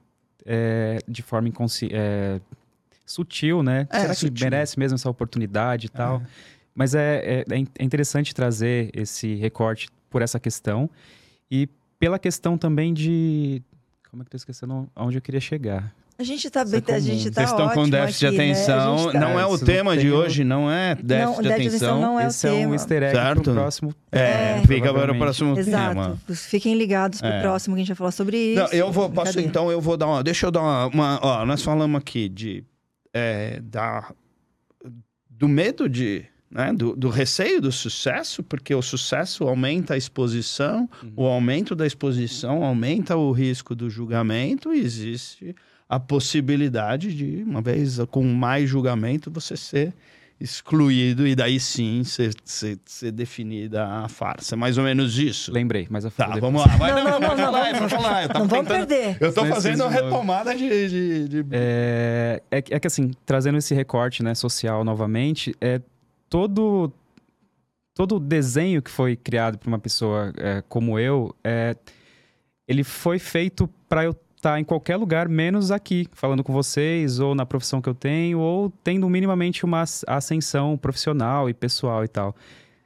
é, 0.43 0.97
de 1.07 1.21
forma 1.21 1.47
inconsciente. 1.47 1.93
sutil, 3.05 3.61
né? 3.61 3.87
É, 3.91 3.99
será 3.99 4.13
sutil. 4.15 4.33
que 4.33 4.43
merece 4.43 4.79
mesmo 4.79 4.95
essa 4.95 5.09
oportunidade 5.09 5.85
e 5.85 5.89
tal? 5.89 6.21
Mas 6.73 6.95
é, 6.95 7.43
é, 7.47 7.53
é 7.79 7.83
interessante 7.83 8.33
trazer 8.33 8.89
esse 8.93 9.35
recorte 9.35 9.87
por 10.09 10.23
essa 10.23 10.39
questão 10.39 10.89
e 11.49 11.69
pela 11.99 12.17
questão 12.17 12.57
também 12.57 12.91
de. 12.91 13.61
Como 14.09 14.21
é 14.21 14.25
que 14.25 14.29
eu 14.29 14.31
tô 14.31 14.37
esquecendo 14.37 14.89
onde 14.95 15.17
eu 15.17 15.21
queria 15.21 15.39
chegar? 15.39 15.93
A 16.17 16.23
gente 16.23 16.47
tá, 16.49 16.63
Isso 16.63 16.75
é 16.75 16.81
bem- 16.81 16.95
a 16.95 16.99
gente 16.99 17.31
tá 17.31 17.41
Vocês 17.41 17.49
estão 17.49 17.65
com 17.69 17.79
ótimo 17.81 17.89
déficit 17.89 18.25
aqui, 18.27 18.35
de 18.35 18.37
né? 18.43 18.51
Atenção. 18.51 18.97
gente 18.99 19.11
tá- 19.13 19.19
Não 19.19 19.39
é 19.39 19.41
É, 19.41 19.45
o 19.47 19.57
tema 19.57 19.97
de 19.97 20.11
hoje, 20.11 20.43
não 20.43 20.71
é 20.71 20.93
déficit 20.95 21.25
Não, 21.35 21.41
de 21.41 21.49
déficit 21.49 21.69
de 21.69 21.75
atenção. 21.77 21.89
atenção 21.89 22.01
não 22.01 22.19
é 22.19 22.25
o 22.25 22.27
Esse 22.27 22.47
é 22.47 22.51
um 22.51 22.55
tema. 22.59 22.75
easter 22.75 23.03
egg 23.03 23.15
Certo. 23.15 23.41
pro 23.41 23.53
próximo. 23.53 23.95
É, 24.11 24.19
É. 24.19 24.61
fica 24.67 24.93
para 24.93 25.11
o 25.11 25.17
próximo 25.17 25.55
tema. 25.55 26.17
Exato. 26.25 26.35
Fiquem 26.35 26.75
ligados 26.75 27.19
pro 27.19 27.29
É. 27.29 27.41
próximo 27.41 27.75
que 27.75 27.81
a 27.81 27.83
gente 27.83 27.87
vai 27.89 27.95
falar 27.97 28.11
sobre 28.11 28.37
isso. 28.37 28.59
Não, 28.61 28.67
eu 28.67 28.91
vou, 28.91 29.09
posso 29.09 29.39
então, 29.39 29.71
eu 29.71 29.81
vou 29.81 29.97
dar 29.97 30.05
uma, 30.07 30.23
deixa 30.23 30.45
eu 30.45 30.51
dar 30.51 30.61
uma, 30.61 30.85
uma- 30.87 31.19
ó, 31.23 31.45
nós 31.47 31.63
falamos 31.63 31.99
aqui 31.99 32.29
de, 32.29 32.63
é, 33.11 33.59
da, 33.63 34.13
do 35.29 35.47
medo 35.47 35.89
de, 35.89 36.25
né, 36.53 36.71
do, 36.71 36.95
do 36.95 37.09
receio 37.09 37.59
do 37.59 37.71
sucesso, 37.71 38.43
porque 38.43 38.75
o 38.75 38.81
sucesso 38.81 39.43
aumenta 39.47 39.95
a 39.95 39.97
exposição, 39.97 40.87
o 41.15 41.25
aumento 41.25 41.73
da 41.75 41.85
exposição 41.87 42.63
aumenta 42.63 43.15
o 43.17 43.31
risco 43.31 43.73
do 43.75 43.89
julgamento 43.89 44.73
e 44.73 44.79
existe 44.79 45.55
a 45.89 45.99
possibilidade 45.99 47.13
de, 47.13 47.43
uma 47.43 47.61
vez 47.61 47.97
com 48.11 48.23
mais 48.23 48.69
julgamento, 48.69 49.31
você 49.31 49.55
ser 49.57 49.93
excluído 50.39 51.25
e 51.25 51.35
daí 51.35 51.59
sim 51.59 52.03
ser, 52.03 52.33
ser, 52.43 52.77
ser 52.85 53.11
definida 53.11 53.85
a 53.87 54.09
farsa. 54.09 54.55
É 54.55 54.57
mais 54.57 54.77
ou 54.77 54.83
menos 54.83 55.17
isso. 55.17 55.51
Lembrei, 55.51 55.87
mas 55.89 56.03
eu 56.03 56.11
Tá, 56.11 56.27
vamos 56.39 56.61
lá. 56.65 56.75
Vai, 56.75 56.91
Não, 56.91 57.03
não, 57.03 57.19
não, 57.19 57.35
não, 57.37 57.51
não, 57.51 57.51
pode 57.53 57.79
não, 57.79 57.89
falar, 57.89 58.01
falar. 58.01 58.23
Eu 58.23 58.27
Não 58.39 58.47
vamos 58.47 58.67
tentando- 58.67 58.87
perder. 58.87 59.17
Eu 59.21 59.33
tô 59.33 59.45
fazendo 59.45 59.81
uma 59.81 59.89
retomada 59.91 60.53
de... 60.55 60.67
de, 60.67 61.27
de- 61.29 61.45
É, 61.51 62.41
é, 62.51 62.61
que- 62.61 62.73
é 62.73 62.79
que 62.79 62.87
assim, 62.87 63.11
trazendo 63.25 63.57
esse 63.57 63.73
recorte 63.73 64.21
né, 64.21 64.35
social 64.35 64.83
novamente, 64.83 65.55
é 65.61 65.79
todo 66.33 66.91
todo 67.93 68.19
desenho 68.19 68.81
que 68.81 68.89
foi 68.89 69.15
criado 69.15 69.59
por 69.59 69.67
uma 69.67 69.77
pessoa 69.77 70.33
é, 70.37 70.63
como 70.67 70.97
eu, 70.97 71.35
é, 71.43 71.75
ele 72.67 72.83
foi 72.83 73.19
feito 73.19 73.69
para 73.87 74.03
eu 74.05 74.15
estar 74.35 74.59
em 74.59 74.63
qualquer 74.63 74.95
lugar, 74.97 75.29
menos 75.29 75.69
aqui, 75.69 76.07
falando 76.11 76.43
com 76.43 76.51
vocês, 76.51 77.19
ou 77.19 77.35
na 77.35 77.45
profissão 77.45 77.79
que 77.83 77.87
eu 77.87 77.93
tenho, 77.93 78.39
ou 78.39 78.71
tendo 78.83 79.07
minimamente 79.07 79.63
uma 79.63 79.81
as- 79.81 80.03
ascensão 80.07 80.75
profissional 80.75 81.47
e 81.51 81.53
pessoal 81.53 82.03
e 82.03 82.07
tal. 82.07 82.35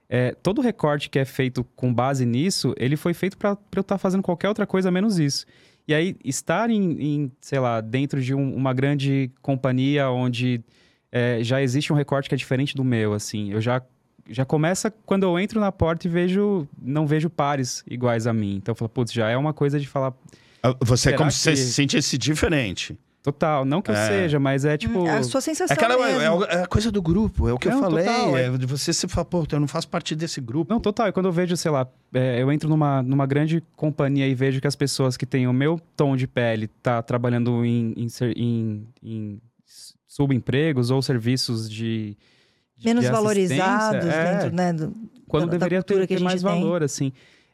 É, 0.10 0.34
todo 0.44 0.60
recorte 0.60 1.10
que 1.10 1.18
é 1.18 1.24
feito 1.24 1.64
com 1.74 1.94
base 1.94 2.26
nisso, 2.26 2.74
ele 2.78 2.98
foi 2.98 3.14
feito 3.14 3.38
para 3.38 3.58
eu 3.74 3.82
estar 3.82 3.98
fazendo 3.98 4.22
qualquer 4.24 4.50
outra 4.50 4.68
coisa 4.68 4.92
menos 4.92 5.18
isso. 5.20 5.46
E 5.88 5.94
aí, 5.94 6.18
estar 6.24 6.70
em, 6.70 6.92
em, 7.02 7.32
sei 7.40 7.60
lá, 7.60 7.80
dentro 7.80 8.22
de 8.22 8.36
um- 8.36 8.54
uma 8.54 8.74
grande 8.74 9.32
companhia 9.42 10.10
onde 10.10 10.62
é, 11.12 11.40
já 11.44 11.62
existe 11.62 11.92
um 11.92 11.96
recorte 11.96 12.28
que 12.30 12.36
é 12.36 12.38
diferente 12.38 12.76
do 12.76 12.84
meu, 12.84 13.14
assim, 13.14 13.52
eu 13.52 13.62
já 13.62 13.82
já 14.30 14.44
começa 14.44 14.92
quando 15.06 15.24
eu 15.24 15.40
entro 15.40 15.58
na 15.60 15.72
porta 15.72 16.06
e 16.06 16.10
vejo 16.10 16.68
não 16.82 17.08
vejo 17.08 17.30
pares 17.30 17.82
iguais 17.90 18.28
a 18.28 18.34
mim. 18.34 18.56
Então 18.58 18.74
eu 18.74 18.76
falo, 18.76 18.90
putz, 18.90 19.14
já 19.14 19.30
é 19.30 19.38
uma 19.38 19.54
coisa 19.54 19.80
de 19.80 19.88
falar 19.88 20.14
Ah, 20.62 20.76
Você 20.82 21.12
é 21.12 21.14
como 21.14 21.32
se 21.32 21.40
você 21.40 21.52
que- 21.52 21.58
se 21.58 21.72
sentisse 21.72 22.18
diferente. 22.18 22.98
total, 23.24 23.64
não 23.66 23.82
que 23.82 23.92
eu 23.92 23.96
É. 23.96 24.08
seja, 24.08 24.40
mas 24.40 24.64
é 24.66 24.78
tipo 24.78 25.00
Hum, 25.00 25.10
a 25.10 25.22
sua 25.24 25.40
sensação 25.42 25.74
É, 25.74 25.78
aquela, 25.78 25.98
mesmo. 25.98 26.22
é, 26.22 26.32
o- 26.32 26.44
é 26.46 26.64
a 26.64 26.68
coisa 26.68 26.90
do 26.92 27.02
grupo, 27.02 27.48
é 27.48 27.54
o 27.54 27.58
que 27.60 27.68
eu 27.68 27.72
Não, 27.74 27.80
falei. 27.82 28.06
total, 28.06 28.38
é. 28.38 28.46
é 28.48 28.58
de 28.58 28.66
você 28.66 28.92
se 28.94 29.08
fala, 29.08 29.24
pô, 29.26 29.46
eu 29.52 29.60
não 29.62 29.68
faço 29.68 29.88
parte 29.88 30.14
desse 30.16 30.40
grupo. 30.42 30.74
Não, 30.74 30.80
total. 30.80 31.08
E 31.10 31.12
quando 31.14 31.26
eu 31.28 31.32
vejo, 31.32 31.56
sei 31.58 31.70
lá, 31.72 31.88
é, 32.14 32.42
eu 32.42 32.52
entro 32.52 32.68
numa, 32.70 33.02
numa 33.04 33.26
grande 33.26 33.62
companhia 33.78 34.28
e 34.28 34.34
vejo 34.34 34.60
que 34.62 34.68
as 34.68 34.76
pessoas 34.76 35.16
que 35.18 35.26
têm 35.26 35.46
o 35.48 35.54
meu 35.54 35.80
tom 35.96 36.16
de 36.18 36.26
pele 36.28 36.68
tá 36.82 37.02
trabalhando 37.02 37.64
em, 37.66 37.94
em, 37.98 38.08
em- 38.36 38.88
em 39.04 39.42
subempregos 40.18 40.90
ou 40.90 41.00
serviços 41.02 41.70
de. 41.70 42.18
de- 42.76 42.86
Menos 42.86 43.06
de 43.06 43.12
valorizados 43.12 44.10
é, 44.10 44.34
dentro, 44.42 44.56
né? 44.56 44.74
do- 44.74 44.96
Quando 45.28 45.46
da- 45.46 45.52
da 45.52 45.58
deveria 45.58 45.80
cultura 45.80 46.00
ter, 46.02 46.08
que 46.08 46.14
a 46.16 46.18
ter 46.18 46.24
mais 46.24 46.42
tem. 46.42 46.52
valor, 46.52 46.82
assim. 46.84 47.12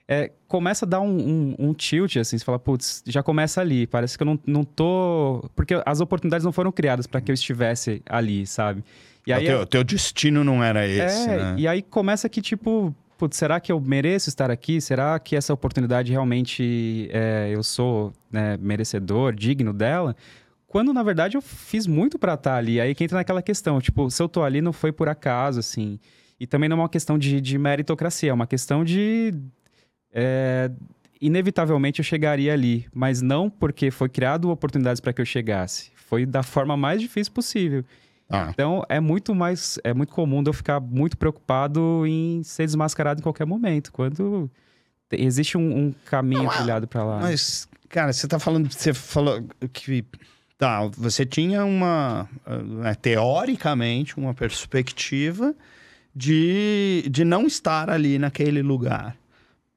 É, 0.07 0.31
começa 0.47 0.85
a 0.85 0.87
dar 0.87 0.99
um, 1.01 1.07
um, 1.17 1.55
um 1.69 1.73
tilt, 1.73 2.17
assim, 2.17 2.37
você 2.37 2.43
fala, 2.43 2.59
putz, 2.59 3.01
já 3.05 3.23
começa 3.23 3.61
ali. 3.61 3.87
Parece 3.87 4.17
que 4.17 4.23
eu 4.23 4.25
não, 4.25 4.39
não 4.45 4.63
tô. 4.63 5.43
Porque 5.55 5.81
as 5.85 5.99
oportunidades 6.01 6.43
não 6.45 6.51
foram 6.51 6.71
criadas 6.71 7.07
para 7.07 7.19
que 7.21 7.31
eu 7.31 7.33
estivesse 7.33 8.01
ali, 8.07 8.45
sabe? 8.45 8.83
E 9.25 9.31
aí, 9.31 9.43
o 9.43 9.47
teu, 9.47 9.65
teu 9.65 9.83
destino 9.83 10.43
não 10.43 10.61
era 10.63 10.85
esse, 10.87 11.29
é, 11.29 11.37
né? 11.37 11.55
e 11.57 11.65
aí 11.67 11.81
começa 11.81 12.27
que, 12.27 12.41
tipo, 12.41 12.93
putz, 13.17 13.37
será 13.37 13.57
que 13.61 13.71
eu 13.71 13.79
mereço 13.79 14.27
estar 14.27 14.51
aqui? 14.51 14.81
Será 14.81 15.17
que 15.19 15.33
essa 15.37 15.53
oportunidade 15.53 16.11
realmente 16.11 17.07
é, 17.11 17.49
eu 17.49 17.63
sou 17.63 18.11
né, 18.29 18.57
merecedor, 18.61 19.33
digno 19.33 19.71
dela? 19.71 20.13
Quando, 20.73 20.91
na 20.91 21.03
verdade, 21.03 21.37
eu 21.37 21.41
fiz 21.41 21.85
muito 21.85 22.17
para 22.17 22.33
estar 22.33 22.55
ali. 22.55 22.81
Aí 22.81 22.95
que 22.95 23.03
entra 23.03 23.17
naquela 23.19 23.43
questão, 23.43 23.79
tipo, 23.79 24.09
se 24.09 24.19
eu 24.21 24.27
tô 24.27 24.41
ali 24.41 24.59
não 24.59 24.73
foi 24.73 24.91
por 24.91 25.07
acaso, 25.07 25.59
assim. 25.59 25.99
E 26.39 26.47
também 26.47 26.67
não 26.67 26.77
é 26.77 26.81
uma 26.81 26.89
questão 26.89 27.15
de, 27.17 27.39
de 27.39 27.57
meritocracia, 27.59 28.31
é 28.31 28.33
uma 28.33 28.47
questão 28.47 28.83
de... 28.83 29.33
é, 30.11 30.71
inevitavelmente 31.21 31.99
eu 31.99 32.03
chegaria 32.03 32.51
ali, 32.53 32.85
mas 32.93 33.21
não 33.21 33.49
porque 33.49 33.91
foi 33.91 34.09
criado 34.09 34.49
oportunidades 34.49 34.99
para 34.99 35.13
que 35.13 35.21
eu 35.21 35.25
chegasse. 35.25 35.91
Foi 35.95 36.25
da 36.25 36.43
forma 36.43 36.75
mais 36.75 36.99
difícil 37.01 37.31
possível. 37.33 37.85
Ah, 38.29 38.47
Então 38.49 38.83
é 38.89 38.99
muito 38.99 39.35
mais 39.35 39.77
é 39.83 39.93
muito 39.93 40.11
comum 40.11 40.41
de 40.41 40.49
eu 40.49 40.53
ficar 40.53 40.79
muito 40.79 41.17
preocupado 41.17 42.03
em 42.07 42.41
ser 42.43 42.65
desmascarado 42.65 43.19
em 43.19 43.23
qualquer 43.23 43.45
momento, 43.45 43.91
quando 43.91 44.49
te- 45.09 45.21
existe 45.21 45.57
um, 45.57 45.87
um 45.87 45.93
caminho 46.05 46.49
trilhado 46.49 46.87
para 46.87 47.03
lá. 47.03 47.19
Mas, 47.19 47.67
cara, 47.89 48.11
você 48.11 48.27
tá 48.27 48.39
falando. 48.39 48.71
Você 48.71 48.93
falou 48.93 49.43
que. 49.71 50.03
Tá, 50.63 50.89
você 50.97 51.25
tinha 51.25 51.65
uma. 51.65 52.29
né, 52.47 52.95
teoricamente, 52.95 54.15
uma 54.17 54.33
perspectiva 54.33 55.53
de, 56.15 57.03
de 57.11 57.25
não 57.25 57.45
estar 57.45 57.89
ali 57.89 58.17
naquele 58.17 58.61
lugar. 58.61 59.17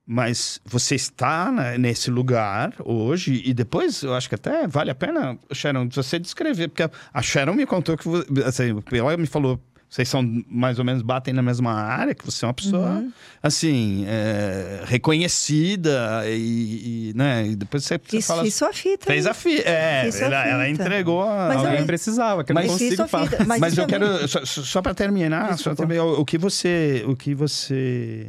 Mas 0.07 0.61
você 0.65 0.95
está 0.95 1.77
nesse 1.77 2.09
lugar 2.09 2.73
hoje, 2.85 3.43
e 3.45 3.53
depois 3.53 4.05
eu 4.05 4.15
acho 4.15 4.29
que 4.29 4.37
até 4.37 4.69
vale 4.69 4.89
a 4.93 4.95
pena, 4.95 5.37
Sharon, 5.53 5.89
você 5.89 6.21
descrever, 6.21 6.69
porque 6.69 6.85
a- 7.13 7.21
Sharon 7.21 7.55
me 7.55 7.67
contou 7.67 7.97
que. 7.99 8.09
Assim, 8.45 8.81
ela 8.93 9.17
me 9.17 9.27
falou. 9.27 9.61
Vocês 9.97 10.11
são 10.11 10.23
mais 10.47 10.79
ou 10.79 10.85
menos 10.85 11.01
batem 11.01 11.33
na 11.33 11.41
mesma 11.41 11.73
área, 11.73 12.15
que 12.15 12.23
você 12.23 12.45
é 12.45 12.49
uma 12.49 12.53
pessoa, 12.53 12.87
Uhum. 12.91 13.11
assim, 13.43 14.05
é, 14.07 14.83
reconhecida 14.85 16.23
e, 16.29 17.11
e, 17.11 17.15
né? 17.15 17.47
E 17.47 17.57
depois 17.57 17.83
você, 17.83 17.95
você 17.99 18.11
Fiz, 18.17 18.27
fala. 18.27 18.45
fiz 18.45 18.55
sua 18.55 18.75
fita. 18.75 19.07
Fez 19.07 19.27
a 19.27 19.33
fita. 19.33 19.67
É, 19.67 20.05
Fiz 20.05 20.21
a 20.21 20.27
ela, 20.27 20.47
ela 20.47 20.67
fita. 20.67 20.83
entregou 20.83 21.23
a. 21.23 21.49
Mas 21.49 21.57
Alguém 21.65 21.81
eu- 21.81 21.87
precisava, 21.87 22.45
que 22.45 22.53
eu 22.53 22.55
Mas- 22.55 22.67
não 22.67 22.73
consigo 22.75 23.09
falar. 23.09 23.27
fita. 23.31 23.45
Mas, 23.47 23.59
Mas, 23.61 23.79
eu 23.79 23.87
também- 23.87 24.09
quero, 24.19 24.29
só, 24.29 24.45
só 24.45 24.83
para 24.83 24.93
terminar, 24.93 25.57
só 25.59 25.75
também, 25.75 25.99
o, 25.99 26.21
o 26.21 26.25
que 26.27 26.37
você. 26.37 27.03
O 27.09 27.17
que 27.17 27.35
você. 27.35 28.27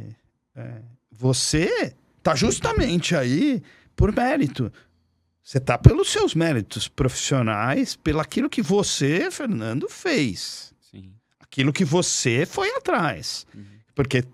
é, 0.56 0.70
você 1.12 1.92
tá 2.22 2.34
justamente 2.34 3.14
aí 3.14 3.62
por 3.94 4.10
mérito. 4.14 4.72
Você 5.42 5.60
tá 5.60 5.76
pelos 5.76 6.10
seus 6.10 6.34
méritos 6.34 6.88
profissionais, 6.88 7.94
pelo 7.94 8.20
aquilo 8.20 8.48
que 8.48 8.62
você, 8.62 9.30
Fernando, 9.30 9.86
fez. 9.90 10.72
Aquilo 11.50 11.72
que 11.72 11.84
você 11.84 12.44
foi 12.46 12.70
atrás. 12.76 13.46
Uhum. 13.54 13.64
Porque 13.94 14.24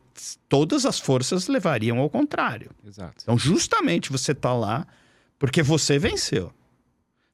todas 0.49 0.85
as 0.85 0.99
forças 0.99 1.49
levariam 1.49 1.99
ao 1.99 2.11
contrário. 2.11 2.71
Exato. 2.87 3.15
Então, 3.23 3.39
justamente 3.39 4.11
você 4.11 4.35
tá 4.35 4.53
lá 4.53 4.87
porque 5.39 5.63
você 5.63 5.99
venceu. 5.99 6.53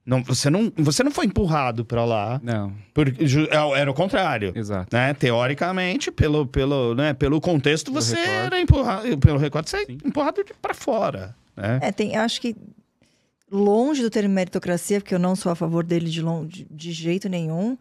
Não, 0.05 0.23
você, 0.25 0.49
não, 0.51 0.73
você 0.77 1.05
não 1.05 1.11
foi 1.11 1.27
empurrado 1.27 1.85
para 1.85 2.05
lá. 2.05 2.41
Não, 2.43 2.75
Porque, 2.95 3.23
é- 3.25 3.79
era 3.81 3.91
o 3.91 3.95
contrário. 3.95 4.53
exato. 4.57 4.89
Né? 4.97 5.13
Teoricamente, 5.15 6.11
pelo, 6.11 6.47
pelo, 6.47 6.95
né? 6.95 7.13
pelo 7.13 7.41
contexto, 7.41 7.93
Pelo 7.93 8.03
você 8.03 8.17
recorte. 8.17 8.31
era 8.35 8.61
empurrado. 8.61 9.19
Pelo 9.19 9.39
recorte, 9.39 9.71
você 9.71 9.77
é 9.77 9.85
Sim. 9.87 9.99
empurrado 10.05 10.43
para 10.61 10.75
fora. 10.75 11.37
Né? 11.57 11.79
É, 11.83 11.93
tem, 11.93 12.17
acho 12.17 12.41
que 12.41 12.57
longe 13.51 14.03
do 14.03 14.11
termo 14.11 14.35
meritocracia, 14.35 15.01
porque 15.01 15.15
eu 15.15 15.19
não 15.19 15.37
sou 15.37 15.53
a 15.53 15.55
favor 15.55 15.85
dele 15.85 16.09
de, 16.09 16.23
de, 16.49 16.67
de 16.71 16.93
jeito 16.93 17.29
nenhum. 17.29 17.77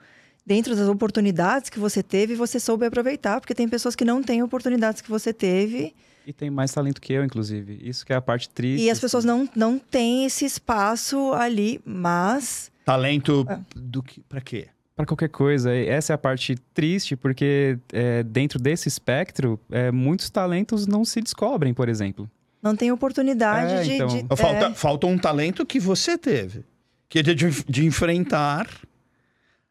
Dentro 0.49 0.75
das 0.75 0.89
oportunidades 0.89 1.69
que 1.69 1.77
você 1.77 2.01
teve, 2.01 2.33
você 2.33 2.59
soube 2.59 2.83
aproveitar, 2.83 3.39
porque 3.39 3.53
tem 3.53 3.69
pessoas 3.69 3.95
que 3.95 4.03
não 4.03 4.23
têm 4.23 4.41
oportunidades 4.41 4.99
que 4.99 5.07
você 5.09 5.31
teve 5.31 5.93
E 6.25 6.33
tem 6.33 6.49
mais 6.49 6.71
talento 6.71 6.99
que 6.99 7.13
eu, 7.13 7.23
inclusive. 7.23 7.77
Isso 7.87 8.03
que 8.03 8.11
é 8.11 8.15
a 8.15 8.21
parte 8.21 8.49
triste. 8.49 8.83
e 8.83 8.89
as 8.89 8.99
pessoas 8.99 9.23
assim. 9.25 9.37
não, 9.37 9.49
não 9.73 9.77
têm 9.77 10.25
esse 10.25 10.45
espaço 10.45 11.33
ali, 11.33 11.79
mas 11.85 12.71
Talento 12.83 13.45
É. 13.47 13.59
do 13.75 14.01
que. 14.01 14.21
Pra 14.21 14.41
quê? 14.41 14.67
Para 14.95 15.05
qualquer 15.05 15.29
coisa. 15.29 15.73
E 15.75 15.87
Essa 15.87 16.13
é 16.13 16.15
a 16.15 16.17
parte 16.17 16.55
triste, 16.73 17.15
porque 17.15 17.77
é, 17.93 18.23
dentro 18.23 18.57
desse 18.59 18.87
espectro, 18.87 19.59
é, 19.69 19.91
muitos 19.91 20.31
talentos 20.31 20.87
não 20.87 21.05
se 21.05 21.21
descobrem, 21.21 21.75
por 21.75 21.87
exemplo. 21.87 22.27
não 22.61 22.75
tem 22.75 22.91
oportunidade 22.91 23.71
É, 23.73 23.83
de. 23.83 23.93
então. 23.93 24.07
de- 24.07 24.35
Falta, 24.35 24.65
é, 24.65 24.73
falta 24.73 25.05
um 25.05 25.17
talento 25.17 25.63
que 25.63 25.79
você 25.79 26.17
teve. 26.17 26.65
Que 27.07 27.19
é 27.19 27.21
de, 27.21 27.33
de 27.35 27.85
enfrentar 27.85 28.67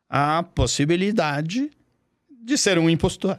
a 0.09 0.43
possibilidade 0.43 1.71
de 2.45 2.57
ser 2.57 2.79
um 2.79 2.89
impostor. 2.89 3.39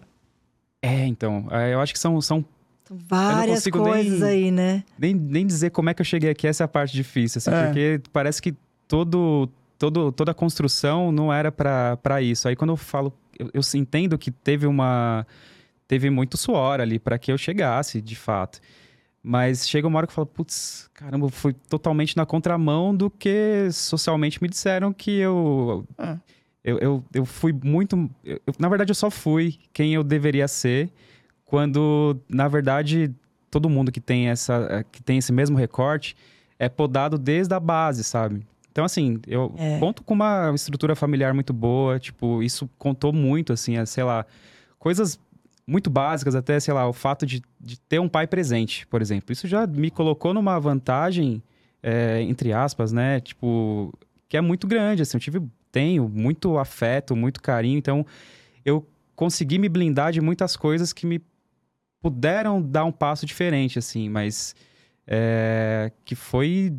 É, 0.82 1.06
então. 1.06 1.48
é, 1.52 1.74
Eu 1.74 1.82
acho 1.82 1.94
que 1.94 2.00
são, 2.00 2.20
são 2.22 2.46
várias 2.90 3.66
coisas 3.68 4.20
nem- 4.20 4.30
aí, 4.30 4.52
né? 4.52 4.84
nem, 4.98 5.14
nem 5.14 5.46
dizer 5.46 5.72
como 5.72 5.90
é 5.90 5.94
que 5.94 6.02
eu 6.02 6.06
cheguei 6.06 6.30
aqui, 6.30 6.48
essa 6.48 6.64
é 6.64 6.66
a 6.66 6.68
parte 6.68 6.94
difícil, 6.94 7.40
assim, 7.40 7.52
É. 7.52 7.66
porque 7.66 8.02
parece 8.14 8.42
que 8.42 8.56
todo, 8.88 9.50
todo, 9.78 10.12
toda 10.12 10.32
a 10.32 10.34
construção 10.34 11.12
não 11.12 11.32
era 11.34 11.52
para 11.52 12.22
isso. 12.22 12.48
Aí 12.48 12.56
quando 12.56 12.72
eu 12.72 12.78
falo, 12.78 13.14
eu, 13.38 13.50
eu 13.54 13.62
entendo 13.76 14.18
que 14.18 14.32
teve 14.32 14.66
uma. 14.68 15.26
Teve 15.88 16.10
muito 16.12 16.38
suor 16.38 16.80
ali 16.80 17.00
para 17.00 17.18
que 17.18 17.32
eu 17.32 17.38
chegasse, 17.38 18.00
de 18.00 18.16
fato. 18.16 18.60
Mas 19.24 19.68
chega 19.68 19.88
uma 19.88 19.98
hora 19.98 20.06
que 20.08 20.12
eu 20.12 20.16
falo, 20.16 20.28
putz, 20.28 20.88
caramba, 20.94 21.26
eu 21.26 21.30
fui 21.30 21.52
totalmente 21.68 22.16
na 22.16 22.26
contramão 22.28 22.96
do 22.96 23.10
que 23.10 23.68
socialmente 23.72 24.42
me 24.42 24.48
disseram 24.48 24.94
que 24.94 25.12
eu. 25.18 25.84
É. 25.98 26.16
Eu, 26.70 26.78
eu, 26.80 27.04
eu 27.14 27.26
fui 27.26 27.54
muito. 27.64 28.10
eu- 28.24 28.40
na 28.60 28.70
verdade, 28.70 28.92
eu 28.92 28.96
só 28.96 29.10
fui 29.10 29.58
quem 29.74 29.94
eu 29.94 30.04
deveria 30.04 30.48
ser, 30.48 30.90
quando, 31.46 32.20
na 32.30 32.48
verdade, 32.48 33.14
todo 33.50 33.70
mundo 33.70 33.92
que 33.92 34.00
tem, 34.00 34.28
essa, 34.30 34.68
eh, 34.70 34.86
que 34.92 35.02
tem 35.02 35.18
esse 35.18 35.32
mesmo 35.32 35.58
recorte 35.58 36.16
é 36.60 36.70
podado 36.70 37.18
desde 37.18 37.54
a 37.54 37.60
base, 37.60 38.04
sabe? 38.04 38.46
Então, 38.72 38.86
assim, 38.86 39.20
eu 39.28 39.54
É. 39.58 39.80
conto 39.80 40.04
com 40.04 40.14
uma 40.14 40.52
estrutura 40.54 40.96
familiar 40.96 41.34
muito 41.34 41.52
boa, 41.52 41.98
tipo, 42.00 42.44
isso 42.44 42.70
contou 42.78 43.12
muito, 43.12 43.52
assim, 43.52 43.78
a, 43.78 43.86
sei 43.86 44.04
lá, 44.04 44.26
coisas 44.78 45.20
muito 45.66 45.90
básicas, 45.90 46.36
até, 46.36 46.60
sei 46.60 46.74
lá, 46.74 46.88
o 46.88 46.94
fato 46.94 47.26
de, 47.26 47.42
de 47.60 47.80
ter 47.80 48.00
um 48.00 48.08
pai 48.10 48.28
presente, 48.28 48.86
por 48.88 49.02
exemplo. 49.02 49.32
Isso 49.34 49.48
já 49.48 49.66
me 49.66 49.90
colocou 49.90 50.34
numa 50.34 50.60
vantagem, 50.60 51.42
eh, 51.82 52.22
entre 52.22 52.54
aspas, 52.54 52.92
né? 52.92 53.20
Tipo, 53.20 53.92
que 54.28 54.38
é 54.38 54.42
muito 54.42 54.68
grande, 54.68 55.02
assim, 55.02 55.18
eu 55.18 55.22
tive, 55.22 55.42
tenho 55.72 56.08
muito 56.10 56.58
afeto, 56.58 57.16
muito 57.16 57.42
carinho, 57.42 57.78
então 57.78 58.06
eu 58.66 58.88
consegui 59.16 59.58
me 59.58 59.70
blindar 59.70 60.12
de 60.12 60.22
muitas 60.22 60.56
coisas 60.56 60.94
que 60.94 61.06
me 61.06 61.22
puderam 62.02 62.62
dar 62.62 62.86
um 62.86 62.92
passo 62.92 63.26
diferente, 63.26 63.78
assim, 63.78 64.10
mas 64.10 64.56
é, 65.06 65.92
que 66.06 66.16
foi 66.16 66.74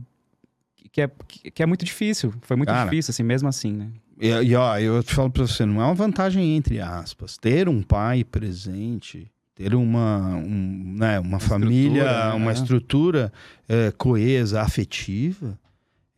que 0.92 1.02
é, 1.02 1.10
que 1.52 1.62
é 1.62 1.66
muito 1.66 1.84
difícil, 1.84 2.32
foi 2.42 2.56
muito 2.56 2.68
Cara. 2.68 2.84
difícil, 2.84 3.12
assim, 3.12 3.22
mesmo 3.22 3.48
assim, 3.48 3.72
né? 3.72 3.90
E, 4.20 4.28
e, 4.28 4.54
ó, 4.54 4.78
eu 4.78 5.02
te 5.02 5.14
falo 5.14 5.30
pra 5.30 5.46
você, 5.46 5.64
não 5.64 5.80
é 5.80 5.84
uma 5.84 5.94
vantagem 5.94 6.56
entre 6.56 6.80
aspas. 6.80 7.38
Ter 7.38 7.68
um 7.68 7.82
pai 7.82 8.24
presente, 8.24 9.30
ter 9.54 9.74
uma, 9.74 10.36
um, 10.36 10.94
né, 10.96 11.18
uma, 11.20 11.38
família, 11.38 12.02
estrutura, 12.02 12.28
né? 12.28 12.34
uma 12.34 12.52
estrutura 12.52 13.32
é, 13.68 13.90
coesa, 13.92 14.60
afetiva, 14.60 15.58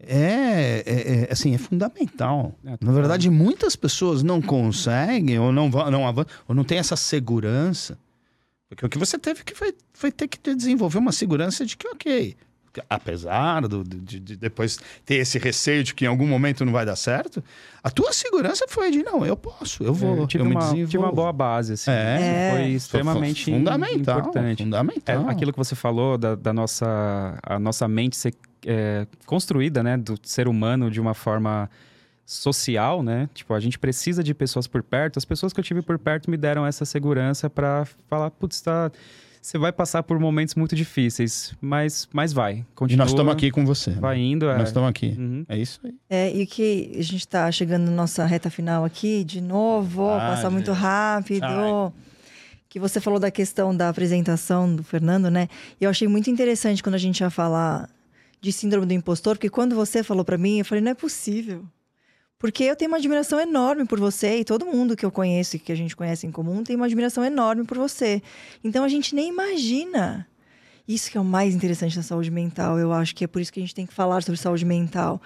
é, 0.07 0.83
é- 0.87 1.27
é, 1.29 1.33
assim, 1.33 1.55
é 1.55 1.59
fundamental. 1.59 2.55
É, 2.65 2.71
Na 2.71 2.77
total. 2.77 2.95
verdade, 2.95 3.31
muitas 3.31 3.77
pessoas 3.77 4.23
não 4.23 4.41
conseguem 4.43 5.39
ou 5.39 5.53
não, 5.53 5.69
não 5.69 6.07
avançam, 6.07 6.33
ou 6.49 6.55
não 6.55 6.65
têm 6.65 6.79
essa 6.79 6.97
segurança. 6.97 7.99
Porque 8.69 8.87
o 8.87 8.89
que 8.89 8.99
você 8.99 9.19
teve 9.19 9.45
que 9.45 9.55
foi, 9.55 9.75
foi 9.93 10.11
ter 10.11 10.27
que 10.29 10.39
desenvolver 10.55 10.99
uma 10.99 11.13
segurança 11.13 11.65
de 11.67 11.77
que, 11.77 11.87
ok, 11.89 12.35
apesar 12.89 13.67
do- 13.69 13.85
de, 13.85 14.19
de 14.21 14.37
depois 14.37 14.79
ter 15.05 15.17
esse 15.17 15.39
receio 15.39 15.83
de 15.85 15.95
que 15.95 16.05
em 16.05 16.09
algum 16.09 16.27
momento 16.27 16.65
não 16.65 16.73
vai 16.73 16.87
dar 16.87 16.97
certo, 16.97 17.43
a 17.83 17.91
tua 17.91 18.13
segurança 18.13 18.65
foi 18.69 18.91
de, 18.91 19.03
não, 19.03 19.25
eu 19.27 19.37
posso, 19.37 19.83
eu 19.85 19.93
vou, 19.93 20.15
eu 20.17 20.23
eu, 20.23 20.27
tive, 20.27 20.45
me 20.45 20.55
uma, 20.55 20.75
tive 20.75 20.97
uma 20.99 21.13
boa 21.13 21.33
base, 21.33 21.75
assim. 21.75 21.91
É. 21.91 22.17
Isso 22.17 22.51
Foi 22.53 22.61
É. 22.63 22.69
extremamente 22.69 23.45
Fu- 23.45 23.51
fundamental, 23.53 24.19
importante. 24.21 24.63
É, 24.63 24.65
Fundamental. 24.65 25.29
aquilo 25.29 25.53
que 25.53 25.59
você 25.59 25.75
falou 25.75 26.17
da, 26.17 26.35
da 26.35 26.53
nossa, 26.53 27.39
a 27.43 27.59
nossa 27.59 27.87
mente 27.89 28.17
ser 28.17 28.35
é, 28.65 29.07
construída, 29.27 29.83
né, 29.83 29.97
do 29.97 30.17
ser 30.23 30.47
humano 30.49 30.91
de 30.91 31.01
uma 31.01 31.15
forma 31.15 31.69
social, 32.25 33.03
né? 33.03 33.29
Tipo, 33.35 33.53
a 33.55 33.61
gente 33.61 33.79
precisa 33.79 34.23
de 34.23 34.33
pessoas 34.33 34.67
por 34.67 34.83
perto. 34.83 35.19
As 35.19 35.25
pessoas 35.25 35.53
que 35.53 35.61
eu 35.61 35.65
tive 35.65 35.83
por 35.83 35.99
perto 35.99 36.31
me 36.31 36.37
deram 36.37 36.65
essa 36.65 36.85
segurança 36.85 37.51
para 37.51 37.85
falar, 38.09 38.31
putz, 38.31 38.61
tá, 38.61 38.91
você 39.43 39.59
vai 39.59 39.73
passar 39.73 40.03
por 40.05 40.19
momentos 40.21 40.55
muito 40.55 40.77
difíceis, 40.77 41.53
mas, 41.61 42.09
mas 42.13 42.33
vai. 42.33 42.59
E 42.59 42.67
Continua, 42.77 43.05
nós 43.05 43.11
estamos 43.13 43.33
aqui 43.33 43.51
com 43.51 43.67
você. 43.67 43.91
né? 43.91 43.97
vai 44.01 44.19
indo. 44.21 44.49
é. 44.49 44.57
Nós 44.57 44.69
estamos 44.69 44.89
aqui. 44.89 45.17
Uhum. 45.19 45.45
É 45.49 45.59
isso 45.59 45.81
aí. 45.85 45.93
É, 46.09 46.31
e 46.31 46.47
que 46.47 46.93
a 46.97 47.03
gente 47.03 47.17
está 47.17 47.51
chegando 47.51 47.87
na 47.87 47.91
nossa 47.91 48.25
reta 48.25 48.49
final 48.49 48.85
aqui, 48.85 49.25
de 49.25 49.41
novo, 49.41 50.09
Ah, 50.09 50.19
passar 50.35 50.49
muito 50.49 50.73
gente. 50.73 50.81
rápido. 50.81 51.45
Ai. 51.45 51.93
Que 52.69 52.79
você 52.79 53.01
falou 53.01 53.19
da 53.19 53.31
questão 53.31 53.77
da 53.77 53.89
apresentação 53.89 54.75
do 54.75 54.83
Fernando, 54.85 55.29
né? 55.31 55.49
E 55.81 55.85
eu 55.85 55.91
achei 55.91 56.07
muito 56.09 56.31
interessante 56.31 56.83
quando 56.83 56.95
a 56.95 56.99
gente 56.99 57.21
ia 57.21 57.29
falar 57.29 57.91
de 58.41 58.51
síndrome 58.53 58.87
do 58.87 58.93
impostor, 58.95 59.37
porque 59.37 59.51
quando 59.51 59.75
você 59.75 60.03
falou 60.03 60.25
para 60.25 60.39
mim, 60.39 60.61
eu 60.61 60.65
falei, 60.65 60.83
não 60.83 60.93
é 60.93 60.95
possível. 60.95 61.65
Porque 62.43 62.65
eu 62.65 62.75
tenho 62.75 62.91
uma 62.91 62.97
admiração 62.97 63.41
enorme 63.41 63.85
por 63.85 64.01
você 64.01 64.41
e 64.41 64.45
todo 64.45 64.67
mundo 64.67 64.97
que 64.97 65.07
eu 65.07 65.13
conheço 65.13 65.55
e 65.55 65.59
que 65.61 65.71
a 65.71 65.77
gente 65.77 65.95
conhece 65.95 66.27
em 66.27 66.33
comum 66.33 66.65
tem 66.65 66.75
uma 66.75 66.87
admiração 66.87 67.25
enorme 67.25 67.63
por 67.63 67.79
você. 67.79 68.21
Então 68.65 68.83
a 68.83 68.89
gente 68.89 69.15
nem 69.15 69.29
imagina. 69.29 70.27
Isso 70.87 71.09
que 71.09 71.17
é 71.17 71.21
o 71.21 71.25
mais 71.25 71.55
interessante 71.55 71.95
da 71.95 72.03
saúde 72.03 72.33
mental. 72.33 72.81
Eu 72.81 72.93
acho 72.93 73.15
que 73.15 73.23
é 73.23 73.29
por 73.29 73.41
isso 73.41 73.53
que 73.53 73.61
a 73.61 73.63
gente 73.63 73.77
tem 73.77 73.87
que 73.87 73.95
falar 73.95 74.25
sobre 74.25 74.41
saúde 74.41 74.65
mental 74.65 75.23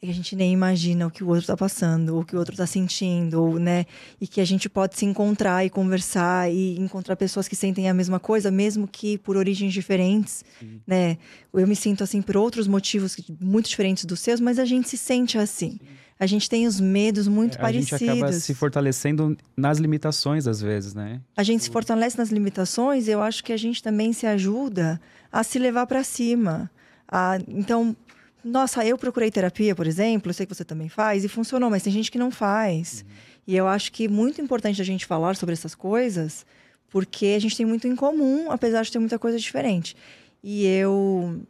é 0.00 0.06
que 0.06 0.10
a 0.10 0.14
gente 0.14 0.36
nem 0.36 0.52
imagina 0.52 1.06
o 1.06 1.10
que 1.10 1.24
o 1.24 1.28
outro 1.28 1.40
está 1.42 1.56
passando, 1.56 2.14
ou 2.14 2.20
o 2.20 2.24
que 2.24 2.36
o 2.36 2.38
outro 2.38 2.52
está 2.52 2.66
sentindo, 2.66 3.42
ou, 3.42 3.58
né? 3.58 3.86
E 4.20 4.26
que 4.26 4.40
a 4.40 4.44
gente 4.44 4.68
pode 4.68 4.96
se 4.96 5.06
encontrar 5.06 5.64
e 5.64 5.70
conversar 5.70 6.52
e 6.52 6.78
encontrar 6.78 7.16
pessoas 7.16 7.48
que 7.48 7.56
sentem 7.56 7.88
a 7.88 7.94
mesma 7.94 8.20
coisa, 8.20 8.50
mesmo 8.50 8.86
que 8.86 9.16
por 9.18 9.36
origens 9.36 9.72
diferentes, 9.72 10.44
Sim. 10.60 10.80
né? 10.86 11.16
Eu 11.52 11.66
me 11.66 11.74
sinto 11.74 12.04
assim 12.04 12.20
por 12.20 12.36
outros 12.36 12.68
motivos 12.68 13.16
muito 13.40 13.70
diferentes 13.70 14.04
dos 14.04 14.20
seus, 14.20 14.38
mas 14.38 14.58
a 14.58 14.66
gente 14.66 14.88
se 14.88 14.98
sente 14.98 15.38
assim. 15.38 15.72
Sim. 15.72 15.80
A 16.18 16.26
gente 16.26 16.48
tem 16.48 16.66
os 16.66 16.80
medos 16.80 17.28
muito 17.28 17.58
é, 17.58 17.60
parecidos. 17.60 17.92
A 17.92 17.98
gente 17.98 18.18
acaba 18.18 18.32
se 18.32 18.54
fortalecendo 18.54 19.36
nas 19.56 19.78
limitações, 19.78 20.46
às 20.46 20.60
vezes, 20.60 20.94
né? 20.94 21.20
A 21.36 21.42
gente 21.42 21.64
se 21.64 21.70
fortalece 21.70 22.16
nas 22.16 22.30
limitações. 22.30 23.06
Eu 23.06 23.22
acho 23.22 23.44
que 23.44 23.52
a 23.52 23.56
gente 23.56 23.82
também 23.82 24.12
se 24.12 24.26
ajuda 24.26 25.00
a 25.30 25.42
se 25.42 25.58
levar 25.58 25.86
para 25.86 26.02
cima. 26.02 26.70
A, 27.06 27.38
então, 27.48 27.94
nossa, 28.42 28.84
eu 28.84 28.96
procurei 28.96 29.30
terapia, 29.30 29.74
por 29.74 29.86
exemplo, 29.86 30.30
eu 30.30 30.34
sei 30.34 30.46
que 30.46 30.54
você 30.54 30.64
também 30.64 30.88
faz, 30.88 31.24
e 31.24 31.28
funcionou, 31.28 31.68
mas 31.68 31.82
tem 31.82 31.92
gente 31.92 32.10
que 32.10 32.18
não 32.18 32.30
faz. 32.30 33.04
Uhum. 33.06 33.14
E 33.48 33.56
eu 33.56 33.68
acho 33.68 33.92
que 33.92 34.06
é 34.06 34.08
muito 34.08 34.40
importante 34.40 34.80
a 34.80 34.84
gente 34.84 35.04
falar 35.04 35.36
sobre 35.36 35.52
essas 35.52 35.74
coisas, 35.74 36.46
porque 36.88 37.34
a 37.36 37.38
gente 37.38 37.56
tem 37.56 37.66
muito 37.66 37.86
em 37.86 37.94
comum, 37.94 38.50
apesar 38.50 38.82
de 38.82 38.90
ter 38.90 38.98
muita 38.98 39.18
coisa 39.18 39.38
diferente. 39.38 39.96
E 40.42 40.64
eu 40.64 41.42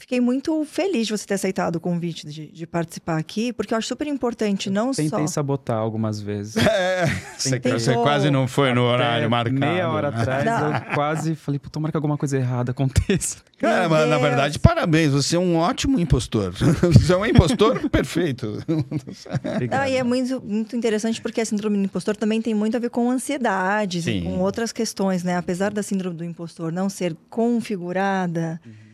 Fiquei 0.00 0.18
muito 0.18 0.64
feliz 0.64 1.06
de 1.06 1.12
você 1.12 1.26
ter 1.26 1.34
aceitado 1.34 1.76
o 1.76 1.80
convite 1.80 2.26
de, 2.26 2.46
de 2.46 2.66
participar 2.66 3.18
aqui, 3.18 3.52
porque 3.52 3.74
eu 3.74 3.78
acho 3.78 3.86
super 3.86 4.06
importante, 4.06 4.70
não 4.70 4.92
Tentei 4.92 5.10
só... 5.10 5.16
Tentei 5.16 5.28
sabotar 5.28 5.76
algumas 5.76 6.20
vezes. 6.20 6.56
É, 6.80 7.06
você, 7.36 7.58
você 7.58 7.94
quase 7.94 8.30
não 8.30 8.46
foi 8.46 8.72
no 8.72 8.82
horário 8.82 9.28
marcado. 9.28 9.58
meia 9.58 9.88
hora 9.88 10.10
né? 10.10 10.20
atrás, 10.20 10.46
eu 10.46 10.94
quase 10.94 11.34
falei, 11.34 11.58
pô, 11.58 11.68
tomara 11.68 11.90
que 11.90 11.96
alguma 11.96 12.16
coisa 12.16 12.36
errada 12.36 12.70
aconteça. 12.70 13.38
Cara, 13.58 13.88
mas 13.88 14.08
na 14.08 14.18
verdade, 14.18 14.58
parabéns, 14.58 15.12
você 15.12 15.36
é 15.36 15.38
um 15.38 15.56
ótimo 15.56 15.98
impostor. 15.98 16.52
você 16.92 17.12
é 17.12 17.16
um 17.16 17.26
impostor 17.26 17.88
perfeito. 17.90 18.62
não, 18.68 19.86
e 19.86 19.96
é 19.96 20.02
muito, 20.02 20.42
muito 20.42 20.76
interessante 20.76 21.20
porque 21.20 21.40
a 21.40 21.44
síndrome 21.44 21.76
do 21.76 21.84
impostor 21.84 22.16
também 22.16 22.40
tem 22.40 22.54
muito 22.54 22.76
a 22.76 22.80
ver 22.80 22.90
com 22.90 23.10
ansiedades 23.10 24.04
Sim. 24.04 24.18
e 24.18 24.22
com 24.22 24.38
outras 24.38 24.72
questões, 24.72 25.22
né? 25.22 25.36
Apesar 25.36 25.72
da 25.72 25.82
síndrome 25.82 26.16
do 26.16 26.24
impostor 26.24 26.72
não 26.72 26.88
ser 26.88 27.16
configurada... 27.28 28.60
Uhum 28.64 28.89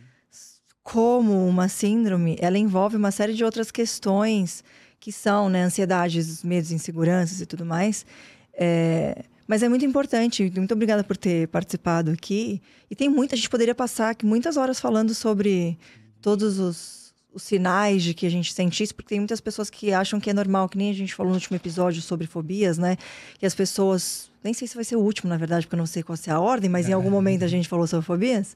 como 0.87 1.45
uma 1.45 1.67
síndrome, 1.67 2.37
ela 2.39 2.57
envolve 2.57 2.95
uma 2.95 3.11
série 3.11 3.33
de 3.33 3.43
outras 3.43 3.69
questões 3.69 4.63
que 5.01 5.11
são, 5.11 5.49
né, 5.49 5.63
ansiedades, 5.63 6.41
medos, 6.45 6.71
inseguranças 6.71 7.41
e 7.41 7.45
tudo 7.45 7.65
mais. 7.65 8.05
É, 8.53 9.25
mas 9.45 9.63
é 9.63 9.67
muito 9.67 9.83
importante. 9.83 10.49
Muito 10.55 10.73
obrigada 10.73 11.03
por 11.03 11.17
ter 11.17 11.49
participado 11.49 12.11
aqui. 12.11 12.61
E 12.89 12.95
tem 12.95 13.09
muita, 13.09 13.35
a 13.35 13.37
gente 13.37 13.49
poderia 13.49 13.75
passar 13.75 14.11
aqui 14.11 14.25
muitas 14.25 14.55
horas 14.55 14.79
falando 14.79 15.13
sobre 15.13 15.77
todos 16.21 16.57
os, 16.57 17.13
os 17.33 17.43
sinais 17.43 18.01
de 18.01 18.13
que 18.13 18.25
a 18.25 18.31
gente 18.31 18.53
sente 18.53 18.81
isso, 18.81 18.95
porque 18.95 19.09
tem 19.09 19.19
muitas 19.19 19.41
pessoas 19.41 19.69
que 19.69 19.91
acham 19.91 20.21
que 20.21 20.29
é 20.29 20.33
normal, 20.33 20.69
que 20.69 20.77
nem 20.77 20.89
a 20.89 20.93
gente 20.93 21.13
falou 21.13 21.31
no 21.31 21.35
último 21.35 21.57
episódio 21.57 22.01
sobre 22.01 22.27
fobias, 22.27 22.77
né? 22.77 22.95
Que 23.37 23.45
as 23.45 23.53
pessoas. 23.53 24.31
Nem 24.41 24.53
sei 24.53 24.65
se 24.65 24.75
vai 24.75 24.85
ser 24.85 24.95
o 24.95 25.01
último, 25.01 25.29
na 25.29 25.35
verdade, 25.35 25.65
porque 25.65 25.75
eu 25.75 25.79
não 25.79 25.85
sei 25.85 26.01
qual 26.01 26.17
é 26.25 26.31
a 26.31 26.39
ordem, 26.39 26.69
mas 26.69 26.87
em 26.87 26.93
algum 26.93 27.09
momento 27.09 27.43
a 27.43 27.47
gente 27.49 27.67
falou 27.67 27.85
sobre 27.85 28.05
fobias. 28.05 28.55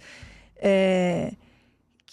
É, 0.56 1.34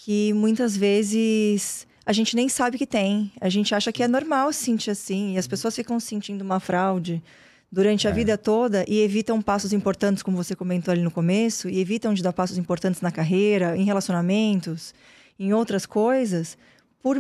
que 0.01 0.33
muitas 0.33 0.77
vezes 0.77 1.87
a 2.07 2.13
gente 2.13 2.37
nem 2.37 2.49
sabe 2.49 2.79
que 2.79 2.87
tem. 2.87 3.33
A 3.41 3.49
gente 3.49 3.75
acha 3.75 3.93
que 3.93 4.03
é 4.03 4.09
normal 4.09 4.53
sentir 4.53 4.91
assim. 4.91 5.35
E 5.35 5.39
as 5.39 5.47
pessoas 5.47 5.75
ficam 5.75 5.99
sentindo 5.99 6.43
uma 6.43 6.61
fraude 6.61 7.23
durante 7.71 8.07
a 8.07 8.11
é. 8.11 8.15
vida 8.15 8.39
toda 8.39 8.85
e 8.87 9.01
evitam 9.01 9.43
passos 9.43 9.73
importantes, 9.73 10.23
como 10.23 10.37
você 10.37 10.55
comentou 10.55 10.93
ali 10.93 11.03
no 11.03 11.11
começo, 11.11 11.69
e 11.69 11.81
evitam 11.81 12.15
de 12.15 12.23
dar 12.23 12.33
passos 12.33 12.57
importantes 12.57 13.01
na 13.01 13.11
carreira, 13.11 13.77
em 13.77 13.85
relacionamentos, 13.85 14.95
em 15.39 15.53
outras 15.53 15.85
coisas, 15.85 16.57
por, 17.03 17.17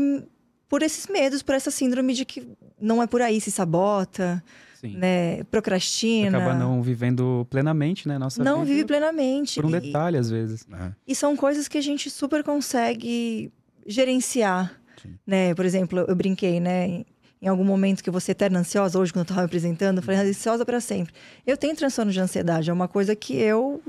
por 0.69 0.83
esses 0.83 1.09
medos, 1.09 1.43
por 1.43 1.57
essa 1.57 1.73
síndrome 1.73 2.15
de 2.15 2.25
que 2.25 2.47
não 2.81 3.03
é 3.03 3.09
por 3.09 3.21
aí, 3.21 3.41
se 3.41 3.51
sabota. 3.51 4.43
Sim. 4.81 4.97
né, 4.97 5.43
procrastina. 5.45 6.39
Acaba 6.39 6.55
não 6.55 6.81
vivendo 6.81 7.45
plenamente, 7.51 8.07
né? 8.07 8.17
Nossa 8.17 8.43
não 8.45 8.65
vive 8.65 8.85
plenamente. 8.85 9.61
Por 9.61 9.67
um 9.67 9.71
detalhe, 9.71 10.17
e, 10.17 10.21
às 10.21 10.31
vezes. 10.31 10.65
É. 10.73 10.93
E 11.07 11.15
são 11.17 11.37
coisas 11.37 11.67
que 11.67 11.77
a 11.77 11.81
gente 11.81 12.09
super 12.09 12.45
consegue 12.45 13.53
gerenciar, 13.85 14.81
Sim. 15.03 15.17
né? 15.27 15.53
Por 15.53 15.65
exemplo, 15.65 15.99
eu 16.07 16.15
brinquei, 16.15 16.61
né? 16.61 17.05
Em 17.43 17.49
algum 17.49 17.65
momento 17.65 18.05
que 18.05 18.11
você 18.11 18.31
é 18.31 18.33
eterna 18.33 18.61
ansiosa, 18.61 18.99
hoje 18.99 19.13
quando 19.13 19.21
eu 19.21 19.23
estava 19.23 19.41
me 19.41 19.47
apresentando, 19.47 19.99
eu 19.99 20.03
falei, 20.03 20.21
ansiosa 20.21 20.65
para 20.65 20.81
sempre. 20.81 21.13
Eu 21.45 21.57
tenho 21.57 21.75
transtorno 21.75 22.13
de 22.13 22.21
ansiedade, 22.21 22.71
é 22.71 22.73
uma 22.73 22.89
coisa 22.89 23.17
que 23.17 23.35
eu 23.35 23.83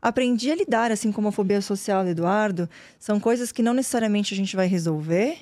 aprendi 0.00 0.52
a 0.52 0.54
lidar, 0.54 0.92
assim 0.92 1.10
como 1.10 1.28
a 1.28 1.32
fobia 1.32 1.60
social 1.60 2.04
do 2.04 2.10
Eduardo. 2.10 2.68
São 2.98 3.18
coisas 3.18 3.50
que 3.50 3.62
não 3.62 3.74
necessariamente 3.74 4.34
a 4.34 4.36
gente 4.36 4.54
vai 4.54 4.66
resolver, 4.68 5.38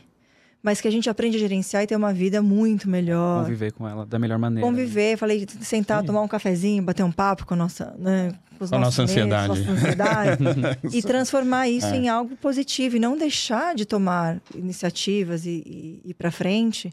mas 0.67 0.81
que 0.81 0.89
a 0.89 0.91
gente 0.91 1.09
aprende 1.09 1.37
a 1.37 1.39
gerenciar 1.39 1.85
e 1.85 1.87
ter 1.87 1.95
uma 1.95 2.13
vida 2.13 2.43
muito 2.43 2.91
melhor. 2.91 3.45
Conviver 3.45 3.71
com 3.71 3.89
ela 3.89 4.05
da 4.05 4.19
melhor 4.19 4.37
maneira. 4.37 4.69
Conviver, 4.69 5.13
né? 5.13 5.17
falei, 5.17 5.47
sentar, 5.61 6.01
Sim. 6.01 6.09
tomar 6.09 6.23
um 6.23 6.27
cafezinho, 6.27 6.83
bater 6.83 7.05
um 7.05 7.13
papo 7.13 7.47
com 7.47 7.55
a 7.55 7.57
nossa, 7.57 7.95
né, 7.97 8.35
com, 8.59 8.65
os 8.65 8.71
com 8.71 8.75
a 8.75 8.81
nossa 8.81 9.01
ansiedade. 9.01 9.61
Nossa 9.61 9.71
ansiedade 9.71 10.45
e 10.93 11.01
transformar 11.03 11.69
isso 11.69 11.87
é. 11.87 11.97
em 11.97 12.09
algo 12.09 12.37
positivo 12.39 12.97
e 12.97 12.99
não 12.99 13.17
deixar 13.17 13.77
de 13.77 13.87
tomar 13.87 14.41
iniciativas 14.57 15.47
e, 15.47 16.03
ir 16.05 16.15
para 16.15 16.33
frente 16.33 16.93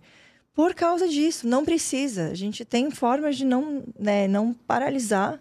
por 0.53 0.75
causa 0.75 1.07
disso. 1.07 1.47
Não 1.47 1.65
precisa. 1.65 2.27
A 2.27 2.35
gente 2.35 2.63
tem 2.63 2.91
formas 2.91 3.37
de 3.37 3.43
não, 3.43 3.81
né, 3.99 4.27
não 4.27 4.53
paralisar 4.53 5.39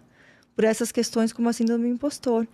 por 0.55 0.63
essas 0.63 0.91
questões 0.91 1.31
como 1.31 1.49
a 1.49 1.53
síndrome 1.53 1.83
do 1.83 1.93
impostor. 1.93 2.47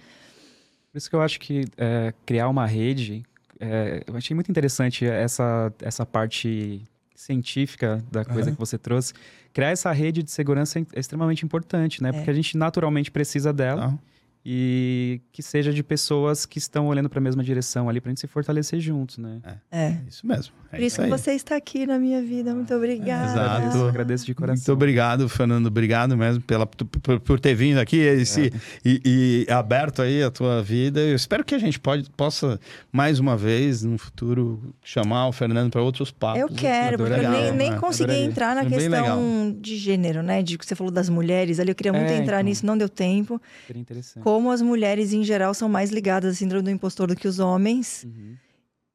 Por 0.92 0.98
isso 0.98 1.10
que 1.10 1.16
eu 1.16 1.22
acho 1.22 1.40
que 1.40 1.64
é, 1.78 2.14
criar 2.26 2.50
uma 2.50 2.66
rede 2.66 3.24
é, 3.60 4.04
eu 4.08 4.16
achei 4.16 4.34
muito 4.34 4.50
interessante 4.50 5.06
essa, 5.06 5.74
essa 5.82 6.06
parte 6.06 6.82
científica 7.16 8.04
da 8.12 8.24
coisa 8.24 8.50
uhum. 8.50 8.56
que 8.56 8.60
você 8.60 8.78
trouxe. 8.78 9.14
Criar 9.54 9.70
essa 9.70 9.92
rede 9.92 10.24
de 10.24 10.32
segurança 10.32 10.80
é 10.80 11.00
extremamente 11.00 11.44
importante, 11.44 12.02
né? 12.02 12.10
É. 12.10 12.12
Porque 12.14 12.30
a 12.30 12.34
gente 12.34 12.58
naturalmente 12.58 13.12
precisa 13.12 13.52
dela. 13.52 13.88
Uhum 13.88 14.00
e 14.46 15.22
que 15.34 15.44
seja 15.44 15.74
de 15.74 15.84
pessoas 15.84 16.46
que 16.46 16.58
estão 16.58 16.88
olhando 16.88 17.10
para 17.10 17.20
a 17.20 17.22
mesma 17.22 17.44
direção 17.44 17.90
ali 17.90 18.00
para 18.00 18.10
a 18.10 18.12
gente 18.12 18.22
se 18.22 18.28
fortalecer 18.28 18.80
juntos, 18.80 19.18
né? 19.18 19.42
É, 19.72 19.78
é. 19.78 20.02
isso 20.08 20.26
mesmo. 20.26 20.54
É 20.72 20.78
Por 20.78 20.84
isso, 20.84 21.02
que 21.02 21.10
você 21.10 21.32
está 21.34 21.56
aqui 21.56 21.86
na 21.86 21.98
minha 22.00 22.22
vida. 22.22 22.54
Muito 22.54 22.74
obrigada. 22.74 23.32
Exato. 23.32 23.78
Eu 23.78 23.88
agradeço 23.88 24.26
de 24.26 24.34
coração. 24.34 24.62
Muito 24.62 24.72
obrigado, 24.72 25.28
Fernando. 25.28 25.66
Obrigado 25.66 26.16
mesmo 26.16 26.42
pela, 26.44 26.66
por, 26.66 27.20
por 27.20 27.40
ter 27.40 27.56
vindo 27.56 27.80
aqui 27.80 27.98
esse, 27.98 28.48
é. 28.48 28.52
e, 28.86 29.46
e, 29.48 29.52
aberto 29.52 30.02
aí 30.02 30.24
a 30.24 30.32
tua 30.32 30.62
vida. 30.62 31.00
Eu 31.02 31.16
espero 31.16 31.44
que 31.44 31.56
a 31.56 31.60
gente 31.60 31.80
pode, 31.80 32.10
possa, 32.12 32.60
mais 32.92 33.20
uma 33.20 33.36
vez, 33.36 33.84
no 33.84 33.98
futuro, 33.98 34.74
chamar 34.84 35.28
o 35.28 35.32
Fernando 35.32 35.72
para 35.72 35.82
outros 35.82 36.12
papos. 36.12 36.40
Eu 36.40 36.50
quero, 36.50 36.98
porque 36.98 37.14
eu 37.14 37.32
nem, 37.32 37.52
nem 37.52 37.72
né? 37.72 37.80
consegui 37.80 38.22
entrar 38.22 38.56
na 38.56 38.62
é 38.62 38.66
questão 38.66 39.58
de 39.60 39.76
gênero, 39.76 40.22
né? 40.22 40.44
De 40.44 40.58
que 40.58 40.66
você 40.66 40.76
falou 40.76 40.94
das 40.94 41.10
mulheres 41.10 41.60
ali. 41.60 41.72
Eu 41.72 41.76
queria 41.76 41.94
muito 41.94 42.10
é, 42.10 42.18
entrar 42.18 42.38
então. 42.38 42.50
nisso, 42.50 42.66
não 42.66 42.78
deu 42.78 42.88
tempo. 42.88 43.42
Seria 43.66 43.82
interessante 43.82 44.24
como 44.30 44.39
as 44.48 44.62
mulheres 44.62 45.12
em 45.12 45.24
geral 45.24 45.56
são 45.56 45.68
mais 45.68 45.90
ligadas 45.90 46.36
à 46.36 46.38
síndrome 46.38 46.64
do 46.64 46.70
impostor 46.70 47.08
do 47.08 47.16
que 47.16 47.28
os 47.28 47.40
homens. 47.40 48.04
Uhum. 48.06 48.36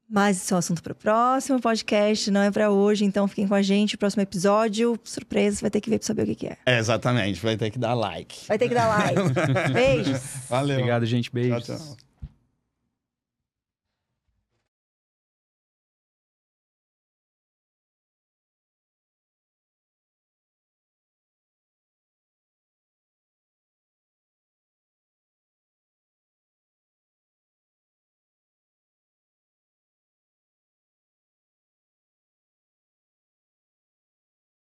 Mas 0.09 0.37
isso 0.37 0.55
é 0.55 0.57
um 0.57 0.59
assunto 0.59 0.83
para 0.83 0.93
o 0.93 0.95
próximo 0.95 1.61
podcast, 1.61 2.31
não 2.31 2.43
é 2.43 2.51
para 2.51 2.71
hoje. 2.71 3.05
Então 3.05 3.27
fiquem 3.27 3.49
com 3.49 3.55
a 3.55 3.63
gente. 3.63 3.97
Próximo 3.97 4.23
episódio, 4.23 4.99
surpresa, 5.03 5.57
você 5.57 5.63
vai 5.63 5.71
ter 5.71 5.81
que 5.81 5.91
ver 5.91 5.99
para 5.99 6.07
saber 6.07 6.23
o 6.23 6.27
que, 6.27 6.35
que 6.37 6.47
é. 6.47 6.57
é. 6.67 6.79
Exatamente, 6.79 7.41
vai 7.41 7.57
ter 7.57 7.71
que 7.71 7.79
dar 7.79 7.95
like. 7.95 8.47
Vai 8.47 8.59
ter 8.59 8.69
que 8.69 8.75
dar 8.75 8.87
like. 8.87 9.21
Beijos. 9.73 10.21
Valeu. 10.49 10.77
Obrigado, 10.77 11.05
gente. 11.05 11.33
Beijos. 11.33 11.67
Tchau, 11.67 11.77
tchau. 11.77 12.14